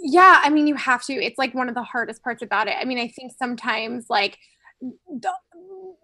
Yeah, 0.01 0.41
I 0.43 0.49
mean, 0.49 0.67
you 0.67 0.75
have 0.75 1.03
to. 1.05 1.13
It's 1.13 1.37
like 1.37 1.53
one 1.53 1.69
of 1.69 1.75
the 1.75 1.83
hardest 1.83 2.23
parts 2.23 2.41
about 2.41 2.67
it. 2.67 2.75
I 2.79 2.85
mean, 2.85 2.99
I 2.99 3.07
think 3.09 3.33
sometimes, 3.37 4.05
like, 4.09 4.37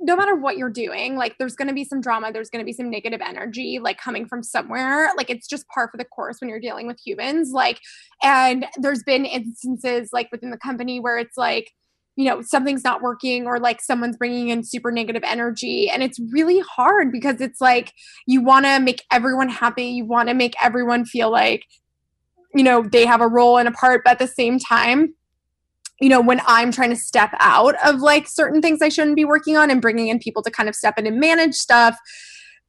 no 0.02 0.16
matter 0.16 0.36
what 0.36 0.58
you're 0.58 0.70
doing, 0.70 1.16
like 1.16 1.38
there's 1.38 1.56
going 1.56 1.70
to 1.70 1.74
be 1.74 1.86
some 1.86 2.02
drama, 2.02 2.32
there's 2.32 2.50
going 2.50 2.60
to 2.60 2.66
be 2.66 2.74
some 2.74 2.90
negative 2.90 3.22
energy 3.22 3.80
like 3.82 3.98
coming 3.98 4.28
from 4.28 4.44
somewhere. 4.44 5.12
Like 5.16 5.30
it's 5.30 5.48
just 5.48 5.68
par 5.70 5.88
for 5.90 5.98
the 5.98 6.06
course 6.06 6.38
when 6.42 6.50
you're 6.50 6.60
dealing 6.60 6.86
with 6.88 7.00
humans. 7.04 7.52
Like, 7.54 7.80
and 8.22 8.66
there's 8.78 9.02
been 9.04 9.26
instances 9.26 10.10
like 10.12 10.30
within 10.32 10.52
the 10.52 10.58
company 10.58 11.00
where 11.00 11.18
it's 11.18 11.38
like, 11.38 11.72
you 12.18 12.24
know 12.24 12.42
something's 12.42 12.84
not 12.86 13.02
working 13.02 13.46
or 13.46 13.60
like 13.60 13.82
someone's 13.82 14.16
bringing 14.16 14.48
in 14.48 14.64
super 14.64 14.90
negative 14.90 15.24
energy 15.26 15.90
and 15.90 16.02
it's 16.02 16.18
really 16.32 16.62
hard 16.62 17.12
because 17.12 17.42
it's 17.42 17.60
like 17.60 17.92
you 18.26 18.42
want 18.42 18.66
to 18.66 18.80
make 18.80 19.04
everyone 19.12 19.50
happy 19.50 19.88
you 19.88 20.06
want 20.06 20.30
to 20.30 20.34
make 20.34 20.56
everyone 20.64 21.04
feel 21.04 21.30
like 21.30 21.66
you 22.56 22.64
know 22.64 22.82
they 22.82 23.06
have 23.06 23.22
a 23.22 23.28
role 23.28 23.58
and 23.58 23.68
a 23.68 23.72
part 23.72 24.02
but 24.04 24.12
at 24.12 24.20
the 24.20 24.28
same 24.28 24.58
time 24.58 25.14
you 26.00 26.10
know 26.10 26.22
when 26.22 26.42
i'm 26.48 26.72
trying 26.72 26.90
to 26.90 26.96
step 26.96 27.32
out 27.40 27.76
of 27.86 28.00
like 28.00 28.28
certain 28.28 28.62
things 28.62 28.82
i 28.82 28.90
shouldn't 28.90 29.16
be 29.16 29.26
working 29.26 29.58
on 29.58 29.70
and 29.70 29.82
bringing 29.82 30.08
in 30.08 30.18
people 30.18 30.42
to 30.42 30.50
kind 30.50 30.70
of 30.70 30.76
step 30.76 30.98
in 30.98 31.06
and 31.06 31.20
manage 31.20 31.54
stuff 31.54 31.98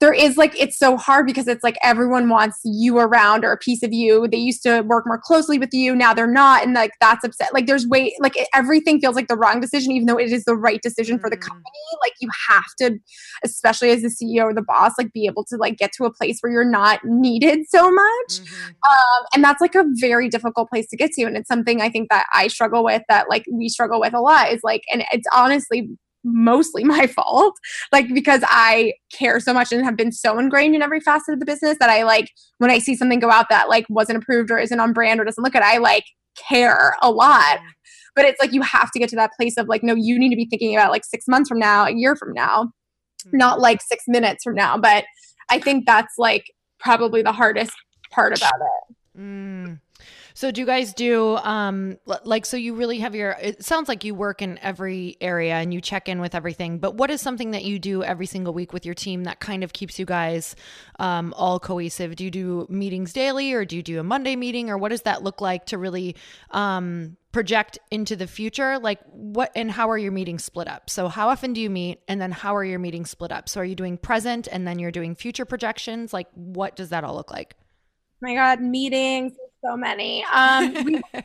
there 0.00 0.12
is 0.12 0.36
like 0.36 0.58
it's 0.60 0.78
so 0.78 0.96
hard 0.96 1.26
because 1.26 1.48
it's 1.48 1.64
like 1.64 1.78
everyone 1.82 2.28
wants 2.28 2.60
you 2.64 2.98
around 2.98 3.44
or 3.44 3.52
a 3.52 3.56
piece 3.56 3.82
of 3.82 3.94
you. 3.94 4.28
They 4.28 4.36
used 4.36 4.62
to 4.64 4.82
work 4.82 5.06
more 5.06 5.18
closely 5.18 5.58
with 5.58 5.72
you, 5.72 5.96
now 5.96 6.12
they're 6.12 6.26
not, 6.26 6.62
and 6.64 6.74
like 6.74 6.92
that's 7.00 7.24
upset. 7.24 7.54
Like 7.54 7.66
there's 7.66 7.86
way 7.86 8.14
like 8.20 8.34
everything 8.54 9.00
feels 9.00 9.16
like 9.16 9.28
the 9.28 9.36
wrong 9.36 9.58
decision, 9.58 9.92
even 9.92 10.06
though 10.06 10.18
it 10.18 10.32
is 10.32 10.44
the 10.44 10.54
right 10.54 10.82
decision 10.82 11.16
mm. 11.16 11.20
for 11.22 11.30
the 11.30 11.36
mm. 11.38 11.42
company. 11.42 11.64
Like 12.02 12.12
you 12.20 12.28
have 12.48 12.66
to, 12.78 12.98
especially 13.42 13.90
as 13.90 14.02
the 14.02 14.08
CEO 14.08 14.44
or 14.44 14.54
the 14.54 14.62
boss, 14.62 14.92
like 14.98 15.12
be 15.14 15.24
able 15.24 15.44
to 15.44 15.56
like 15.56 15.78
get 15.78 15.92
to 15.92 16.04
a 16.04 16.12
place 16.12 16.40
where 16.40 16.52
you're 16.52 16.64
not 16.64 17.00
needed 17.04 17.60
so 17.68 17.90
much. 17.90 18.04
Mm-hmm. 18.28 18.66
Um, 18.66 19.26
and 19.34 19.42
that's 19.42 19.62
like 19.62 19.74
a 19.74 19.84
very 19.94 20.28
difficult 20.28 20.68
place 20.68 20.86
to 20.88 20.96
get 20.96 21.12
to, 21.12 21.24
and 21.24 21.38
it's 21.38 21.48
something 21.48 21.80
I 21.80 21.88
think 21.88 22.10
that 22.10 22.26
I 22.34 22.48
struggle 22.48 22.84
with. 22.84 23.02
That 23.08 23.30
like 23.30 23.46
we 23.50 23.70
struggle 23.70 24.00
with 24.00 24.12
a 24.12 24.20
lot 24.20 24.52
is 24.52 24.60
like, 24.62 24.82
and 24.92 25.04
it's 25.10 25.26
honestly 25.32 25.88
mostly 26.26 26.84
my 26.96 27.06
fault 27.06 27.54
like 27.92 28.12
because 28.12 28.42
i 28.48 28.92
care 29.12 29.40
so 29.40 29.54
much 29.54 29.72
and 29.72 29.84
have 29.84 29.96
been 29.96 30.12
so 30.12 30.38
ingrained 30.38 30.74
in 30.74 30.82
every 30.82 31.00
facet 31.00 31.32
of 31.32 31.40
the 31.40 31.46
business 31.46 31.78
that 31.78 31.88
i 31.88 32.02
like 32.02 32.30
when 32.58 32.70
i 32.70 32.78
see 32.78 32.94
something 32.94 33.20
go 33.20 33.30
out 33.30 33.46
that 33.48 33.68
like 33.68 33.86
wasn't 33.88 34.16
approved 34.16 34.50
or 34.50 34.58
isn't 34.58 34.80
on 34.80 34.92
brand 34.92 35.20
or 35.20 35.24
doesn't 35.24 35.44
look 35.44 35.54
at 35.54 35.62
i 35.62 35.78
like 35.78 36.04
care 36.36 36.96
a 37.02 37.10
lot 37.10 37.58
but 38.14 38.24
it's 38.24 38.40
like 38.40 38.52
you 38.52 38.62
have 38.62 38.90
to 38.90 38.98
get 38.98 39.08
to 39.08 39.16
that 39.16 39.30
place 39.36 39.56
of 39.56 39.68
like 39.68 39.82
no 39.82 39.94
you 39.94 40.18
need 40.18 40.30
to 40.30 40.36
be 40.36 40.46
thinking 40.46 40.76
about 40.76 40.90
like 40.90 41.04
six 41.04 41.26
months 41.28 41.48
from 41.48 41.58
now 41.58 41.86
a 41.86 41.92
year 41.92 42.16
from 42.16 42.32
now 42.32 42.64
mm-hmm. 42.64 43.36
not 43.36 43.60
like 43.60 43.80
six 43.80 44.04
minutes 44.06 44.42
from 44.44 44.54
now 44.54 44.76
but 44.76 45.04
i 45.50 45.58
think 45.58 45.86
that's 45.86 46.14
like 46.18 46.44
probably 46.78 47.22
the 47.22 47.32
hardest 47.32 47.72
part 48.10 48.36
about 48.36 48.52
it 48.60 49.20
mm. 49.20 49.80
So 50.36 50.50
do 50.50 50.60
you 50.60 50.66
guys 50.66 50.92
do 50.92 51.36
um 51.36 51.96
like 52.04 52.44
so 52.44 52.58
you 52.58 52.74
really 52.74 52.98
have 52.98 53.14
your 53.14 53.38
it 53.40 53.64
sounds 53.64 53.88
like 53.88 54.04
you 54.04 54.14
work 54.14 54.42
in 54.42 54.58
every 54.58 55.16
area 55.18 55.54
and 55.54 55.72
you 55.72 55.80
check 55.80 56.10
in 56.10 56.20
with 56.20 56.34
everything, 56.34 56.76
but 56.76 56.94
what 56.94 57.10
is 57.10 57.22
something 57.22 57.52
that 57.52 57.64
you 57.64 57.78
do 57.78 58.02
every 58.02 58.26
single 58.26 58.52
week 58.52 58.74
with 58.74 58.84
your 58.84 58.94
team 58.94 59.24
that 59.24 59.40
kind 59.40 59.64
of 59.64 59.72
keeps 59.72 59.98
you 59.98 60.04
guys 60.04 60.54
um 60.98 61.32
all 61.38 61.58
cohesive? 61.58 62.16
Do 62.16 62.24
you 62.24 62.30
do 62.30 62.66
meetings 62.68 63.14
daily 63.14 63.54
or 63.54 63.64
do 63.64 63.76
you 63.76 63.82
do 63.82 63.98
a 63.98 64.02
Monday 64.02 64.36
meeting 64.36 64.68
or 64.68 64.76
what 64.76 64.90
does 64.90 65.00
that 65.02 65.22
look 65.22 65.40
like 65.40 65.64
to 65.66 65.78
really 65.78 66.14
um 66.50 67.16
project 67.32 67.78
into 67.90 68.14
the 68.14 68.26
future? 68.26 68.78
Like 68.78 69.00
what 69.12 69.50
and 69.56 69.70
how 69.70 69.88
are 69.88 69.96
your 69.96 70.12
meetings 70.12 70.44
split 70.44 70.68
up? 70.68 70.90
So 70.90 71.08
how 71.08 71.30
often 71.30 71.54
do 71.54 71.62
you 71.62 71.70
meet 71.70 72.02
and 72.08 72.20
then 72.20 72.30
how 72.30 72.54
are 72.54 72.64
your 72.64 72.78
meetings 72.78 73.08
split 73.08 73.32
up? 73.32 73.48
So 73.48 73.62
are 73.62 73.64
you 73.64 73.74
doing 73.74 73.96
present 73.96 74.48
and 74.52 74.68
then 74.68 74.78
you're 74.78 74.90
doing 74.90 75.14
future 75.14 75.46
projections? 75.46 76.12
Like 76.12 76.28
what 76.34 76.76
does 76.76 76.90
that 76.90 77.04
all 77.04 77.14
look 77.14 77.30
like? 77.30 77.56
My 78.20 78.34
god 78.34 78.60
meetings 78.60 79.32
so 79.66 79.76
many. 79.76 80.24
Um, 80.32 80.72
we 80.84 80.96
do 80.96 81.02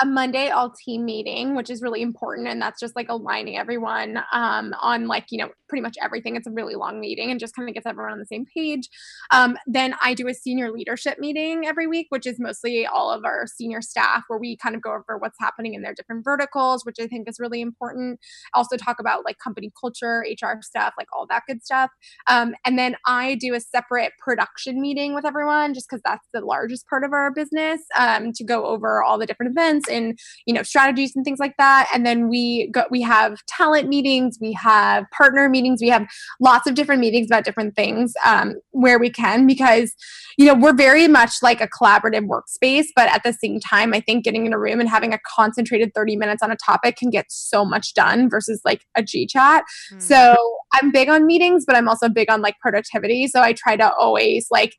a 0.00 0.06
Monday 0.06 0.50
all 0.50 0.70
team 0.70 1.04
meeting, 1.04 1.54
which 1.54 1.70
is 1.70 1.82
really 1.82 2.02
important, 2.02 2.48
and 2.48 2.60
that's 2.60 2.80
just 2.80 2.96
like 2.96 3.08
aligning 3.08 3.56
everyone 3.56 4.18
um, 4.32 4.74
on 4.80 5.06
like 5.06 5.26
you 5.30 5.38
know 5.38 5.50
pretty 5.68 5.82
much 5.82 5.96
everything. 6.02 6.36
It's 6.36 6.46
a 6.46 6.50
really 6.50 6.74
long 6.74 7.00
meeting 7.00 7.30
and 7.30 7.40
just 7.40 7.54
kind 7.54 7.68
of 7.68 7.74
gets 7.74 7.86
everyone 7.86 8.12
on 8.12 8.18
the 8.18 8.26
same 8.26 8.44
page. 8.44 8.88
Um, 9.30 9.56
then 9.66 9.94
I 10.02 10.12
do 10.12 10.28
a 10.28 10.34
senior 10.34 10.70
leadership 10.70 11.18
meeting 11.18 11.66
every 11.66 11.86
week, 11.86 12.08
which 12.10 12.26
is 12.26 12.38
mostly 12.38 12.86
all 12.86 13.10
of 13.10 13.24
our 13.24 13.46
senior 13.46 13.80
staff, 13.80 14.24
where 14.28 14.38
we 14.38 14.56
kind 14.56 14.74
of 14.74 14.82
go 14.82 14.90
over 14.90 15.16
what's 15.18 15.38
happening 15.40 15.72
in 15.74 15.82
their 15.82 15.94
different 15.94 16.24
verticals, 16.24 16.84
which 16.84 16.96
I 17.00 17.06
think 17.06 17.28
is 17.28 17.38
really 17.40 17.60
important. 17.60 18.20
Also 18.52 18.76
talk 18.76 19.00
about 19.00 19.24
like 19.24 19.38
company 19.38 19.72
culture, 19.80 20.24
HR 20.28 20.60
stuff, 20.60 20.92
like 20.98 21.08
all 21.16 21.26
that 21.30 21.44
good 21.48 21.64
stuff. 21.64 21.90
Um, 22.28 22.54
and 22.66 22.78
then 22.78 22.96
I 23.06 23.36
do 23.36 23.54
a 23.54 23.60
separate 23.60 24.12
production 24.18 24.80
meeting 24.80 25.14
with 25.14 25.24
everyone, 25.24 25.72
just 25.72 25.88
because 25.88 26.02
that's 26.04 26.26
the 26.34 26.40
largest 26.40 26.86
part 26.86 27.02
of 27.04 27.12
our 27.12 27.32
business 27.32 27.80
um, 27.98 28.32
to 28.34 28.44
go 28.44 28.66
over 28.66 29.02
all 29.02 29.18
the 29.18 29.26
different 29.26 29.41
events 29.46 29.88
and 29.88 30.18
you 30.46 30.54
know 30.54 30.62
strategies 30.62 31.14
and 31.14 31.24
things 31.24 31.38
like 31.38 31.54
that. 31.58 31.88
And 31.94 32.04
then 32.04 32.28
we 32.28 32.68
go, 32.72 32.84
we 32.90 33.02
have 33.02 33.44
talent 33.46 33.88
meetings, 33.88 34.38
we 34.40 34.52
have 34.52 35.04
partner 35.10 35.48
meetings, 35.48 35.80
we 35.80 35.88
have 35.88 36.06
lots 36.40 36.66
of 36.66 36.74
different 36.74 37.00
meetings 37.00 37.26
about 37.26 37.44
different 37.44 37.74
things 37.76 38.12
um, 38.24 38.54
where 38.70 38.98
we 38.98 39.10
can 39.10 39.46
because 39.46 39.94
you 40.38 40.46
know 40.46 40.54
we're 40.54 40.74
very 40.74 41.08
much 41.08 41.34
like 41.42 41.60
a 41.60 41.68
collaborative 41.68 42.26
workspace, 42.26 42.86
but 42.94 43.08
at 43.08 43.22
the 43.24 43.32
same 43.32 43.60
time, 43.60 43.94
I 43.94 44.00
think 44.00 44.24
getting 44.24 44.46
in 44.46 44.52
a 44.52 44.58
room 44.58 44.80
and 44.80 44.88
having 44.88 45.12
a 45.12 45.18
concentrated 45.26 45.92
30 45.94 46.16
minutes 46.16 46.42
on 46.42 46.50
a 46.50 46.56
topic 46.56 46.96
can 46.96 47.10
get 47.10 47.26
so 47.28 47.64
much 47.64 47.94
done 47.94 48.28
versus 48.28 48.60
like 48.64 48.84
a 48.94 49.02
G 49.02 49.26
chat. 49.26 49.64
Mm. 49.92 50.02
So 50.02 50.36
I'm 50.74 50.90
big 50.90 51.08
on 51.08 51.26
meetings, 51.26 51.64
but 51.66 51.76
I'm 51.76 51.88
also 51.88 52.08
big 52.08 52.30
on 52.30 52.40
like 52.40 52.58
productivity. 52.60 53.26
So 53.26 53.40
I 53.40 53.52
try 53.52 53.76
to 53.76 53.92
always 53.94 54.46
like 54.50 54.74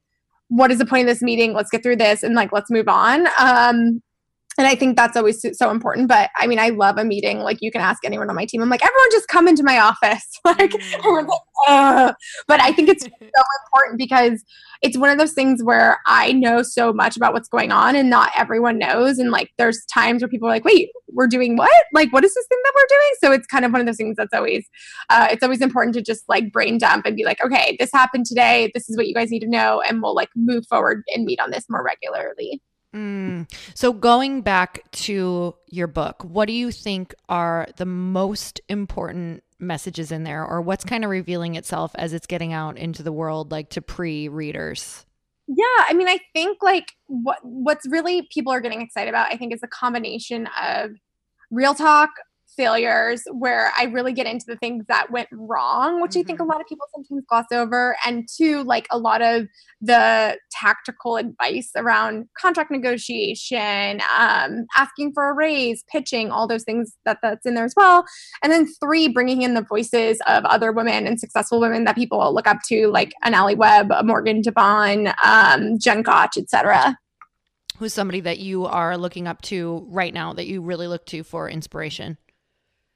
what 0.50 0.72
is 0.72 0.78
the 0.78 0.86
point 0.86 1.08
of 1.08 1.08
this 1.08 1.24
meeting? 1.24 1.54
Let's 1.54 1.72
get 1.72 1.82
through 1.82 1.96
this 1.96 2.22
and 2.22 2.36
like 2.36 2.52
let's 2.52 2.70
move 2.70 2.88
on. 2.88 3.28
Um, 3.40 4.02
and 4.58 4.68
I 4.68 4.76
think 4.76 4.96
that's 4.96 5.18
always 5.18 5.46
so 5.54 5.72
important. 5.72 6.08
But 6.08 6.30
I 6.38 6.48
mean, 6.48 6.60
I 6.60 6.70
love 6.70 6.98
a 6.98 7.04
meeting. 7.04 7.40
Like 7.40 7.58
you 7.62 7.72
can 7.72 7.82
ask 7.82 8.06
anyone 8.06 8.30
on 8.30 8.36
my 8.36 8.46
team. 8.46 8.62
I'm 8.62 8.70
like, 8.70 8.84
everyone 8.84 9.12
just 9.12 9.28
come 9.28 9.48
into 9.48 9.64
my 9.64 9.80
office. 9.80 10.28
like, 10.46 10.72
mm. 10.72 11.28
like 11.28 12.16
but 12.48 12.62
I 12.62 12.72
think 12.72 12.90
it's 12.90 13.04
so 13.04 13.10
important 13.22 13.98
because 13.98 14.44
it's 14.82 14.98
one 14.98 15.10
of 15.10 15.18
those 15.18 15.34
things 15.34 15.64
where 15.64 16.00
I 16.06 16.34
know 16.34 16.62
so 16.62 16.92
much 16.92 17.16
about 17.16 17.34
what's 17.34 17.48
going 17.48 17.72
on 17.72 17.96
and 17.96 18.10
not 18.10 18.32
everyone 18.36 18.78
knows. 18.78 19.18
And 19.18 19.32
like, 19.32 19.50
there's 19.58 19.84
times 19.94 20.22
where 20.22 20.28
people 20.28 20.48
are 20.48 20.52
like, 20.52 20.66
wait, 20.66 20.90
we're 21.08 21.28
doing 21.28 21.56
what? 21.56 21.72
Like, 21.94 22.12
what 22.12 22.26
is 22.26 22.34
this 22.34 22.46
thing 22.48 22.60
that 22.64 22.74
we're 22.76 22.88
doing? 22.90 23.12
So 23.22 23.32
it's 23.32 23.48
kind 23.48 23.64
of 23.64 23.72
one 23.72 23.80
of 23.80 23.88
those 23.88 23.98
things 23.98 24.18
that's 24.18 24.34
always, 24.34 24.68
uh, 25.10 25.30
it's 25.32 25.42
always 25.42 25.62
important 25.62 25.96
to 25.96 26.02
just 26.02 26.24
like 26.28 26.52
brain 26.52 26.78
dump 26.78 27.06
and 27.06 27.16
be 27.16 27.24
like, 27.24 27.44
okay, 27.44 27.78
this 27.80 27.92
happened 27.94 28.26
today. 28.26 28.72
This 28.74 28.90
is 28.90 28.98
what 28.98 29.08
you 29.08 29.14
guys 29.14 29.32
need 29.32 29.40
to 29.40 29.50
know. 29.50 29.82
And 29.88 30.02
we'll 30.02 30.16
like 30.16 30.30
move 30.36 30.66
forward 30.70 31.04
and 31.16 31.24
meet 31.24 31.40
on 31.40 31.52
this 31.52 31.66
more 31.70 31.84
regularly. 31.84 32.62
Mm. 32.94 33.52
So, 33.74 33.92
going 33.92 34.42
back 34.42 34.90
to 34.92 35.56
your 35.68 35.88
book, 35.88 36.24
what 36.24 36.46
do 36.46 36.54
you 36.54 36.72
think 36.72 37.16
are 37.28 37.68
the 37.78 37.86
most 37.86 38.62
important 38.70 39.44
messages 39.60 40.12
in 40.12 40.24
there, 40.24 40.46
or 40.46 40.62
what's 40.62 40.84
kind 40.84 41.04
of 41.04 41.10
revealing 41.10 41.56
itself 41.56 41.92
as 41.96 42.14
it's 42.14 42.28
getting 42.28 42.54
out 42.54 42.78
into 42.78 43.02
the 43.02 43.12
world, 43.12 43.52
like 43.52 43.70
to 43.70 43.82
pre 43.82 44.28
readers? 44.28 45.06
Yeah, 45.48 45.66
I 45.80 45.94
mean, 45.94 46.08
I 46.08 46.20
think 46.34 46.60
like 46.62 46.94
what 47.08 47.40
what's 47.42 47.88
really 47.90 48.28
people 48.32 48.54
are 48.54 48.62
getting 48.62 48.82
excited 48.82 49.10
about, 49.10 49.32
I 49.32 49.38
think, 49.38 49.54
is 49.54 49.64
a 49.64 49.68
combination 49.68 50.48
of 50.62 50.92
real 51.50 51.74
talk, 51.74 52.12
failures 52.56 53.24
where 53.32 53.72
I 53.78 53.86
really 53.86 54.14
get 54.14 54.26
into 54.26 54.46
the 54.48 54.56
things 54.58 54.86
that 54.88 55.12
went 55.12 55.28
wrong, 55.32 56.02
which 56.02 56.12
mm-hmm. 56.12 56.20
I 56.20 56.24
think 56.24 56.40
a 56.40 56.44
mm-hmm. 56.44 56.52
lot 56.52 56.62
of 56.62 56.68
people 56.68 56.88
sometimes 56.94 57.24
gloss 57.28 57.46
over, 57.52 57.96
and 58.06 58.28
two, 58.28 58.64
like 58.64 58.88
a 58.92 58.98
lot 58.98 59.22
of 59.22 59.48
the 59.82 60.38
tactical 60.52 61.18
advice 61.18 61.72
around 61.76 62.28
contract 62.38 62.72
negotiation, 62.72 64.02
um, 64.18 64.66
asking 64.78 65.14
for 65.14 65.30
a 65.30 65.34
raise, 65.34 65.84
pitching, 65.92 66.32
all 66.32 66.48
those 66.48 66.64
things 66.64 66.96
that 67.06 67.18
that's 67.22 67.46
in 67.46 67.56
there 67.56 67.66
as 67.66 67.74
well. 67.76 68.06
And 68.42 68.52
then 68.52 68.68
three, 68.82 69.08
bringing 69.08 69.42
in 69.42 69.54
the 69.54 69.66
voices 69.68 70.20
of 70.28 70.46
other 70.46 70.72
women 70.72 71.08
and 71.08 71.20
successful 71.20 71.60
women 71.60 71.84
that 71.86 71.96
people 71.96 72.34
look 72.34 72.48
up 72.48 72.60
to, 72.70 72.88
like 72.88 73.14
an 73.24 73.34
Alli 73.34 73.56
Webb, 73.56 73.92
Morgan 74.04 74.42
DeBaun, 74.42 75.14
um, 75.24 75.78
Jen 75.80 76.02
Gotch, 76.02 76.38
etc. 76.38 76.98
Who's 77.78 77.94
somebody 77.94 78.22
that 78.22 78.40
you 78.40 78.66
are 78.66 78.98
looking 78.98 79.28
up 79.28 79.42
to 79.44 79.86
right 79.90 80.14
now 80.14 80.34
that 80.34 80.46
you 80.46 80.62
really 80.62 80.88
look 80.88 81.06
to 81.08 81.24
for 81.24 81.50
inspiration? 81.50 82.18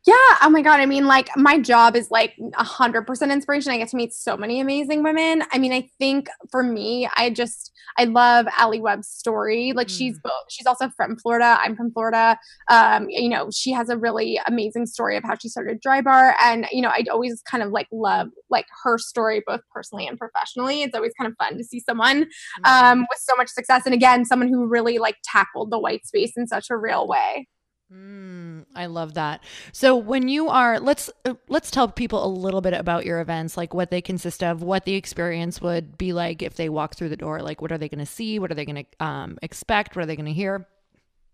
Yeah. 0.08 0.14
Oh 0.41 0.49
my 0.49 0.62
God. 0.62 0.80
I 0.80 0.86
mean, 0.86 1.05
like, 1.05 1.30
my 1.36 1.60
job 1.60 1.97
is 1.97 2.10
like 2.10 2.34
100% 2.39 3.30
inspiration. 3.30 3.74
I 3.74 3.78
get 3.78 3.89
to 3.89 3.97
meet 3.97 4.14
so 4.14 4.38
many 4.38 4.62
amazing 4.62 5.03
women. 5.03 5.43
I 5.51 5.58
mean, 5.58 5.74
I 5.74 5.89
think 5.99 6.30
for 6.49 6.64
me, 6.64 7.10
I 7.18 7.30
just, 7.30 7.74
I 7.97 8.05
love 8.05 8.45
Alli 8.58 8.80
Webb's 8.80 9.10
story. 9.10 9.74
Like, 9.76 9.88
mm. 9.88 9.97
she's 9.97 10.18
both, 10.24 10.32
she's 10.47 10.66
also 10.66 10.89
from 10.95 11.18
Florida. 11.18 11.60
I'm 11.60 11.76
from 11.76 11.91
Florida. 11.91 12.39
Um, 12.70 13.08
you 13.10 13.28
know, 13.28 13.49
she 13.51 13.74
has 13.74 13.89
a 13.89 13.97
really 13.97 14.39
amazing 14.47 14.86
story 14.86 15.18
of 15.18 15.26
how 15.26 15.36
she 15.36 15.49
started 15.49 15.82
Drybar. 15.86 16.36
And, 16.41 16.68
you 16.72 16.82
know, 16.82 16.91
I'd 16.95 17.10
always 17.10 17.41
kind 17.41 17.62
of 17.62 17.72
like 17.72 17.88
love 17.91 18.30
like 18.49 18.68
her 18.86 18.97
story, 18.97 19.43
both 19.45 19.62
personally 19.74 20.08
and 20.08 20.18
professionally. 20.18 20.84
It's 20.84 20.95
always 20.95 21.12
kind 21.20 21.30
of 21.30 21.36
fun 21.38 21.58
to 21.58 21.66
see 21.66 21.82
someone 21.82 22.24
mm-hmm. 22.24 22.66
um, 22.66 22.99
with 23.10 23.20
so 23.20 23.36
much 23.36 23.49
success. 23.49 23.82
And 23.86 23.93
again, 23.93 24.24
someone 24.24 24.47
who 24.47 24.68
really 24.68 24.99
like 24.99 25.18
tackled 25.26 25.70
the 25.70 25.80
white 25.80 26.05
space 26.05 26.32
in 26.38 26.47
such 26.47 26.70
a 26.70 26.78
real 26.78 27.10
way. 27.10 27.45
Mm, 27.94 28.66
I 28.76 28.88
love 28.88 29.14
that. 29.14 29.42
So 29.72 29.96
when 29.96 30.28
you 30.28 30.50
are 30.50 30.78
let's 30.78 31.10
uh, 31.24 31.36
let's 31.48 31.72
tell 31.72 31.88
people 31.88 32.26
a 32.26 32.28
little 32.28 32.60
bit 32.60 32.74
about 32.74 33.06
your 33.06 33.22
events, 33.22 33.56
like 33.56 33.74
what 33.74 33.92
they 33.92 34.02
consist 34.02 34.44
of, 34.44 34.62
what 34.62 34.84
the 34.84 34.96
experience 34.96 35.62
would 35.62 35.98
be 35.98 36.12
like 36.12 36.42
if 36.42 36.56
they 36.56 36.68
walk 36.68 36.96
through 36.96 37.10
the 37.10 37.18
door. 37.18 37.42
Like 37.42 37.62
what 37.62 37.72
are 37.72 37.78
they 37.78 37.88
going 37.88 38.00
to 38.00 38.06
see? 38.06 38.40
What 38.40 38.52
are 38.52 38.56
they 38.56 38.66
going 38.66 38.86
to 39.00 39.06
um, 39.06 39.38
expect? 39.42 39.96
What 39.96 40.04
are 40.04 40.06
they 40.06 40.18
going 40.18 40.26
to 40.26 40.34
hear? 40.34 40.68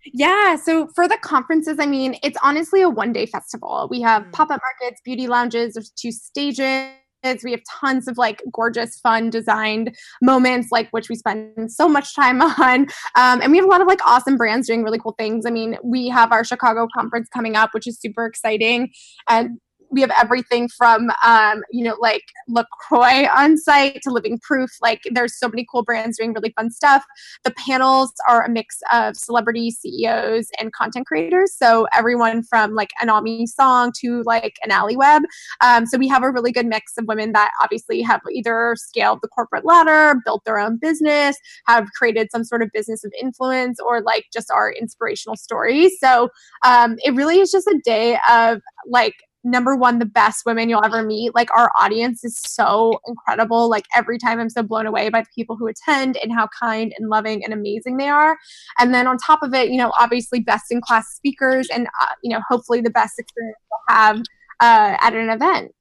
Yeah. 0.05 0.57
So 0.57 0.87
for 0.93 1.07
the 1.07 1.17
conferences, 1.17 1.77
I 1.79 1.87
mean, 1.87 2.17
it's 2.21 2.37
honestly 2.43 2.81
a 2.81 2.89
one 2.89 3.13
day 3.13 3.25
festival. 3.25 3.87
We 3.89 4.01
have 4.01 4.23
mm. 4.23 4.31
pop 4.33 4.51
up 4.51 4.61
markets, 4.61 5.01
beauty 5.03 5.27
lounges, 5.27 5.73
there's 5.73 5.89
two 5.89 6.11
stages 6.11 6.91
we 7.43 7.51
have 7.51 7.61
tons 7.79 8.07
of 8.07 8.17
like 8.17 8.41
gorgeous, 8.51 8.99
fun, 8.99 9.29
designed 9.29 9.95
moments, 10.21 10.69
like 10.71 10.89
which 10.91 11.09
we 11.09 11.15
spend 11.15 11.71
so 11.71 11.87
much 11.87 12.15
time 12.15 12.41
on. 12.59 12.87
Um, 13.15 13.41
and 13.41 13.51
we 13.51 13.57
have 13.57 13.65
a 13.65 13.69
lot 13.69 13.81
of 13.81 13.87
like 13.87 14.05
awesome 14.05 14.37
brands 14.37 14.67
doing 14.67 14.83
really 14.83 14.99
cool 14.99 15.15
things. 15.17 15.45
I 15.45 15.51
mean, 15.51 15.77
we 15.83 16.09
have 16.09 16.31
our 16.31 16.43
Chicago 16.43 16.87
conference 16.93 17.29
coming 17.29 17.55
up, 17.55 17.73
which 17.73 17.87
is 17.87 17.99
super 17.99 18.25
exciting. 18.25 18.91
And 19.29 19.59
we 19.93 20.01
have 20.01 20.11
everything 20.19 20.67
from 20.67 21.11
um, 21.23 21.61
you 21.71 21.83
know 21.83 21.95
like 21.99 22.23
LaCroix 22.47 23.27
on 23.35 23.57
site 23.57 24.01
to 24.03 24.09
Living 24.11 24.39
Proof. 24.39 24.71
Like 24.81 25.01
there's 25.11 25.37
so 25.37 25.47
many 25.47 25.65
cool 25.71 25.83
brands 25.83 26.17
doing 26.17 26.33
really 26.33 26.53
fun 26.57 26.71
stuff. 26.71 27.03
The 27.43 27.51
panels 27.51 28.11
are 28.27 28.43
a 28.43 28.49
mix 28.49 28.79
of 28.91 29.15
celebrity 29.15 29.71
CEOs 29.71 30.49
and 30.59 30.73
content 30.73 31.05
creators. 31.05 31.53
So 31.55 31.87
everyone 31.93 32.43
from 32.43 32.73
like 32.73 32.91
an 33.01 33.09
Aimee 33.09 33.45
Song 33.47 33.91
to 34.01 34.23
like 34.25 34.57
an 34.63 34.71
Alli 34.71 34.97
Webb. 34.97 35.23
Um, 35.61 35.85
so 35.85 35.97
we 35.97 36.07
have 36.07 36.23
a 36.23 36.31
really 36.31 36.51
good 36.51 36.65
mix 36.65 36.97
of 36.97 37.05
women 37.07 37.31
that 37.33 37.51
obviously 37.61 38.01
have 38.01 38.21
either 38.31 38.75
scaled 38.77 39.19
the 39.21 39.27
corporate 39.27 39.65
ladder, 39.65 40.19
built 40.25 40.43
their 40.45 40.59
own 40.59 40.77
business, 40.77 41.37
have 41.67 41.87
created 41.97 42.29
some 42.31 42.43
sort 42.43 42.61
of 42.61 42.69
business 42.73 43.03
of 43.03 43.13
influence, 43.21 43.79
or 43.79 44.01
like 44.01 44.25
just 44.33 44.49
are 44.51 44.71
inspirational 44.71 45.35
stories. 45.35 45.93
So 45.99 46.29
um, 46.65 46.95
it 47.03 47.13
really 47.13 47.39
is 47.39 47.51
just 47.51 47.67
a 47.67 47.79
day 47.83 48.17
of 48.29 48.61
like 48.87 49.15
number 49.43 49.75
one, 49.75 49.99
the 49.99 50.05
best 50.05 50.45
women 50.45 50.69
you'll 50.69 50.85
ever 50.85 51.03
meet. 51.03 51.35
Like 51.35 51.49
our 51.55 51.71
audience 51.79 52.23
is 52.23 52.37
so 52.37 52.99
incredible. 53.07 53.69
Like 53.69 53.85
every 53.95 54.17
time 54.17 54.39
I'm 54.39 54.49
so 54.49 54.63
blown 54.63 54.85
away 54.85 55.09
by 55.09 55.21
the 55.21 55.27
people 55.35 55.55
who 55.55 55.67
attend 55.67 56.17
and 56.23 56.31
how 56.31 56.47
kind 56.59 56.93
and 56.97 57.09
loving 57.09 57.43
and 57.43 57.53
amazing 57.53 57.97
they 57.97 58.09
are. 58.09 58.37
And 58.79 58.93
then 58.93 59.07
on 59.07 59.17
top 59.17 59.43
of 59.43 59.53
it, 59.53 59.69
you 59.69 59.77
know, 59.77 59.91
obviously 59.99 60.39
best 60.39 60.65
in 60.71 60.81
class 60.81 61.07
speakers 61.15 61.67
and, 61.73 61.87
uh, 62.01 62.13
you 62.23 62.31
know, 62.31 62.41
hopefully 62.47 62.81
the 62.81 62.89
best 62.89 63.19
experience 63.19 63.57
you'll 63.69 63.95
have 63.95 64.17
uh, 64.61 64.97
at 65.01 65.13
an 65.13 65.29
event. 65.29 65.71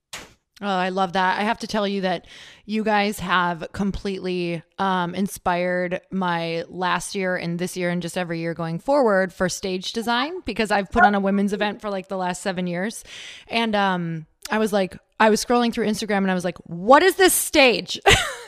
Oh, 0.63 0.69
I 0.69 0.91
love 0.91 1.15
that. 1.15 1.41
I 1.41 1.43
have 1.43 1.59
to 1.59 1.67
tell 1.67 1.89
you 1.89 2.03
that 2.03 2.29
you 2.67 2.85
guys 2.85 3.19
have 3.19 3.67
completely 3.73 4.63
um, 4.79 5.13
inspired 5.13 6.01
my 6.13 6.63
last 6.69 7.17
year 7.17 7.35
and 7.35 7.59
this 7.59 7.77
year 7.77 7.91
and 7.91 8.01
just 8.01 8.17
every 8.17 8.39
year 8.39 8.55
going 8.55 8.79
forward 8.79 9.33
for 9.33 9.49
stage 9.49 9.93
design 9.93 10.41
because 10.45 10.71
I've 10.71 10.89
put 10.89 11.03
on 11.03 11.17
a 11.17 11.21
women's 11.21 11.53
event 11.53 11.81
for 11.81 11.91
like 11.91 12.07
the 12.07 12.17
last 12.17 12.43
seven 12.43 12.69
years. 12.69 13.03
And 13.49 13.75
um, 13.75 14.27
I 14.53 14.59
was 14.59 14.73
like, 14.73 14.97
I 15.19 15.31
was 15.31 15.45
scrolling 15.45 15.73
through 15.73 15.89
Instagram 15.89 16.19
and 16.19 16.31
I 16.31 16.35
was 16.35 16.45
like, 16.45 16.59
what 16.59 17.03
is 17.03 17.17
this 17.17 17.35
stage? 17.35 17.99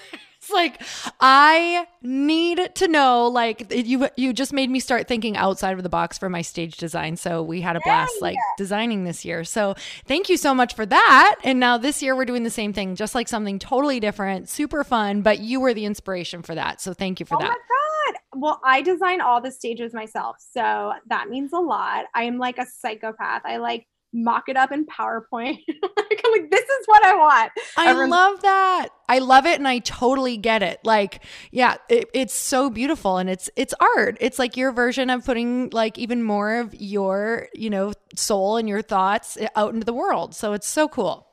it's 0.45 0.53
like 0.53 0.83
I 1.21 1.87
need 2.03 2.75
to 2.75 2.89
know. 2.89 3.29
Like 3.29 3.73
you, 3.73 4.09
you 4.17 4.33
just 4.33 4.53
made 4.53 4.71
me 4.71 4.81
start 4.81 5.09
thinking 5.09 5.37
outside 5.37 5.77
of 5.77 5.83
the 5.83 5.89
box 5.89 6.19
for 6.19 6.29
my 6.29 6.43
stage 6.43 6.77
design. 6.77 7.17
So 7.17 7.43
we 7.43 7.61
had 7.61 7.77
a 7.77 7.81
blast, 7.85 8.21
like 8.21 8.37
designing 8.59 9.05
this 9.05 9.25
year. 9.25 9.45
So 9.45 9.75
thank 10.07 10.29
you 10.29 10.37
so 10.37 10.55
much 10.55 10.75
for 10.75 10.87
that. 10.87 11.37
And 11.45 11.59
now 11.59 11.79
this 11.79 12.03
year 12.03 12.15
we're 12.15 12.25
doing 12.25 12.45
the 12.45 12.51
same 12.51 12.73
thing, 12.73 12.95
just 12.95 13.15
like 13.15 13.29
something 13.29 13.59
totally 13.59 14.01
different, 14.01 14.49
super 14.49 14.85
fun. 14.85 15.23
But 15.23 15.41
you 15.41 15.61
were 15.61 15.75
the 15.75 15.85
inspiration 15.85 16.43
for 16.43 16.55
that. 16.55 16.81
So 16.81 16.93
thank 16.93 17.21
you 17.21 17.27
for 17.27 17.37
oh 17.37 17.41
that. 17.41 17.57
Well, 18.37 18.61
I 18.65 18.83
design 18.83 19.21
all 19.21 19.41
the 19.41 19.53
stages 19.53 19.95
myself, 19.95 20.37
so 20.39 20.93
that 21.07 21.29
means 21.29 21.53
a 21.53 21.59
lot. 21.59 22.07
I 22.15 22.25
am 22.25 22.37
like 22.37 22.59
a 22.59 22.67
psychopath. 22.67 23.43
I 23.45 23.59
like 23.59 23.87
mock 24.13 24.49
it 24.49 24.57
up 24.57 24.73
in 24.73 24.87
PowerPoint. 24.87 25.59
like, 26.41 26.51
this 26.51 26.65
is 26.65 26.87
what 26.87 27.05
I 27.05 27.15
want. 27.17 27.53
I 27.77 27.89
Everyone's- 27.91 28.11
love 28.11 28.43
that. 28.43 28.89
I 29.09 29.19
love 29.19 29.45
it 29.47 29.59
and 29.59 29.69
I 29.69 29.81
totally 29.81 30.37
get 30.37 30.63
it. 30.63 30.81
Like, 30.85 31.23
yeah, 31.51 31.77
it, 31.89 32.09
it's 32.15 32.35
so 32.35 32.71
beautiful 32.71 33.19
and 33.19 33.29
it's 33.29 33.51
it's 33.55 33.75
art. 33.97 34.17
It's 34.21 34.39
like 34.39 34.57
your 34.57 34.73
version 34.73 35.11
of 35.11 35.25
putting 35.27 35.69
like 35.71 35.99
even 35.99 36.23
more 36.23 36.57
of 36.61 36.75
your, 36.75 37.49
you 37.55 37.69
know, 37.69 37.93
soul 38.17 38.57
and 38.57 38.69
your 38.69 38.81
thoughts 38.81 39.37
out 39.57 39.75
into 39.75 39.85
the 39.85 39.93
world. 39.93 40.35
So 40.35 40.55
it's 40.55 40.67
so 40.69 40.89
cool. 40.89 41.27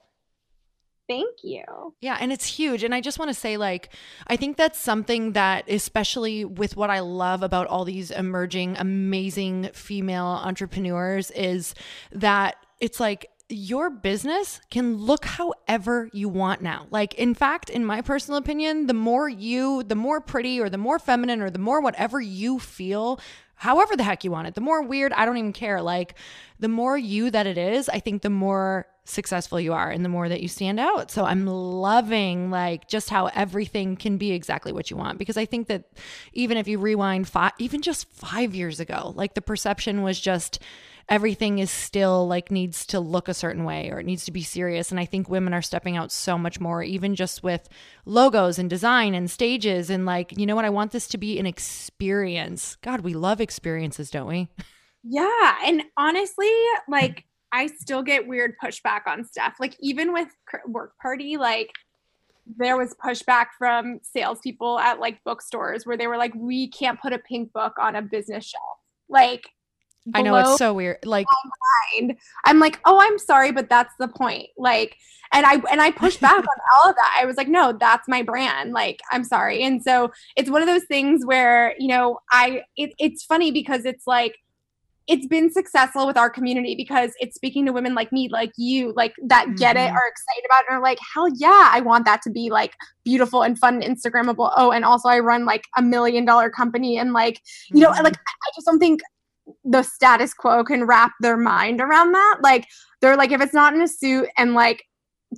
Thank 1.10 1.39
you. 1.43 1.64
Yeah, 1.99 2.18
and 2.22 2.32
it's 2.32 2.45
huge. 2.45 2.86
And 2.86 2.95
I 2.95 3.02
just 3.02 3.20
want 3.20 3.28
to 3.30 3.34
say, 3.34 3.58
like, 3.58 3.89
I 4.28 4.38
think 4.38 4.56
that's 4.56 4.80
something 4.80 5.34
that, 5.34 5.70
especially 5.70 6.45
with 6.45 6.78
what 6.78 6.89
I 6.89 7.02
love 7.02 7.43
about 7.43 7.68
all 7.68 7.84
these 7.84 8.12
emerging, 8.12 8.78
amazing 8.80 9.72
female 9.74 10.26
entrepreneurs, 10.26 11.30
is 11.32 11.76
that 12.14 12.56
it's 12.80 13.02
like 13.02 13.28
your 13.52 13.89
business 13.89 14.62
can 14.70 14.97
look 14.97 15.26
however 15.26 16.10
you 16.14 16.30
want 16.30 16.62
now. 16.62 16.88
Like, 16.89 17.14
in 17.16 17.34
fact, 17.34 17.70
in 17.70 17.86
my 17.86 18.02
personal 18.02 18.38
opinion, 18.38 18.88
the 18.88 18.93
more 18.93 19.28
you, 19.30 19.84
the 19.84 19.95
more 19.95 20.22
pretty 20.22 20.60
or 20.60 20.70
the 20.70 20.78
more 20.78 20.99
feminine 20.99 21.41
or 21.41 21.49
the 21.49 21.60
more 21.60 21.82
whatever 21.82 22.20
you 22.22 22.60
feel, 22.60 23.20
however 23.56 23.95
the 23.95 24.04
heck 24.04 24.24
you 24.24 24.32
want 24.32 24.47
it, 24.47 24.56
the 24.56 24.62
more 24.62 24.82
weird, 24.82 25.14
I 25.14 25.26
don't 25.26 25.38
even 25.38 25.54
care. 25.54 25.82
Like, 25.82 26.16
the 26.60 26.68
more 26.68 26.97
you 26.97 27.30
that 27.32 27.47
it 27.47 27.58
is, 27.58 27.89
I 27.89 27.99
think 27.99 28.22
the 28.22 28.30
more 28.30 28.88
successful 29.04 29.60
you 29.60 29.74
are 29.74 29.89
and 29.89 30.06
the 30.06 30.10
more 30.10 30.30
that 30.30 30.41
you 30.41 30.47
stand 30.47 30.80
out. 30.80 31.12
So 31.12 31.26
I'm 31.26 31.45
loving 31.45 32.52
like 32.52 32.88
just 32.88 33.10
how 33.10 33.28
everything 33.28 33.95
can 33.95 34.18
be 34.18 34.32
exactly 34.32 34.72
what 34.72 34.91
you 34.91 34.97
want 34.97 35.18
because 35.18 35.38
I 35.38 35.45
think 35.45 35.68
that 35.68 35.86
even 36.34 36.58
if 36.58 36.68
you 36.68 36.78
rewind 36.78 37.28
five, 37.28 37.54
even 37.58 37.82
just 37.82 38.08
5 38.12 38.54
years 38.54 38.80
ago, 38.80 39.14
like 39.16 39.34
the 39.34 39.41
perception 39.41 40.04
was 40.04 40.20
just 40.20 40.60
everything 41.12 41.59
is 41.59 41.70
still 41.70 42.26
like 42.26 42.49
needs 42.49 42.86
to 42.88 42.99
look 42.99 43.28
a 43.28 43.34
certain 43.34 43.66
way 43.66 43.91
or 43.91 43.99
it 43.99 44.05
needs 44.05 44.26
to 44.26 44.32
be 44.32 44.41
serious 44.41 44.89
and 44.91 44.99
I 44.99 45.05
think 45.05 45.30
women 45.30 45.53
are 45.53 45.62
stepping 45.62 45.97
out 45.97 46.12
so 46.12 46.38
much 46.38 46.59
more 46.59 46.82
even 46.82 47.16
just 47.16 47.43
with 47.43 47.68
logos 48.05 48.57
and 48.57 48.70
design 48.70 49.14
and 49.14 49.30
stages 49.30 49.89
and 49.89 50.05
like 50.05 50.36
you 50.38 50.45
know 50.45 50.55
what 50.55 50.66
I 50.66 50.70
want 50.70 50.91
this 50.91 51.07
to 51.09 51.18
be 51.18 51.38
an 51.38 51.45
experience. 51.45 52.78
God, 52.82 53.01
we 53.01 53.14
love 53.14 53.41
experiences, 53.41 54.09
don't 54.09 54.28
we? 54.28 54.49
Yeah, 55.03 55.55
and 55.66 55.84
honestly, 55.97 56.51
like 56.88 57.26
I 57.51 57.68
still 57.68 58.03
get 58.03 58.28
weird 58.28 58.53
pushback 58.64 59.01
on 59.07 59.26
stuff. 59.26 59.55
Like 59.59 59.76
even 59.80 60.14
with 60.14 60.28
work 60.68 60.93
party, 61.01 61.38
like 61.38 61.72
there 62.57 62.78
was 62.78 62.95
pushback 63.03 63.47
from 63.57 63.99
salespeople 64.03 64.80
at 64.80 64.99
like 64.99 65.24
bookstores 65.24 65.86
where 65.86 65.97
they 65.97 66.07
were 66.07 66.18
like, 66.18 66.34
"We 66.36 66.70
can't 66.70 67.01
put 67.01 67.14
a 67.14 67.18
pink 67.18 67.51
book 67.51 67.74
on 67.80 67.95
a 67.95 68.01
business 68.01 68.45
shelf." 68.45 68.80
Like, 69.09 69.49
I 70.14 70.22
know 70.22 70.36
it's 70.36 70.58
so 70.58 70.74
weird. 70.74 70.97
Like, 71.06 71.28
mind, 71.99 72.18
I'm 72.45 72.60
like, 72.60 72.80
"Oh, 72.86 72.99
I'm 72.99 73.18
sorry, 73.18 73.52
but 73.52 73.70
that's 73.70 73.93
the 73.99 74.08
point." 74.08 74.47
Like, 74.58 74.95
and 75.32 75.45
I 75.45 75.62
and 75.72 75.82
I 75.82 75.91
pushed 75.91 76.20
back 76.20 76.38
on 76.38 76.45
all 76.76 76.89
of 76.89 76.95
that. 76.95 77.18
I 77.20 77.26
was 77.26 77.38
like, 77.38 77.47
"No, 77.47 77.74
that's 77.74 78.08
my 78.08 78.24
brand." 78.24 78.74
Like, 78.74 79.02
I'm 79.12 79.24
sorry. 79.24 79.64
And 79.64 79.84
so 79.84 80.12
it's 80.36 80.49
one 80.49 80.62
of 80.62 80.68
those 80.68 80.86
things 80.86 81.26
where 81.26 81.76
you 81.78 81.88
know, 81.88 82.20
I 82.32 82.64
it, 82.76 82.93
it's 82.97 83.24
funny 83.24 83.52
because 83.52 83.86
it's 83.86 84.08
like 84.08 84.36
it's 85.08 85.28
been 85.28 85.52
successful 85.52 86.08
with 86.08 86.16
our 86.16 86.30
community 86.30 86.76
because 86.76 87.12
it's 87.20 87.36
speaking 87.36 87.66
to 87.66 87.74
women 87.74 87.95
like 87.95 88.12
me, 88.12 88.30
like 88.32 88.52
you, 88.56 88.93
like 88.95 89.14
that 89.26 89.58
get 89.58 89.76
mm-hmm. 89.76 89.88
it, 89.88 89.97
are 89.97 90.08
excited 90.08 90.45
about 90.45 90.62
it, 90.62 90.66
and 90.70 90.78
are 90.78 90.82
like, 90.82 90.99
hell 91.14 91.28
yeah, 91.36 91.70
I 91.72 91.82
want 91.82 92.06
that 92.06 92.22
to 92.24 92.30
be 92.30 92.49
like 92.49 92.76
beautiful 93.04 93.41
and 93.41 93.58
fun 93.58 93.82
and 93.82 93.97
Instagrammable. 93.97 94.54
Oh, 94.56 94.72
and 94.72 94.86
also 94.86 95.10
I 95.10 95.20
run 95.20 95.45
like 95.45 95.66
a 95.78 95.82
million 95.82 96.24
dollar 96.24 96.49
company 96.49 96.97
and 96.97 97.14
like, 97.14 97.41
you 97.70 97.82
mm-hmm. 97.84 97.93
know, 97.93 98.04
like 98.04 98.16
I 98.16 98.49
just 98.56 98.66
don't 98.66 98.80
think 98.80 99.02
the 99.64 99.84
status 99.84 100.34
quo 100.34 100.64
can 100.64 100.86
wrap 100.86 101.12
their 101.22 101.38
mind 101.38 101.82
around 101.82 102.12
that. 102.14 102.39
Like 102.41 102.68
they're 103.02 103.18
like, 103.18 103.32
if 103.32 103.41
it's 103.41 103.54
not 103.54 103.74
in 103.74 103.82
a 103.82 103.88
suit 103.88 104.30
and 104.38 104.54
like 104.54 104.84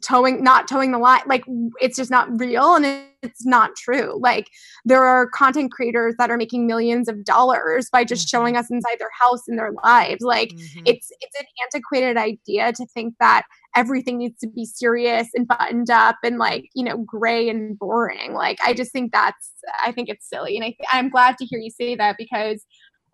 towing 0.01 0.43
not 0.43 0.68
towing 0.68 0.91
the 0.91 0.97
line 0.97 1.22
like 1.28 1.43
it's 1.80 1.95
just 1.95 2.09
not 2.09 2.28
real 2.39 2.76
and 2.76 2.86
it's 3.22 3.45
not 3.45 3.76
true 3.76 4.20
like 4.20 4.49
there 4.86 5.03
are 5.03 5.30
content 5.30 5.72
creators 5.72 6.16
that 6.18 6.32
are 6.32 6.38
making 6.38 6.66
millions 6.66 7.07
of 7.07 7.24
dollars 7.24 7.89
by 7.91 8.03
just 8.03 8.28
mm-hmm. 8.28 8.38
showing 8.38 8.57
us 8.57 8.72
inside 8.72 8.95
their 8.97 9.11
house 9.20 9.43
and 9.47 9.57
their 9.57 9.72
lives 9.84 10.24
like 10.24 10.49
mm-hmm. 10.49 10.82
it's 10.86 11.11
it's 11.22 11.39
an 11.39 11.45
antiquated 11.64 12.18
idea 12.18 12.74
to 12.74 12.88
think 12.88 13.14
that 13.20 13.43
everything 13.76 14.18
needs 14.18 14.39
to 14.39 14.47
be 14.47 14.66
serious 14.66 15.28
and 15.36 15.47
buttoned 15.47 15.91
up 15.91 16.16
and 16.24 16.39
like 16.39 16.70
you 16.74 16.84
know 16.84 16.97
gray 16.97 17.47
and 17.47 17.78
boring 17.78 18.34
like 18.34 18.57
i 18.66 18.74
just 18.74 18.91
think 18.91 19.11
that's 19.11 19.53
i 19.84 19.91
think 19.91 20.09
it's 20.09 20.28
silly 20.28 20.55
and 20.55 20.66
I 20.66 20.70
th- 20.70 20.89
i'm 20.91 21.09
glad 21.09 21.38
to 21.38 21.45
hear 21.45 21.59
you 21.59 21.70
say 21.70 21.95
that 21.95 22.16
because 22.18 22.66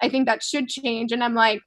i 0.01 0.09
think 0.09 0.25
that 0.25 0.43
should 0.43 0.67
change 0.67 1.11
and 1.11 1.23
i'm 1.23 1.33
like 1.33 1.61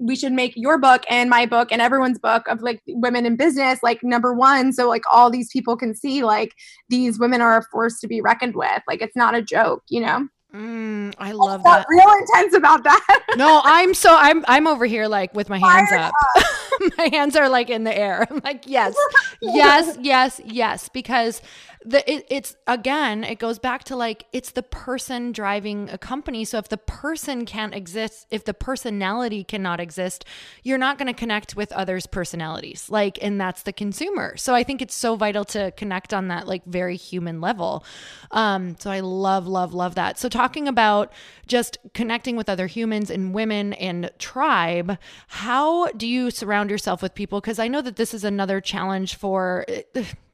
we 0.00 0.16
should 0.16 0.32
make 0.32 0.52
your 0.56 0.78
book 0.78 1.04
and 1.08 1.30
my 1.30 1.46
book 1.46 1.70
and 1.70 1.80
everyone's 1.80 2.18
book 2.18 2.46
of 2.48 2.62
like 2.62 2.80
women 2.88 3.26
in 3.26 3.36
business 3.36 3.78
like 3.82 4.02
number 4.02 4.34
one 4.34 4.72
so 4.72 4.88
like 4.88 5.04
all 5.12 5.30
these 5.30 5.50
people 5.52 5.76
can 5.76 5.94
see 5.94 6.24
like 6.24 6.52
these 6.88 7.18
women 7.18 7.40
are 7.40 7.58
a 7.58 7.62
force 7.70 8.00
to 8.00 8.08
be 8.08 8.20
reckoned 8.20 8.56
with 8.56 8.82
like 8.88 9.00
it's 9.00 9.16
not 9.16 9.34
a 9.34 9.42
joke 9.42 9.82
you 9.88 10.00
know 10.00 10.26
Mm, 10.54 11.12
I 11.18 11.32
love 11.32 11.64
that. 11.64 11.84
Real 11.88 12.08
intense 12.20 12.54
about 12.54 12.84
that. 12.84 13.20
no, 13.36 13.60
I'm 13.64 13.92
so 13.92 14.16
I'm 14.16 14.44
I'm 14.46 14.68
over 14.68 14.86
here 14.86 15.08
like 15.08 15.34
with 15.34 15.48
my 15.48 15.58
hands 15.58 15.90
up. 15.90 16.12
up. 16.36 16.44
my 16.96 17.08
hands 17.12 17.34
are 17.34 17.48
like 17.48 17.70
in 17.70 17.82
the 17.82 17.96
air. 17.96 18.24
I'm 18.30 18.40
like 18.44 18.62
yes, 18.68 18.94
yes, 19.42 19.98
yes, 20.00 20.40
yes, 20.44 20.88
because 20.90 21.42
the 21.84 22.10
it, 22.10 22.26
it's 22.30 22.56
again 22.66 23.24
it 23.24 23.38
goes 23.38 23.58
back 23.58 23.84
to 23.84 23.94
like 23.96 24.24
it's 24.32 24.52
the 24.52 24.62
person 24.62 25.32
driving 25.32 25.90
a 25.90 25.98
company. 25.98 26.44
So 26.44 26.58
if 26.58 26.68
the 26.68 26.78
person 26.78 27.44
can't 27.44 27.74
exist 27.74 28.26
if 28.30 28.44
the 28.44 28.54
personality 28.54 29.44
cannot 29.44 29.80
exist 29.80 30.24
you're 30.62 30.78
not 30.78 30.98
going 30.98 31.12
to 31.12 31.18
connect 31.18 31.54
with 31.54 31.70
others 31.72 32.06
personalities 32.06 32.88
like 32.90 33.18
and 33.22 33.40
that's 33.40 33.62
the 33.62 33.72
consumer. 33.72 34.36
So 34.36 34.54
i 34.54 34.62
think 34.62 34.80
it's 34.80 34.94
so 34.94 35.16
vital 35.16 35.44
to 35.46 35.72
connect 35.72 36.14
on 36.14 36.28
that 36.28 36.48
like 36.48 36.64
very 36.64 36.96
human 36.96 37.40
level. 37.40 37.84
Um 38.30 38.76
so 38.78 38.90
i 38.90 39.00
love 39.00 39.46
love 39.46 39.74
love 39.74 39.94
that. 39.96 40.18
So 40.18 40.28
talking 40.28 40.66
about 40.66 41.12
just 41.46 41.76
connecting 41.92 42.36
with 42.36 42.48
other 42.48 42.66
humans 42.66 43.10
and 43.10 43.34
women 43.34 43.74
and 43.74 44.10
tribe 44.18 44.96
how 45.28 45.88
do 45.88 46.06
you 46.06 46.30
surround 46.30 46.70
yourself 46.70 47.02
with 47.02 47.14
people? 47.14 47.40
Because 47.40 47.58
i 47.58 47.68
know 47.68 47.82
that 47.82 47.96
this 47.96 48.14
is 48.14 48.24
another 48.24 48.60
challenge 48.60 49.16
for 49.16 49.66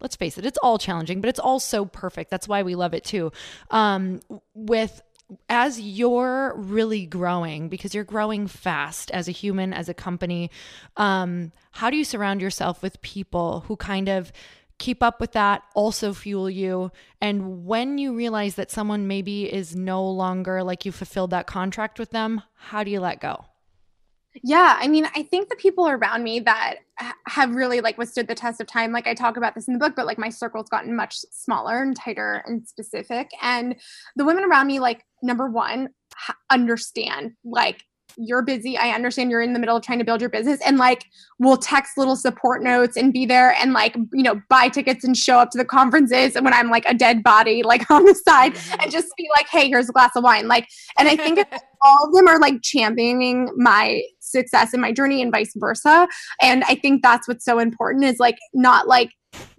let's 0.00 0.16
face 0.16 0.38
it, 0.38 0.46
it's 0.46 0.58
all 0.58 0.78
challenging, 0.78 1.20
but 1.20 1.28
it's 1.28 1.38
all 1.38 1.60
so 1.60 1.84
perfect. 1.84 2.30
That's 2.30 2.48
why 2.48 2.62
we 2.62 2.74
love 2.74 2.94
it 2.94 3.04
too. 3.04 3.32
Um, 3.70 4.20
with 4.54 5.02
as 5.48 5.80
you're 5.80 6.54
really 6.56 7.06
growing 7.06 7.68
because 7.68 7.94
you're 7.94 8.04
growing 8.04 8.46
fast 8.46 9.10
as 9.12 9.28
a 9.28 9.32
human 9.32 9.72
as 9.72 9.88
a 9.88 9.94
company 9.94 10.50
um, 10.96 11.52
how 11.72 11.90
do 11.90 11.96
you 11.96 12.04
surround 12.04 12.40
yourself 12.40 12.82
with 12.82 13.00
people 13.02 13.60
who 13.68 13.76
kind 13.76 14.08
of 14.08 14.32
keep 14.78 15.02
up 15.02 15.20
with 15.20 15.32
that 15.32 15.62
also 15.74 16.12
fuel 16.12 16.48
you 16.48 16.90
and 17.20 17.64
when 17.64 17.98
you 17.98 18.14
realize 18.14 18.54
that 18.54 18.70
someone 18.70 19.06
maybe 19.06 19.52
is 19.52 19.76
no 19.76 20.04
longer 20.04 20.62
like 20.64 20.84
you 20.84 20.90
fulfilled 20.90 21.30
that 21.30 21.46
contract 21.46 21.98
with 21.98 22.10
them 22.10 22.42
how 22.54 22.82
do 22.82 22.90
you 22.90 23.00
let 23.00 23.20
go 23.20 23.44
yeah, 24.42 24.76
I 24.78 24.86
mean, 24.86 25.06
I 25.14 25.22
think 25.24 25.48
the 25.48 25.56
people 25.56 25.88
around 25.88 26.22
me 26.22 26.40
that 26.40 26.76
have 27.26 27.54
really 27.54 27.80
like 27.80 27.98
withstood 27.98 28.28
the 28.28 28.34
test 28.34 28.60
of 28.60 28.66
time, 28.66 28.92
like 28.92 29.06
I 29.06 29.14
talk 29.14 29.36
about 29.36 29.54
this 29.54 29.66
in 29.66 29.74
the 29.74 29.80
book, 29.80 29.94
but 29.96 30.06
like 30.06 30.18
my 30.18 30.28
circle's 30.28 30.68
gotten 30.68 30.94
much 30.94 31.16
smaller 31.30 31.82
and 31.82 31.96
tighter 31.96 32.42
and 32.46 32.66
specific. 32.66 33.30
And 33.42 33.76
the 34.16 34.24
women 34.24 34.44
around 34.44 34.66
me, 34.66 34.78
like, 34.78 35.04
number 35.22 35.48
one, 35.48 35.88
understand 36.50 37.32
like 37.44 37.84
you're 38.16 38.42
busy. 38.42 38.76
I 38.76 38.90
understand 38.90 39.30
you're 39.30 39.40
in 39.40 39.52
the 39.52 39.58
middle 39.58 39.76
of 39.76 39.82
trying 39.82 39.98
to 39.98 40.04
build 40.04 40.20
your 40.20 40.30
business 40.30 40.60
and 40.64 40.78
like 40.78 41.04
we'll 41.38 41.56
text 41.56 41.96
little 41.96 42.16
support 42.16 42.62
notes 42.62 42.96
and 42.96 43.12
be 43.12 43.26
there 43.26 43.54
and 43.60 43.72
like, 43.72 43.94
you 44.12 44.22
know, 44.22 44.40
buy 44.48 44.68
tickets 44.68 45.04
and 45.04 45.16
show 45.16 45.38
up 45.38 45.50
to 45.50 45.58
the 45.58 45.64
conferences 45.64 46.36
and 46.36 46.44
when 46.44 46.54
I'm 46.54 46.70
like 46.70 46.84
a 46.86 46.94
dead 46.94 47.22
body, 47.22 47.62
like 47.62 47.90
on 47.90 48.04
the 48.04 48.14
side 48.14 48.54
mm-hmm. 48.54 48.80
and 48.82 48.90
just 48.90 49.08
be 49.16 49.28
like, 49.36 49.48
hey, 49.48 49.68
here's 49.68 49.88
a 49.88 49.92
glass 49.92 50.12
of 50.16 50.24
wine. 50.24 50.48
Like, 50.48 50.68
and 50.98 51.08
I 51.08 51.16
think 51.16 51.38
all 51.82 52.06
of 52.06 52.14
them 52.14 52.26
are 52.28 52.38
like 52.38 52.62
championing 52.62 53.48
my 53.56 54.02
success 54.30 54.74
in 54.74 54.80
my 54.80 54.92
journey 54.92 55.22
and 55.22 55.32
vice 55.32 55.52
versa. 55.56 56.08
And 56.40 56.64
I 56.64 56.74
think 56.74 57.02
that's 57.02 57.28
what's 57.28 57.44
so 57.44 57.58
important 57.58 58.04
is 58.04 58.18
like 58.18 58.38
not 58.54 58.88
like 58.88 59.10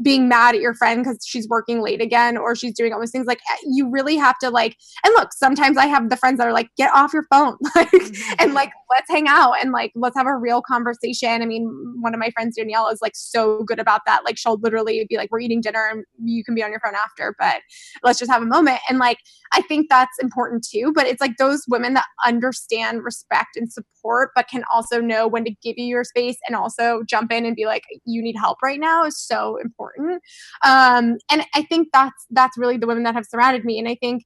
being 0.02 0.28
mad 0.28 0.56
at 0.56 0.62
your 0.62 0.74
friend 0.74 1.04
because 1.04 1.20
she's 1.26 1.48
working 1.48 1.82
late 1.82 2.02
again 2.02 2.36
or 2.36 2.56
she's 2.56 2.74
doing 2.74 2.92
all 2.92 3.00
those 3.00 3.12
things 3.12 3.28
like 3.28 3.40
eh, 3.52 3.58
you 3.68 3.90
really 3.90 4.18
have 4.18 4.38
to 4.40 4.50
like 4.50 4.76
and 5.06 5.14
look 5.16 5.30
sometimes 5.32 5.78
i 5.78 5.86
have 5.86 6.10
the 6.10 6.18
friends 6.18 6.40
that 6.40 6.48
are 6.48 6.54
like 6.54 6.70
get 6.76 6.92
off 6.94 7.14
your 7.14 7.26
phone 7.32 7.56
like 7.76 7.90
mm-hmm. 7.92 8.34
and 8.40 8.54
like 8.54 8.72
let's 8.90 9.10
hang 9.10 9.28
out 9.28 9.54
and 9.62 9.72
like 9.72 9.92
let's 9.96 10.18
have 10.18 10.26
a 10.26 10.36
real 10.36 10.62
conversation 10.62 11.42
i 11.42 11.46
mean 11.46 11.70
one 12.02 12.14
of 12.14 12.20
my 12.20 12.32
friends 12.32 12.56
danielle 12.56 12.88
is 12.90 13.00
like 13.02 13.14
so 13.16 13.64
good 13.64 13.80
about 13.80 14.02
that 14.06 14.22
like 14.26 14.38
she'll 14.38 14.60
literally 14.62 15.06
be 15.08 15.18
like 15.18 15.32
we're 15.32 15.40
eating 15.40 15.62
dinner 15.62 15.88
and 15.92 16.04
you 16.24 16.44
can 16.44 16.56
be 16.56 16.64
on 16.64 16.72
your 16.72 16.82
phone 16.84 16.96
after 16.96 17.36
but 17.38 17.62
let's 18.04 18.20
just 18.20 18.32
have 18.32 18.42
a 18.42 18.46
moment 18.46 18.80
and 18.90 18.98
like 18.98 19.20
i 19.54 19.62
think 19.62 19.88
that's 19.90 20.18
important 20.20 20.66
too 20.68 20.92
but 20.96 21.06
it's 21.06 21.22
like 21.22 21.38
those 21.38 21.64
women 21.70 21.94
that 21.94 22.06
understand 22.26 23.04
respect 23.04 23.56
and 23.56 23.72
support 23.72 24.01
but 24.36 24.48
can 24.48 24.64
also 24.74 25.00
know 25.02 25.28
when 25.28 25.46
to 25.46 25.52
give 25.62 25.78
you 25.78 25.86
your 25.86 26.04
space 26.04 26.38
and 26.48 26.56
also 26.56 27.04
jump 27.08 27.32
in 27.32 27.46
and 27.46 27.56
be 27.56 27.66
like 27.66 27.84
you 28.06 28.22
need 28.22 28.36
help 28.36 28.58
right 28.64 28.80
now 28.80 29.04
is 29.04 29.20
so 29.20 29.58
important. 29.58 30.22
Um, 30.66 31.18
and 31.32 31.46
I 31.54 31.64
think 31.64 31.90
that's 31.94 32.26
that's 32.30 32.58
really 32.58 32.78
the 32.78 32.88
women 32.88 33.04
that 33.04 33.16
have 33.16 33.26
surrounded 33.26 33.66
me. 33.66 33.80
And 33.80 33.88
I 33.88 33.96
think 33.96 34.24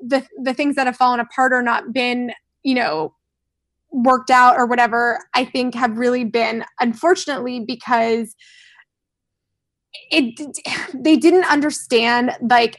the 0.00 0.26
the 0.42 0.54
things 0.54 0.76
that 0.76 0.86
have 0.86 0.96
fallen 0.96 1.20
apart 1.20 1.52
or 1.52 1.62
not 1.62 1.92
been, 1.92 2.32
you 2.62 2.74
know, 2.74 3.14
worked 3.90 4.30
out 4.30 4.56
or 4.56 4.66
whatever, 4.66 5.20
I 5.34 5.44
think 5.44 5.74
have 5.74 5.98
really 5.98 6.24
been 6.24 6.64
unfortunately 6.80 7.60
because 7.66 8.34
it 10.10 10.40
they 10.94 11.16
didn't 11.16 11.50
understand 11.50 12.32
like 12.48 12.78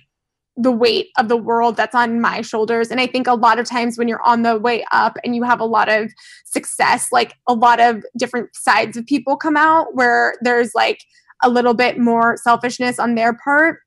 the 0.62 0.72
weight 0.72 1.10
of 1.18 1.28
the 1.28 1.38
world 1.38 1.76
that's 1.76 1.96
on 1.96 2.22
my 2.22 2.42
shoulders. 2.42 2.92
And 2.92 3.00
I 3.00 3.08
think 3.08 3.28
a 3.28 3.34
lot 3.34 3.60
of 3.60 3.66
times 3.66 3.98
when 3.98 4.08
you're 4.08 4.22
on 4.24 4.44
the 4.44 4.60
way 4.60 4.86
up 4.92 5.18
and 5.24 5.36
you 5.36 5.44
have 5.44 5.60
a 5.60 5.66
lot 5.66 5.90
of 5.90 6.12
success, 6.46 7.12
like 7.12 7.34
a 7.48 7.54
lot 7.54 7.80
of 7.80 8.04
different 8.18 8.56
sides 8.56 8.96
of 8.96 9.06
people 9.06 9.36
come 9.36 9.58
out 9.58 9.96
where 9.96 10.36
there's 10.42 10.72
like 10.76 11.00
a 11.44 11.50
little 11.50 11.74
bit 11.74 11.98
more 11.98 12.38
selfishness 12.38 13.00
on 13.00 13.16
their 13.16 13.34
part. 13.34 13.80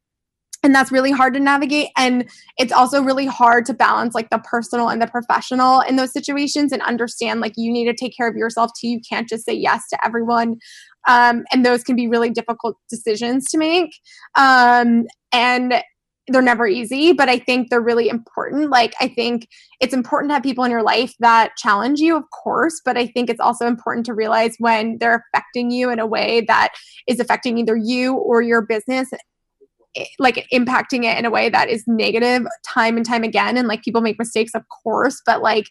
And 0.64 0.74
that's 0.74 0.90
really 0.90 1.12
hard 1.12 1.34
to 1.34 1.40
navigate. 1.40 1.90
And 1.96 2.28
it's 2.56 2.72
also 2.72 3.02
really 3.02 3.26
hard 3.26 3.66
to 3.66 3.74
balance 3.74 4.14
like 4.14 4.30
the 4.30 4.38
personal 4.38 4.88
and 4.88 5.00
the 5.00 5.06
professional 5.06 5.80
in 5.82 5.96
those 5.96 6.12
situations 6.12 6.72
and 6.72 6.80
understand 6.82 7.40
like 7.40 7.52
you 7.56 7.70
need 7.70 7.84
to 7.84 7.94
take 7.94 8.16
care 8.16 8.28
of 8.28 8.34
yourself 8.34 8.70
too. 8.80 8.88
You 8.88 9.00
can't 9.06 9.28
just 9.28 9.44
say 9.44 9.52
yes 9.52 9.82
to 9.90 10.04
everyone. 10.04 10.56
Um, 11.06 11.44
and 11.52 11.66
those 11.66 11.84
can 11.84 11.96
be 11.96 12.08
really 12.08 12.30
difficult 12.30 12.76
decisions 12.88 13.44
to 13.50 13.58
make. 13.58 13.90
Um, 14.36 15.04
and 15.32 15.82
they're 16.28 16.42
never 16.42 16.66
easy, 16.66 17.12
but 17.12 17.28
I 17.28 17.38
think 17.38 17.68
they're 17.68 17.80
really 17.80 18.08
important. 18.08 18.70
Like, 18.70 18.94
I 19.00 19.08
think 19.08 19.48
it's 19.80 19.92
important 19.92 20.30
to 20.30 20.34
have 20.34 20.42
people 20.42 20.64
in 20.64 20.70
your 20.70 20.82
life 20.82 21.14
that 21.20 21.56
challenge 21.56 22.00
you, 22.00 22.16
of 22.16 22.24
course, 22.30 22.80
but 22.84 22.96
I 22.96 23.06
think 23.06 23.28
it's 23.28 23.40
also 23.40 23.66
important 23.66 24.06
to 24.06 24.14
realize 24.14 24.56
when 24.58 24.96
they're 24.98 25.24
affecting 25.34 25.70
you 25.70 25.90
in 25.90 25.98
a 25.98 26.06
way 26.06 26.42
that 26.48 26.72
is 27.06 27.20
affecting 27.20 27.58
either 27.58 27.76
you 27.76 28.14
or 28.14 28.40
your 28.40 28.62
business 28.62 29.10
like 30.18 30.46
impacting 30.52 31.04
it 31.04 31.16
in 31.18 31.24
a 31.24 31.30
way 31.30 31.48
that 31.48 31.68
is 31.68 31.84
negative 31.86 32.42
time 32.66 32.96
and 32.96 33.06
time 33.06 33.22
again 33.22 33.56
and 33.56 33.68
like 33.68 33.84
people 33.84 34.00
make 34.00 34.18
mistakes 34.18 34.52
of 34.54 34.62
course 34.68 35.22
but 35.24 35.40
like 35.40 35.66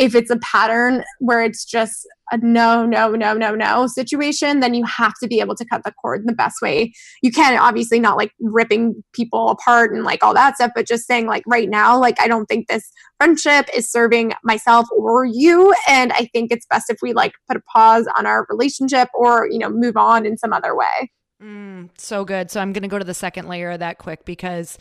if 0.00 0.14
it's 0.14 0.30
a 0.30 0.38
pattern 0.38 1.04
where 1.18 1.42
it's 1.42 1.62
just 1.62 2.08
a 2.32 2.38
no, 2.38 2.86
no, 2.86 3.10
no, 3.10 3.34
no, 3.34 3.54
no 3.54 3.86
situation, 3.86 4.60
then 4.60 4.72
you 4.72 4.82
have 4.86 5.12
to 5.20 5.28
be 5.28 5.40
able 5.40 5.54
to 5.54 5.64
cut 5.66 5.84
the 5.84 5.92
cord 5.92 6.20
in 6.20 6.26
the 6.26 6.32
best 6.32 6.62
way 6.62 6.90
you 7.22 7.30
can. 7.30 7.58
Obviously, 7.58 8.00
not 8.00 8.16
like 8.16 8.32
ripping 8.40 9.04
people 9.12 9.50
apart 9.50 9.92
and 9.92 10.02
like 10.02 10.24
all 10.24 10.32
that 10.32 10.54
stuff, 10.54 10.72
but 10.74 10.88
just 10.88 11.06
saying, 11.06 11.26
like, 11.26 11.42
right 11.46 11.68
now, 11.68 12.00
like, 12.00 12.18
I 12.18 12.28
don't 12.28 12.46
think 12.46 12.66
this 12.66 12.90
friendship 13.18 13.68
is 13.74 13.92
serving 13.92 14.32
myself 14.42 14.86
or 14.96 15.26
you. 15.26 15.74
And 15.86 16.12
I 16.14 16.30
think 16.32 16.50
it's 16.50 16.64
best 16.64 16.88
if 16.88 16.96
we 17.02 17.12
like 17.12 17.34
put 17.46 17.58
a 17.58 17.62
pause 17.70 18.08
on 18.16 18.24
our 18.24 18.46
relationship 18.48 19.10
or, 19.12 19.50
you 19.50 19.58
know, 19.58 19.68
move 19.68 19.98
on 19.98 20.24
in 20.24 20.38
some 20.38 20.54
other 20.54 20.74
way. 20.74 21.10
Mm, 21.42 21.90
so 21.98 22.24
good. 22.24 22.50
So 22.50 22.60
I'm 22.60 22.72
going 22.72 22.82
to 22.82 22.88
go 22.88 22.98
to 22.98 23.04
the 23.04 23.14
second 23.14 23.48
layer 23.48 23.70
of 23.70 23.80
that 23.80 23.98
quick 23.98 24.24
because 24.24 24.78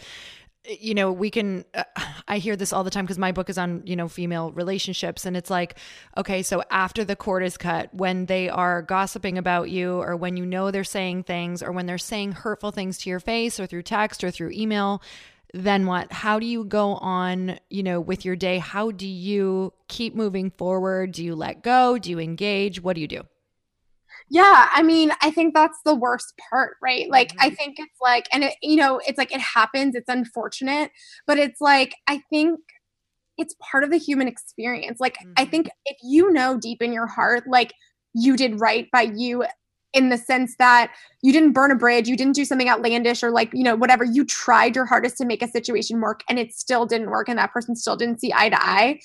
you 0.79 0.93
know 0.93 1.11
we 1.11 1.29
can 1.29 1.65
uh, 1.73 1.83
i 2.27 2.37
hear 2.37 2.55
this 2.55 2.71
all 2.71 2.83
the 2.83 2.89
time 2.89 3.05
because 3.05 3.17
my 3.17 3.31
book 3.31 3.49
is 3.49 3.57
on 3.57 3.81
you 3.85 3.95
know 3.95 4.07
female 4.07 4.51
relationships 4.51 5.25
and 5.25 5.35
it's 5.35 5.49
like 5.49 5.77
okay 6.17 6.41
so 6.43 6.63
after 6.69 7.03
the 7.03 7.15
cord 7.15 7.43
is 7.43 7.57
cut 7.57 7.93
when 7.93 8.25
they 8.27 8.49
are 8.49 8.81
gossiping 8.81 9.37
about 9.37 9.69
you 9.69 9.99
or 10.01 10.15
when 10.15 10.37
you 10.37 10.45
know 10.45 10.71
they're 10.71 10.83
saying 10.83 11.23
things 11.23 11.63
or 11.63 11.71
when 11.71 11.85
they're 11.85 11.97
saying 11.97 12.31
hurtful 12.31 12.71
things 12.71 12.97
to 12.97 13.09
your 13.09 13.19
face 13.19 13.59
or 13.59 13.65
through 13.65 13.83
text 13.83 14.23
or 14.23 14.31
through 14.31 14.51
email 14.51 15.01
then 15.51 15.87
what? 15.87 16.11
How 16.11 16.37
do 16.37 16.45
you 16.45 16.63
go 16.63 16.93
on 16.97 17.59
you 17.71 17.81
know 17.81 17.99
with 17.99 18.23
your 18.23 18.35
day? 18.35 18.59
How 18.59 18.91
do 18.91 19.07
you 19.07 19.73
keep 19.87 20.15
moving 20.15 20.51
forward? 20.51 21.13
Do 21.13 21.23
you 21.23 21.35
let 21.35 21.63
go? 21.63 21.97
Do 21.97 22.11
you 22.11 22.19
engage? 22.19 22.83
What 22.83 22.93
do 22.93 23.01
you 23.01 23.07
do 23.07 23.23
yeah, 24.29 24.69
I 24.73 24.83
mean, 24.83 25.11
I 25.21 25.31
think 25.31 25.53
that's 25.53 25.79
the 25.83 25.95
worst 25.95 26.33
part, 26.49 26.77
right? 26.81 27.09
Like, 27.09 27.29
mm-hmm. 27.29 27.47
I 27.47 27.49
think 27.49 27.79
it's 27.79 27.99
like, 28.01 28.27
and 28.31 28.43
it, 28.43 28.55
you 28.61 28.75
know, 28.75 29.01
it's 29.07 29.17
like 29.17 29.33
it 29.33 29.41
happens, 29.41 29.95
it's 29.95 30.09
unfortunate, 30.09 30.91
but 31.25 31.37
it's 31.37 31.59
like, 31.59 31.95
I 32.07 32.21
think 32.29 32.59
it's 33.37 33.55
part 33.71 33.83
of 33.83 33.89
the 33.89 33.97
human 33.97 34.27
experience. 34.27 34.99
Like, 34.99 35.17
mm-hmm. 35.17 35.33
I 35.37 35.45
think 35.45 35.69
if 35.85 35.97
you 36.03 36.31
know 36.31 36.59
deep 36.59 36.81
in 36.81 36.93
your 36.93 37.07
heart, 37.07 37.43
like, 37.47 37.73
you 38.13 38.35
did 38.35 38.59
right 38.59 38.87
by 38.91 39.11
you 39.15 39.45
in 39.93 40.09
the 40.09 40.17
sense 40.17 40.55
that 40.59 40.91
you 41.23 41.33
didn't 41.33 41.53
burn 41.53 41.71
a 41.71 41.75
bridge, 41.75 42.07
you 42.07 42.15
didn't 42.15 42.35
do 42.35 42.45
something 42.45 42.69
outlandish 42.69 43.23
or 43.23 43.31
like, 43.31 43.49
you 43.53 43.63
know, 43.63 43.75
whatever. 43.75 44.03
You 44.03 44.23
tried 44.25 44.75
your 44.75 44.85
hardest 44.85 45.17
to 45.17 45.25
make 45.25 45.41
a 45.41 45.47
situation 45.47 45.99
work 45.99 46.21
and 46.29 46.37
it 46.37 46.53
still 46.53 46.85
didn't 46.85 47.09
work 47.09 47.27
and 47.27 47.39
that 47.39 47.51
person 47.51 47.75
still 47.75 47.95
didn't 47.95 48.19
see 48.19 48.31
eye 48.35 48.49
to 48.49 48.61
eye 48.61 48.99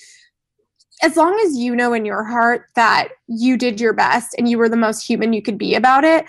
as 1.03 1.17
long 1.17 1.39
as 1.45 1.57
you 1.57 1.75
know 1.75 1.93
in 1.93 2.05
your 2.05 2.23
heart 2.23 2.67
that 2.75 3.09
you 3.27 3.57
did 3.57 3.79
your 3.79 3.93
best 3.93 4.35
and 4.37 4.49
you 4.49 4.57
were 4.57 4.69
the 4.69 4.77
most 4.77 5.05
human 5.05 5.33
you 5.33 5.41
could 5.41 5.57
be 5.57 5.75
about 5.75 6.03
it 6.03 6.25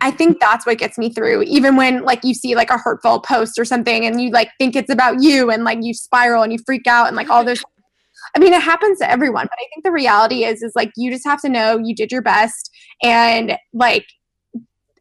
I 0.00 0.08
mm-hmm. 0.08 0.16
think 0.16 0.40
that's 0.40 0.66
what 0.66 0.78
gets 0.78 0.98
me 0.98 1.12
through. 1.12 1.42
Even 1.42 1.76
when 1.76 2.02
like 2.02 2.24
you 2.24 2.34
see 2.34 2.54
like 2.54 2.70
a 2.70 2.78
hurtful 2.78 3.20
post 3.20 3.58
or 3.58 3.64
something 3.64 4.04
and 4.04 4.20
you 4.20 4.30
like 4.30 4.50
think 4.58 4.74
it's 4.74 4.90
about 4.90 5.22
you 5.22 5.50
and 5.50 5.64
like 5.64 5.78
you 5.80 5.94
spiral 5.94 6.42
and 6.42 6.52
you 6.52 6.58
freak 6.66 6.86
out 6.86 7.06
and 7.06 7.16
like 7.16 7.30
all 7.30 7.44
those 7.44 7.62
I 8.36 8.38
mean, 8.38 8.52
it 8.52 8.62
happens 8.62 8.98
to 8.98 9.10
everyone, 9.10 9.46
but 9.46 9.58
I 9.58 9.66
think 9.72 9.82
the 9.82 9.90
reality 9.90 10.44
is, 10.44 10.62
is 10.62 10.72
like 10.76 10.92
you 10.96 11.10
just 11.10 11.26
have 11.26 11.40
to 11.40 11.48
know 11.48 11.78
you 11.82 11.94
did 11.94 12.12
your 12.12 12.22
best, 12.22 12.70
and 13.02 13.56
like 13.72 14.06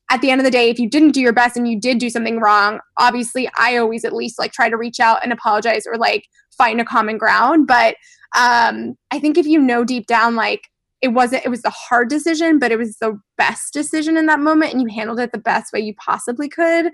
at 0.10 0.22
the 0.22 0.32
end 0.32 0.42
of 0.42 0.46
the 0.46 0.52
day, 0.52 0.70
if 0.70 0.80
you 0.80 0.90
didn't 0.90 1.12
do 1.12 1.22
your 1.22 1.34
best 1.34 1.56
and 1.56 1.68
you 1.68 1.80
did 1.80 2.00
do 2.00 2.10
something 2.10 2.40
wrong, 2.40 2.80
obviously 2.98 3.48
I 3.60 3.78
always 3.78 4.04
at 4.04 4.14
least 4.14 4.40
like 4.40 4.52
try 4.52 4.70
to 4.70 4.78
reach 4.78 5.00
out 5.00 5.20
and 5.22 5.32
apologize 5.32 5.84
or 5.86 5.98
like 5.98 6.26
find 6.58 6.82
a 6.82 6.86
common 6.86 7.18
ground. 7.20 7.68
But 7.68 7.96
um, 8.38 8.96
I 9.12 9.20
think 9.20 9.38
if 9.38 9.46
you 9.46 9.60
know 9.60 9.84
deep 9.84 10.08
down, 10.08 10.36
like 10.36 10.68
it 11.02 11.10
wasn't, 11.10 11.46
it 11.46 11.50
was 11.50 11.64
a 11.66 11.70
hard 11.70 12.10
decision, 12.10 12.60
but 12.60 12.72
it 12.72 12.78
was 12.78 12.98
the 12.98 13.20
best 13.38 13.74
decision 13.74 14.18
in 14.18 14.26
that 14.28 14.40
moment 14.40 14.74
and 14.74 14.82
you 14.82 14.88
handled 14.94 15.20
it 15.20 15.32
the 15.32 15.38
best 15.38 15.72
way 15.74 15.80
you 15.80 15.94
possibly 15.96 16.50
could. 16.50 16.92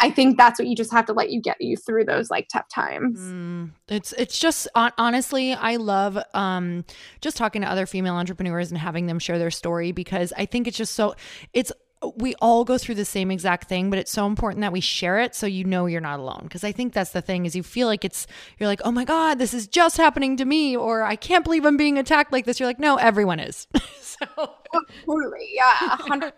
I 0.00 0.10
think 0.10 0.36
that's 0.36 0.58
what 0.58 0.66
you 0.66 0.74
just 0.74 0.90
have 0.90 1.06
to 1.06 1.12
let 1.12 1.30
you 1.30 1.40
get 1.40 1.60
you 1.60 1.76
through 1.76 2.06
those 2.06 2.28
like 2.28 2.48
tough 2.52 2.68
times. 2.68 3.20
Mm, 3.20 3.70
it's 3.88 4.12
it's 4.14 4.38
just 4.38 4.66
honestly, 4.74 5.52
I 5.52 5.76
love 5.76 6.18
um, 6.34 6.84
just 7.20 7.36
talking 7.36 7.62
to 7.62 7.70
other 7.70 7.86
female 7.86 8.14
entrepreneurs 8.14 8.70
and 8.70 8.78
having 8.78 9.06
them 9.06 9.20
share 9.20 9.38
their 9.38 9.52
story 9.52 9.92
because 9.92 10.32
I 10.36 10.46
think 10.46 10.66
it's 10.66 10.76
just 10.76 10.94
so 10.94 11.14
it's 11.52 11.70
we 12.16 12.34
all 12.36 12.64
go 12.64 12.78
through 12.78 12.94
the 12.94 13.04
same 13.04 13.30
exact 13.30 13.68
thing 13.68 13.90
but 13.90 13.98
it's 13.98 14.10
so 14.10 14.26
important 14.26 14.60
that 14.60 14.72
we 14.72 14.80
share 14.80 15.18
it 15.18 15.34
so 15.34 15.46
you 15.46 15.64
know 15.64 15.86
you're 15.86 16.00
not 16.00 16.18
alone. 16.18 16.40
Because 16.44 16.64
i 16.64 16.72
think 16.72 16.92
that's 16.92 17.12
the 17.12 17.22
thing 17.22 17.46
is 17.46 17.54
you 17.54 17.62
feel 17.62 17.86
like 17.86 18.04
it's 18.04 18.26
you're 18.58 18.68
like 18.68 18.80
oh 18.84 18.92
my 18.92 19.04
god 19.04 19.38
this 19.38 19.54
is 19.54 19.66
just 19.66 19.96
happening 19.96 20.36
to 20.36 20.44
me 20.44 20.76
or 20.76 21.02
i 21.02 21.16
can't 21.16 21.44
believe 21.44 21.64
i'm 21.64 21.76
being 21.76 21.98
attacked 21.98 22.32
like 22.32 22.44
this. 22.44 22.60
You're 22.60 22.68
like 22.68 22.78
no 22.80 22.96
everyone 22.96 23.40
is. 23.40 23.66
So 24.02 24.28
oh, 24.36 24.82
totally 25.06 25.48
yeah 25.54 25.96
100% 25.96 26.32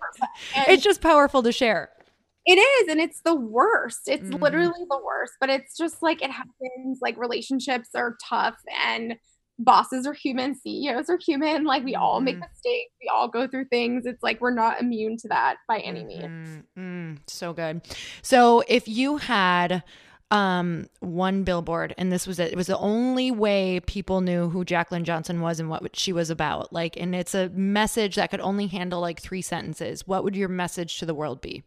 and 0.54 0.68
it's 0.68 0.82
just 0.82 1.00
powerful 1.00 1.42
to 1.42 1.50
share. 1.52 1.90
It 2.46 2.54
is 2.56 2.88
and 2.88 3.00
it's 3.00 3.20
the 3.20 3.34
worst. 3.34 4.02
It's 4.06 4.22
mm-hmm. 4.22 4.42
literally 4.42 4.84
the 4.88 5.00
worst 5.04 5.34
but 5.40 5.50
it's 5.50 5.76
just 5.76 6.02
like 6.02 6.22
it 6.22 6.30
happens 6.30 6.98
like 7.02 7.16
relationships 7.18 7.88
are 7.94 8.16
tough 8.26 8.56
and 8.80 9.16
bosses 9.58 10.06
are 10.06 10.12
human, 10.12 10.54
CEOs 10.54 11.08
are 11.08 11.18
human. 11.18 11.64
Like 11.64 11.84
we 11.84 11.94
all 11.94 12.20
make 12.20 12.36
mm-hmm. 12.36 12.44
mistakes, 12.52 12.92
we 13.00 13.08
all 13.08 13.28
go 13.28 13.46
through 13.46 13.66
things. 13.66 14.06
It's 14.06 14.22
like 14.22 14.40
we're 14.40 14.54
not 14.54 14.80
immune 14.80 15.16
to 15.18 15.28
that 15.28 15.56
by 15.68 15.78
any 15.78 16.04
means. 16.04 16.24
Mm-hmm. 16.24 17.12
Mm, 17.12 17.18
so 17.26 17.52
good. 17.52 17.82
So 18.22 18.62
if 18.68 18.88
you 18.88 19.18
had 19.18 19.82
um 20.30 20.88
one 21.00 21.44
billboard 21.44 21.94
and 21.98 22.10
this 22.10 22.26
was 22.26 22.38
it 22.38 22.50
it 22.50 22.56
was 22.56 22.66
the 22.66 22.78
only 22.78 23.30
way 23.30 23.78
people 23.80 24.22
knew 24.22 24.48
who 24.48 24.64
Jaclyn 24.64 25.02
Johnson 25.02 25.40
was 25.42 25.60
and 25.60 25.68
what 25.68 25.94
she 25.94 26.14
was 26.14 26.30
about 26.30 26.72
like 26.72 26.96
and 26.96 27.14
it's 27.14 27.34
a 27.34 27.50
message 27.50 28.16
that 28.16 28.30
could 28.30 28.40
only 28.40 28.66
handle 28.66 29.00
like 29.00 29.20
three 29.20 29.42
sentences 29.42 30.08
what 30.08 30.24
would 30.24 30.34
your 30.34 30.48
message 30.48 30.98
to 30.98 31.06
the 31.06 31.14
world 31.14 31.42
be 31.42 31.62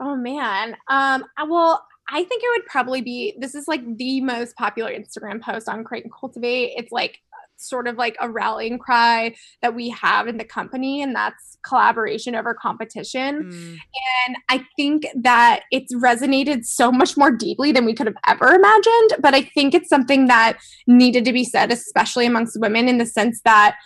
oh 0.00 0.16
man 0.16 0.76
um 0.88 1.24
well 1.48 1.86
I 2.08 2.22
think 2.24 2.42
it 2.42 2.48
would 2.56 2.66
probably 2.66 3.00
be 3.00 3.34
this 3.38 3.54
is 3.54 3.66
like 3.66 3.82
the 3.96 4.20
most 4.20 4.56
popular 4.56 4.92
Instagram 4.92 5.40
post 5.40 5.68
on 5.68 5.84
Create 5.84 6.04
and 6.04 6.12
Cultivate. 6.12 6.74
It's 6.76 6.92
like 6.92 7.18
sort 7.56 7.86
of 7.86 7.96
like 7.96 8.16
a 8.20 8.28
rallying 8.28 8.78
cry 8.78 9.34
that 9.62 9.74
we 9.74 9.88
have 9.90 10.26
in 10.26 10.36
the 10.36 10.44
company, 10.44 11.02
and 11.02 11.14
that's 11.14 11.56
collaboration 11.66 12.34
over 12.34 12.54
competition. 12.54 13.50
Mm. 13.50 13.78
And 14.26 14.36
I 14.48 14.64
think 14.76 15.06
that 15.14 15.62
it's 15.70 15.94
resonated 15.94 16.64
so 16.64 16.92
much 16.92 17.16
more 17.16 17.30
deeply 17.30 17.72
than 17.72 17.84
we 17.84 17.94
could 17.94 18.06
have 18.06 18.16
ever 18.26 18.54
imagined. 18.54 19.14
But 19.20 19.34
I 19.34 19.42
think 19.42 19.74
it's 19.74 19.88
something 19.88 20.26
that 20.26 20.58
needed 20.86 21.24
to 21.24 21.32
be 21.32 21.44
said, 21.44 21.72
especially 21.72 22.26
amongst 22.26 22.60
women, 22.60 22.88
in 22.88 22.98
the 22.98 23.06
sense 23.06 23.40
that 23.44 23.76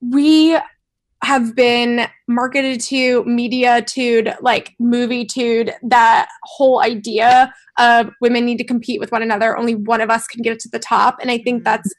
we 0.00 0.58
have 1.24 1.56
been 1.56 2.08
marketed 2.28 2.80
to, 2.80 3.24
media 3.24 3.82
to, 3.82 4.34
like 4.40 4.74
movie 4.78 5.24
to 5.24 5.66
that 5.82 6.28
whole 6.44 6.80
idea 6.80 7.52
of 7.78 8.10
women 8.20 8.44
need 8.44 8.58
to 8.58 8.64
compete 8.64 9.00
with 9.00 9.12
one 9.12 9.22
another. 9.22 9.56
Only 9.56 9.74
one 9.74 10.00
of 10.00 10.10
us 10.10 10.26
can 10.26 10.42
get 10.42 10.52
it 10.52 10.60
to 10.60 10.68
the 10.68 10.78
top. 10.78 11.16
And 11.20 11.30
I 11.30 11.38
think 11.38 11.64
that's 11.64 11.92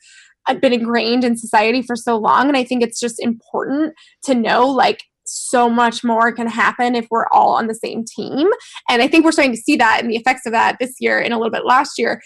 uh, 0.47 0.55
been 0.55 0.73
ingrained 0.73 1.23
in 1.23 1.35
society 1.35 1.81
for 1.81 1.95
so 1.95 2.17
long. 2.17 2.47
And 2.47 2.55
I 2.55 2.63
think 2.63 2.83
it's 2.83 2.99
just 2.99 3.19
important 3.19 3.93
to 4.23 4.35
know, 4.35 4.67
like, 4.67 5.03
so 5.29 5.69
much 5.69 6.05
more 6.05 6.31
can 6.31 6.47
happen 6.47 6.95
if 6.95 7.05
we're 7.11 7.27
all 7.33 7.57
on 7.57 7.67
the 7.67 7.75
same 7.75 8.05
team. 8.05 8.47
And 8.89 9.01
I 9.01 9.09
think 9.09 9.25
we're 9.25 9.33
starting 9.33 9.53
to 9.53 9.61
see 9.61 9.75
that 9.75 9.99
and 10.01 10.09
the 10.09 10.15
effects 10.15 10.45
of 10.45 10.53
that 10.53 10.77
this 10.79 10.95
year 11.01 11.19
and 11.19 11.33
a 11.33 11.37
little 11.37 11.51
bit 11.51 11.65
last 11.65 11.99
year 11.99 12.21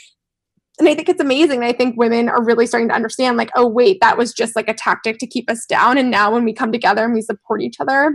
and 0.80 0.88
I 0.88 0.96
think 0.96 1.10
it's 1.10 1.22
amazing. 1.22 1.64
I 1.64 1.74
think 1.74 1.98
women 1.98 2.30
are 2.30 2.44
really 2.44 2.66
starting 2.66 2.90
to 2.90 2.96
understand, 2.96 3.38
like, 3.38 3.52
oh, 3.56 3.68
wait, 3.68 4.00
that 4.02 4.18
was 4.18 4.34
just 4.34 4.56
like 4.56 4.70
a 4.70 4.74
tactic 4.74 5.20
to 5.20 5.28
keep 5.28 5.50
us 5.50 5.66
down. 5.66 5.98
And 5.98 6.10
now 6.10 6.32
when 6.32 6.44
we 6.44 6.54
come 6.54 6.72
together 6.72 7.04
and 7.04 7.14
we 7.14 7.22
support 7.22 7.62
each 7.62 7.80
other, 7.80 8.14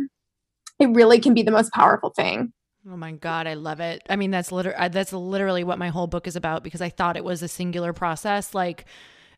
it 0.79 0.87
really 0.91 1.21
can 1.21 1.35
be 1.35 1.43
the 1.43 1.51
most 1.51 1.73
powerful 1.73 2.11
thing. 2.11 2.53
Oh 2.89 2.97
my 2.97 3.13
god, 3.13 3.47
I 3.47 3.55
love 3.55 3.81
it. 3.81 4.03
I 4.09 4.17
mean, 4.17 4.31
that's 4.31 4.53
literally 4.53 4.89
that's 4.89 5.13
literally 5.13 5.65
what 5.65 5.79
my 5.79 5.89
whole 5.89 6.07
book 6.07 6.27
is 6.29 6.37
about 6.37 6.63
because 6.63 6.81
I 6.81 6.89
thought 6.89 7.17
it 7.17 7.25
was 7.25 7.43
a 7.43 7.49
singular 7.49 7.93
process, 7.93 8.55
like, 8.55 8.85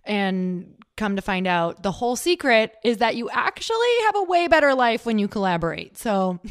and 0.05 0.75
come 0.97 1.17
to 1.17 1.23
find 1.23 1.47
out, 1.47 1.83
the 1.83 1.93
whole 1.93 2.17
secret 2.17 2.75
is 2.85 2.99
that 2.99 3.17
you 3.17 3.31
actually 3.31 3.97
have 4.07 4.17
a 4.17 4.23
way 4.25 4.49
better 4.49 4.75
life 4.75 5.07
when 5.07 5.19
you 5.19 5.29
collaborate. 5.29 5.97
So. 5.97 6.41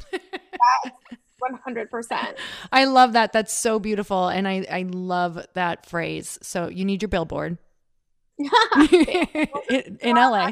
100%. 1.41 2.37
I 2.71 2.85
love 2.85 3.13
that. 3.13 3.33
That's 3.33 3.53
so 3.53 3.79
beautiful. 3.79 4.27
And 4.27 4.47
I, 4.47 4.65
I 4.69 4.85
love 4.89 5.45
that 5.53 5.85
phrase. 5.85 6.39
So 6.41 6.67
you 6.67 6.85
need 6.85 7.01
your 7.01 7.09
billboard 7.09 7.57
in, 8.39 9.97
in 10.01 10.15
LA. 10.15 10.51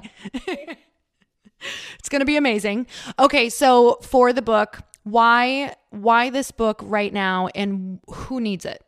it's 1.99 2.09
going 2.09 2.19
to 2.19 2.25
be 2.25 2.37
amazing. 2.37 2.87
Okay. 3.17 3.49
So 3.49 3.99
for 4.01 4.33
the 4.33 4.41
book, 4.41 4.81
why, 5.03 5.75
why 5.89 6.29
this 6.29 6.51
book 6.51 6.81
right 6.83 7.13
now 7.13 7.47
and 7.55 7.99
who 8.07 8.41
needs 8.41 8.65
it? 8.65 8.83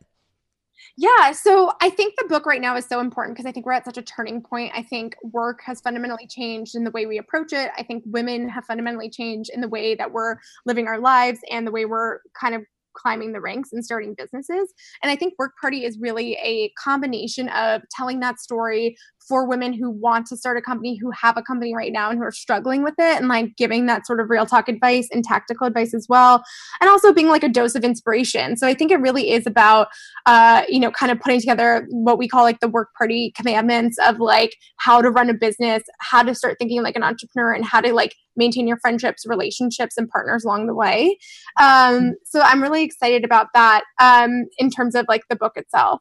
Yeah, 1.00 1.30
so 1.30 1.70
I 1.80 1.90
think 1.90 2.14
the 2.18 2.26
book 2.26 2.44
right 2.44 2.60
now 2.60 2.76
is 2.76 2.84
so 2.84 2.98
important 2.98 3.36
because 3.36 3.48
I 3.48 3.52
think 3.52 3.64
we're 3.64 3.72
at 3.72 3.84
such 3.84 3.98
a 3.98 4.02
turning 4.02 4.42
point. 4.42 4.72
I 4.74 4.82
think 4.82 5.14
work 5.22 5.60
has 5.64 5.80
fundamentally 5.80 6.26
changed 6.26 6.74
in 6.74 6.82
the 6.82 6.90
way 6.90 7.06
we 7.06 7.18
approach 7.18 7.52
it. 7.52 7.70
I 7.78 7.84
think 7.84 8.02
women 8.04 8.48
have 8.48 8.64
fundamentally 8.64 9.08
changed 9.08 9.48
in 9.54 9.60
the 9.60 9.68
way 9.68 9.94
that 9.94 10.10
we're 10.10 10.38
living 10.66 10.88
our 10.88 10.98
lives 10.98 11.38
and 11.52 11.64
the 11.64 11.70
way 11.70 11.84
we're 11.84 12.18
kind 12.38 12.56
of 12.56 12.62
climbing 12.94 13.32
the 13.32 13.40
ranks 13.40 13.72
and 13.72 13.84
starting 13.84 14.16
businesses. 14.18 14.74
And 15.00 15.12
I 15.12 15.14
think 15.14 15.34
Work 15.38 15.52
Party 15.60 15.84
is 15.84 16.00
really 16.00 16.32
a 16.42 16.72
combination 16.82 17.48
of 17.50 17.82
telling 17.96 18.18
that 18.18 18.40
story 18.40 18.96
for 19.28 19.46
women 19.46 19.72
who 19.72 19.90
want 19.90 20.26
to 20.26 20.36
start 20.36 20.56
a 20.56 20.62
company, 20.62 20.96
who 20.96 21.10
have 21.10 21.36
a 21.36 21.42
company 21.42 21.74
right 21.74 21.92
now 21.92 22.08
and 22.10 22.18
who 22.18 22.24
are 22.24 22.32
struggling 22.32 22.82
with 22.82 22.94
it, 22.98 23.18
and 23.18 23.28
like 23.28 23.56
giving 23.56 23.86
that 23.86 24.06
sort 24.06 24.20
of 24.20 24.30
real 24.30 24.46
talk 24.46 24.68
advice 24.68 25.08
and 25.12 25.22
tactical 25.22 25.66
advice 25.66 25.92
as 25.94 26.06
well. 26.08 26.42
And 26.80 26.88
also 26.88 27.12
being 27.12 27.28
like 27.28 27.42
a 27.42 27.48
dose 27.48 27.74
of 27.74 27.84
inspiration. 27.84 28.56
So 28.56 28.66
I 28.66 28.74
think 28.74 28.90
it 28.90 29.00
really 29.00 29.30
is 29.30 29.46
about, 29.46 29.88
uh, 30.26 30.62
you 30.68 30.80
know, 30.80 30.90
kind 30.90 31.12
of 31.12 31.20
putting 31.20 31.40
together 31.40 31.86
what 31.90 32.18
we 32.18 32.26
call 32.26 32.42
like 32.42 32.60
the 32.60 32.68
work 32.68 32.88
party 32.96 33.32
commandments 33.36 33.98
of 34.06 34.18
like 34.18 34.56
how 34.76 35.02
to 35.02 35.10
run 35.10 35.28
a 35.28 35.34
business, 35.34 35.82
how 36.00 36.22
to 36.22 36.34
start 36.34 36.56
thinking 36.58 36.82
like 36.82 36.96
an 36.96 37.02
entrepreneur, 37.02 37.52
and 37.52 37.64
how 37.64 37.80
to 37.80 37.92
like 37.92 38.14
maintain 38.36 38.66
your 38.68 38.78
friendships, 38.78 39.24
relationships, 39.26 39.96
and 39.98 40.08
partners 40.08 40.44
along 40.44 40.66
the 40.68 40.74
way. 40.74 41.18
Um, 41.60 42.14
so 42.24 42.40
I'm 42.40 42.62
really 42.62 42.84
excited 42.84 43.24
about 43.24 43.48
that 43.54 43.82
um, 44.00 44.46
in 44.58 44.70
terms 44.70 44.94
of 44.94 45.06
like 45.08 45.22
the 45.28 45.36
book 45.36 45.52
itself. 45.56 46.00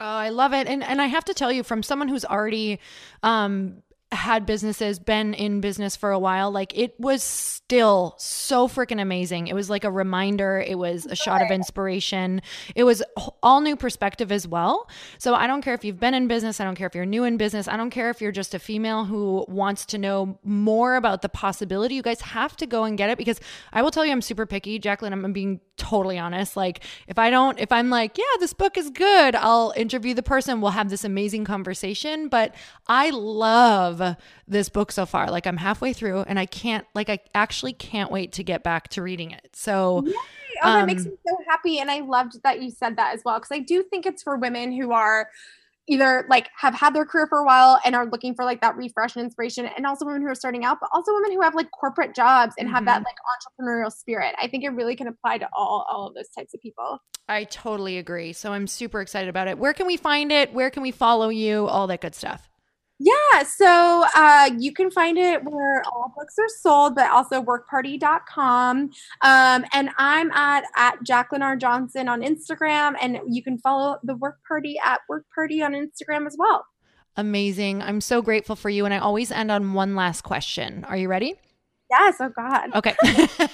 Oh, 0.00 0.06
I 0.06 0.28
love 0.28 0.52
it. 0.52 0.66
And 0.68 0.82
and 0.84 1.02
I 1.02 1.06
have 1.06 1.24
to 1.24 1.34
tell 1.34 1.50
you 1.52 1.62
from 1.62 1.82
someone 1.82 2.08
who's 2.08 2.24
already 2.24 2.78
um 3.22 3.82
had 4.10 4.46
businesses, 4.46 4.98
been 4.98 5.34
in 5.34 5.60
business 5.60 5.94
for 5.94 6.12
a 6.12 6.18
while, 6.18 6.50
like 6.50 6.76
it 6.78 6.98
was 6.98 7.22
still 7.22 8.14
so 8.16 8.66
freaking 8.66 9.02
amazing. 9.02 9.48
It 9.48 9.54
was 9.54 9.68
like 9.68 9.84
a 9.84 9.90
reminder, 9.90 10.64
it 10.66 10.78
was 10.78 11.04
a 11.04 11.14
shot 11.14 11.42
of 11.42 11.50
inspiration. 11.50 12.40
It 12.74 12.84
was 12.84 13.02
all 13.42 13.60
new 13.60 13.76
perspective 13.76 14.32
as 14.32 14.48
well. 14.48 14.88
So 15.18 15.34
I 15.34 15.46
don't 15.46 15.60
care 15.60 15.74
if 15.74 15.84
you've 15.84 16.00
been 16.00 16.14
in 16.14 16.26
business, 16.26 16.58
I 16.58 16.64
don't 16.64 16.74
care 16.74 16.86
if 16.86 16.94
you're 16.94 17.04
new 17.04 17.24
in 17.24 17.36
business, 17.36 17.68
I 17.68 17.76
don't 17.76 17.90
care 17.90 18.08
if 18.08 18.22
you're 18.22 18.32
just 18.32 18.54
a 18.54 18.58
female 18.58 19.04
who 19.04 19.44
wants 19.46 19.84
to 19.86 19.98
know 19.98 20.38
more 20.42 20.96
about 20.96 21.20
the 21.20 21.28
possibility. 21.28 21.94
You 21.94 22.02
guys 22.02 22.22
have 22.22 22.56
to 22.58 22.66
go 22.66 22.84
and 22.84 22.96
get 22.96 23.10
it 23.10 23.18
because 23.18 23.40
I 23.74 23.82
will 23.82 23.90
tell 23.90 24.06
you 24.06 24.12
I'm 24.12 24.22
super 24.22 24.46
picky, 24.46 24.80
Jaclyn. 24.80 25.12
I'm 25.12 25.32
being 25.34 25.60
totally 25.78 26.18
honest. 26.18 26.56
Like 26.56 26.84
if 27.06 27.18
I 27.18 27.30
don't 27.30 27.58
if 27.58 27.72
I'm 27.72 27.88
like, 27.88 28.18
yeah, 28.18 28.24
this 28.40 28.52
book 28.52 28.76
is 28.76 28.90
good, 28.90 29.34
I'll 29.34 29.72
interview 29.76 30.12
the 30.12 30.22
person, 30.22 30.60
we'll 30.60 30.72
have 30.72 30.90
this 30.90 31.04
amazing 31.04 31.44
conversation, 31.44 32.28
but 32.28 32.54
I 32.86 33.10
love 33.10 34.16
this 34.46 34.68
book 34.68 34.92
so 34.92 35.06
far. 35.06 35.30
Like 35.30 35.46
I'm 35.46 35.56
halfway 35.56 35.92
through 35.92 36.22
and 36.22 36.38
I 36.38 36.46
can't 36.46 36.86
like 36.94 37.08
I 37.08 37.20
actually 37.34 37.72
can't 37.72 38.10
wait 38.10 38.32
to 38.32 38.44
get 38.44 38.62
back 38.62 38.88
to 38.88 39.02
reading 39.02 39.30
it. 39.30 39.50
So 39.54 40.02
Yay. 40.04 40.12
Oh, 40.62 40.72
that 40.72 40.80
um, 40.80 40.86
makes 40.86 41.04
me 41.04 41.12
so 41.26 41.36
happy. 41.48 41.78
And 41.78 41.90
I 41.90 42.00
loved 42.00 42.42
that 42.42 42.60
you 42.60 42.70
said 42.70 42.96
that 42.96 43.14
as 43.14 43.22
well. 43.24 43.38
Cause 43.38 43.52
I 43.52 43.60
do 43.60 43.82
think 43.82 44.06
it's 44.06 44.22
for 44.22 44.36
women 44.36 44.72
who 44.72 44.92
are 44.92 45.28
either 45.88 46.26
like 46.28 46.48
have 46.56 46.74
had 46.74 46.94
their 46.94 47.04
career 47.04 47.26
for 47.26 47.38
a 47.38 47.44
while 47.44 47.80
and 47.84 47.94
are 47.94 48.06
looking 48.06 48.34
for 48.34 48.44
like 48.44 48.60
that 48.60 48.76
refresh 48.76 49.16
and 49.16 49.24
inspiration 49.24 49.66
and 49.66 49.86
also 49.86 50.04
women 50.04 50.22
who 50.22 50.28
are 50.28 50.34
starting 50.34 50.64
out 50.64 50.78
but 50.80 50.88
also 50.92 51.12
women 51.14 51.32
who 51.32 51.40
have 51.40 51.54
like 51.54 51.70
corporate 51.70 52.14
jobs 52.14 52.54
and 52.58 52.66
mm-hmm. 52.66 52.74
have 52.74 52.84
that 52.84 53.02
mm-hmm. 53.02 53.04
like 53.04 53.68
entrepreneurial 53.68 53.92
spirit. 53.92 54.34
I 54.40 54.48
think 54.48 54.64
it 54.64 54.70
really 54.70 54.96
can 54.96 55.08
apply 55.08 55.38
to 55.38 55.48
all 55.52 55.86
all 55.90 56.08
of 56.08 56.14
those 56.14 56.28
types 56.28 56.54
of 56.54 56.60
people. 56.60 56.98
I 57.28 57.44
totally 57.44 57.98
agree. 57.98 58.32
So 58.32 58.52
i'm 58.52 58.66
super 58.66 59.00
excited 59.00 59.28
about 59.28 59.48
it. 59.48 59.58
Where 59.58 59.72
can 59.72 59.86
we 59.86 59.96
find 59.96 60.32
it? 60.32 60.52
Where 60.52 60.70
can 60.70 60.82
we 60.82 60.90
follow 60.90 61.28
you? 61.28 61.66
All 61.66 61.86
that 61.88 62.00
good 62.00 62.14
stuff 62.14 62.48
yeah, 62.98 63.42
so 63.44 64.04
uh, 64.16 64.50
you 64.58 64.72
can 64.72 64.90
find 64.90 65.18
it 65.18 65.44
where 65.44 65.82
all 65.86 66.12
books 66.16 66.34
are 66.38 66.48
sold, 66.48 66.96
but 66.96 67.10
also 67.10 67.42
workparty.com. 67.42 68.90
Um, 69.22 69.64
and 69.72 69.90
I'm 69.98 70.30
at, 70.32 70.64
at 70.76 70.96
Jaclyn 71.04 71.42
R. 71.42 71.56
Johnson 71.56 72.08
on 72.08 72.22
Instagram, 72.22 72.94
and 73.00 73.20
you 73.28 73.42
can 73.42 73.58
follow 73.58 73.98
the 74.02 74.16
Work 74.16 74.38
Party 74.46 74.78
at 74.84 75.00
Work 75.08 75.26
Party 75.32 75.62
on 75.62 75.72
Instagram 75.72 76.26
as 76.26 76.36
well. 76.38 76.66
amazing. 77.16 77.82
I'm 77.82 78.00
so 78.00 78.22
grateful 78.22 78.56
for 78.56 78.70
you. 78.70 78.84
And 78.84 78.94
I 78.94 78.98
always 78.98 79.30
end 79.30 79.50
on 79.50 79.74
one 79.74 79.94
last 79.94 80.22
question. 80.22 80.84
Are 80.84 80.96
you 80.96 81.08
ready? 81.08 81.34
Yes. 81.90 82.16
Oh, 82.20 82.28
God. 82.28 82.74
Okay. 82.74 82.94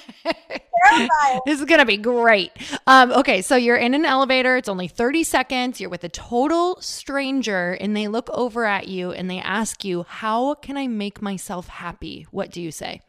this 1.46 1.60
is 1.60 1.64
going 1.64 1.78
to 1.78 1.86
be 1.86 1.96
great. 1.96 2.50
Um, 2.86 3.12
okay. 3.12 3.42
So 3.42 3.56
you're 3.56 3.76
in 3.76 3.94
an 3.94 4.04
elevator. 4.04 4.56
It's 4.56 4.68
only 4.68 4.88
30 4.88 5.24
seconds. 5.24 5.80
You're 5.80 5.90
with 5.90 6.04
a 6.04 6.08
total 6.08 6.80
stranger, 6.80 7.72
and 7.80 7.96
they 7.96 8.08
look 8.08 8.28
over 8.30 8.64
at 8.64 8.88
you 8.88 9.12
and 9.12 9.30
they 9.30 9.38
ask 9.38 9.84
you, 9.84 10.04
How 10.08 10.54
can 10.54 10.76
I 10.76 10.86
make 10.88 11.22
myself 11.22 11.68
happy? 11.68 12.26
What 12.30 12.50
do 12.50 12.60
you 12.60 12.70
say? 12.70 13.00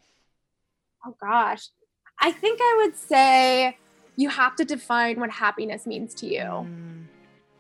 Oh, 1.06 1.16
gosh. 1.22 1.70
I 2.20 2.32
think 2.32 2.60
I 2.62 2.84
would 2.84 2.96
say 2.96 3.78
you 4.16 4.30
have 4.30 4.56
to 4.56 4.66
define 4.66 5.20
what 5.20 5.30
happiness 5.30 5.86
means 5.86 6.14
to 6.16 6.28
you. 6.28 6.42
Mm. 6.42 7.06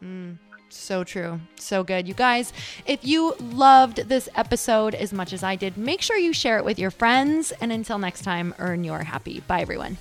Mm. 0.03 0.37
So 0.75 1.03
true. 1.03 1.39
So 1.55 1.83
good. 1.83 2.07
You 2.07 2.13
guys, 2.13 2.53
if 2.85 3.03
you 3.03 3.35
loved 3.39 4.09
this 4.09 4.29
episode 4.35 4.93
as 4.93 5.11
much 5.11 5.33
as 5.33 5.41
I 5.41 5.55
did, 5.55 5.77
make 5.77 6.01
sure 6.01 6.17
you 6.17 6.33
share 6.33 6.57
it 6.57 6.65
with 6.65 6.77
your 6.77 6.91
friends. 6.91 7.51
And 7.59 7.71
until 7.71 7.97
next 7.97 8.23
time, 8.23 8.53
earn 8.59 8.83
your 8.83 8.99
happy. 9.03 9.39
Bye, 9.47 9.61
everyone. 9.61 9.97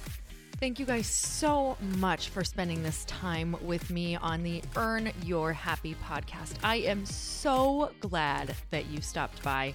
Thank 0.60 0.78
you 0.78 0.86
guys 0.86 1.06
so 1.06 1.76
much 1.96 2.28
for 2.28 2.44
spending 2.44 2.82
this 2.82 3.04
time 3.04 3.56
with 3.60 3.90
me 3.90 4.16
on 4.16 4.42
the 4.42 4.62
Earn 4.76 5.12
Your 5.22 5.52
Happy 5.52 5.96
podcast. 6.06 6.54
I 6.62 6.76
am 6.76 7.04
so 7.04 7.90
glad 8.00 8.54
that 8.70 8.86
you 8.86 9.00
stopped 9.00 9.42
by. 9.42 9.74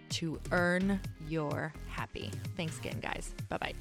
to 0.11 0.39
earn 0.51 0.99
your 1.27 1.73
happy. 1.87 2.31
Thanks 2.55 2.77
again, 2.79 2.99
guys. 3.01 3.33
Bye 3.49 3.57
bye. 3.57 3.73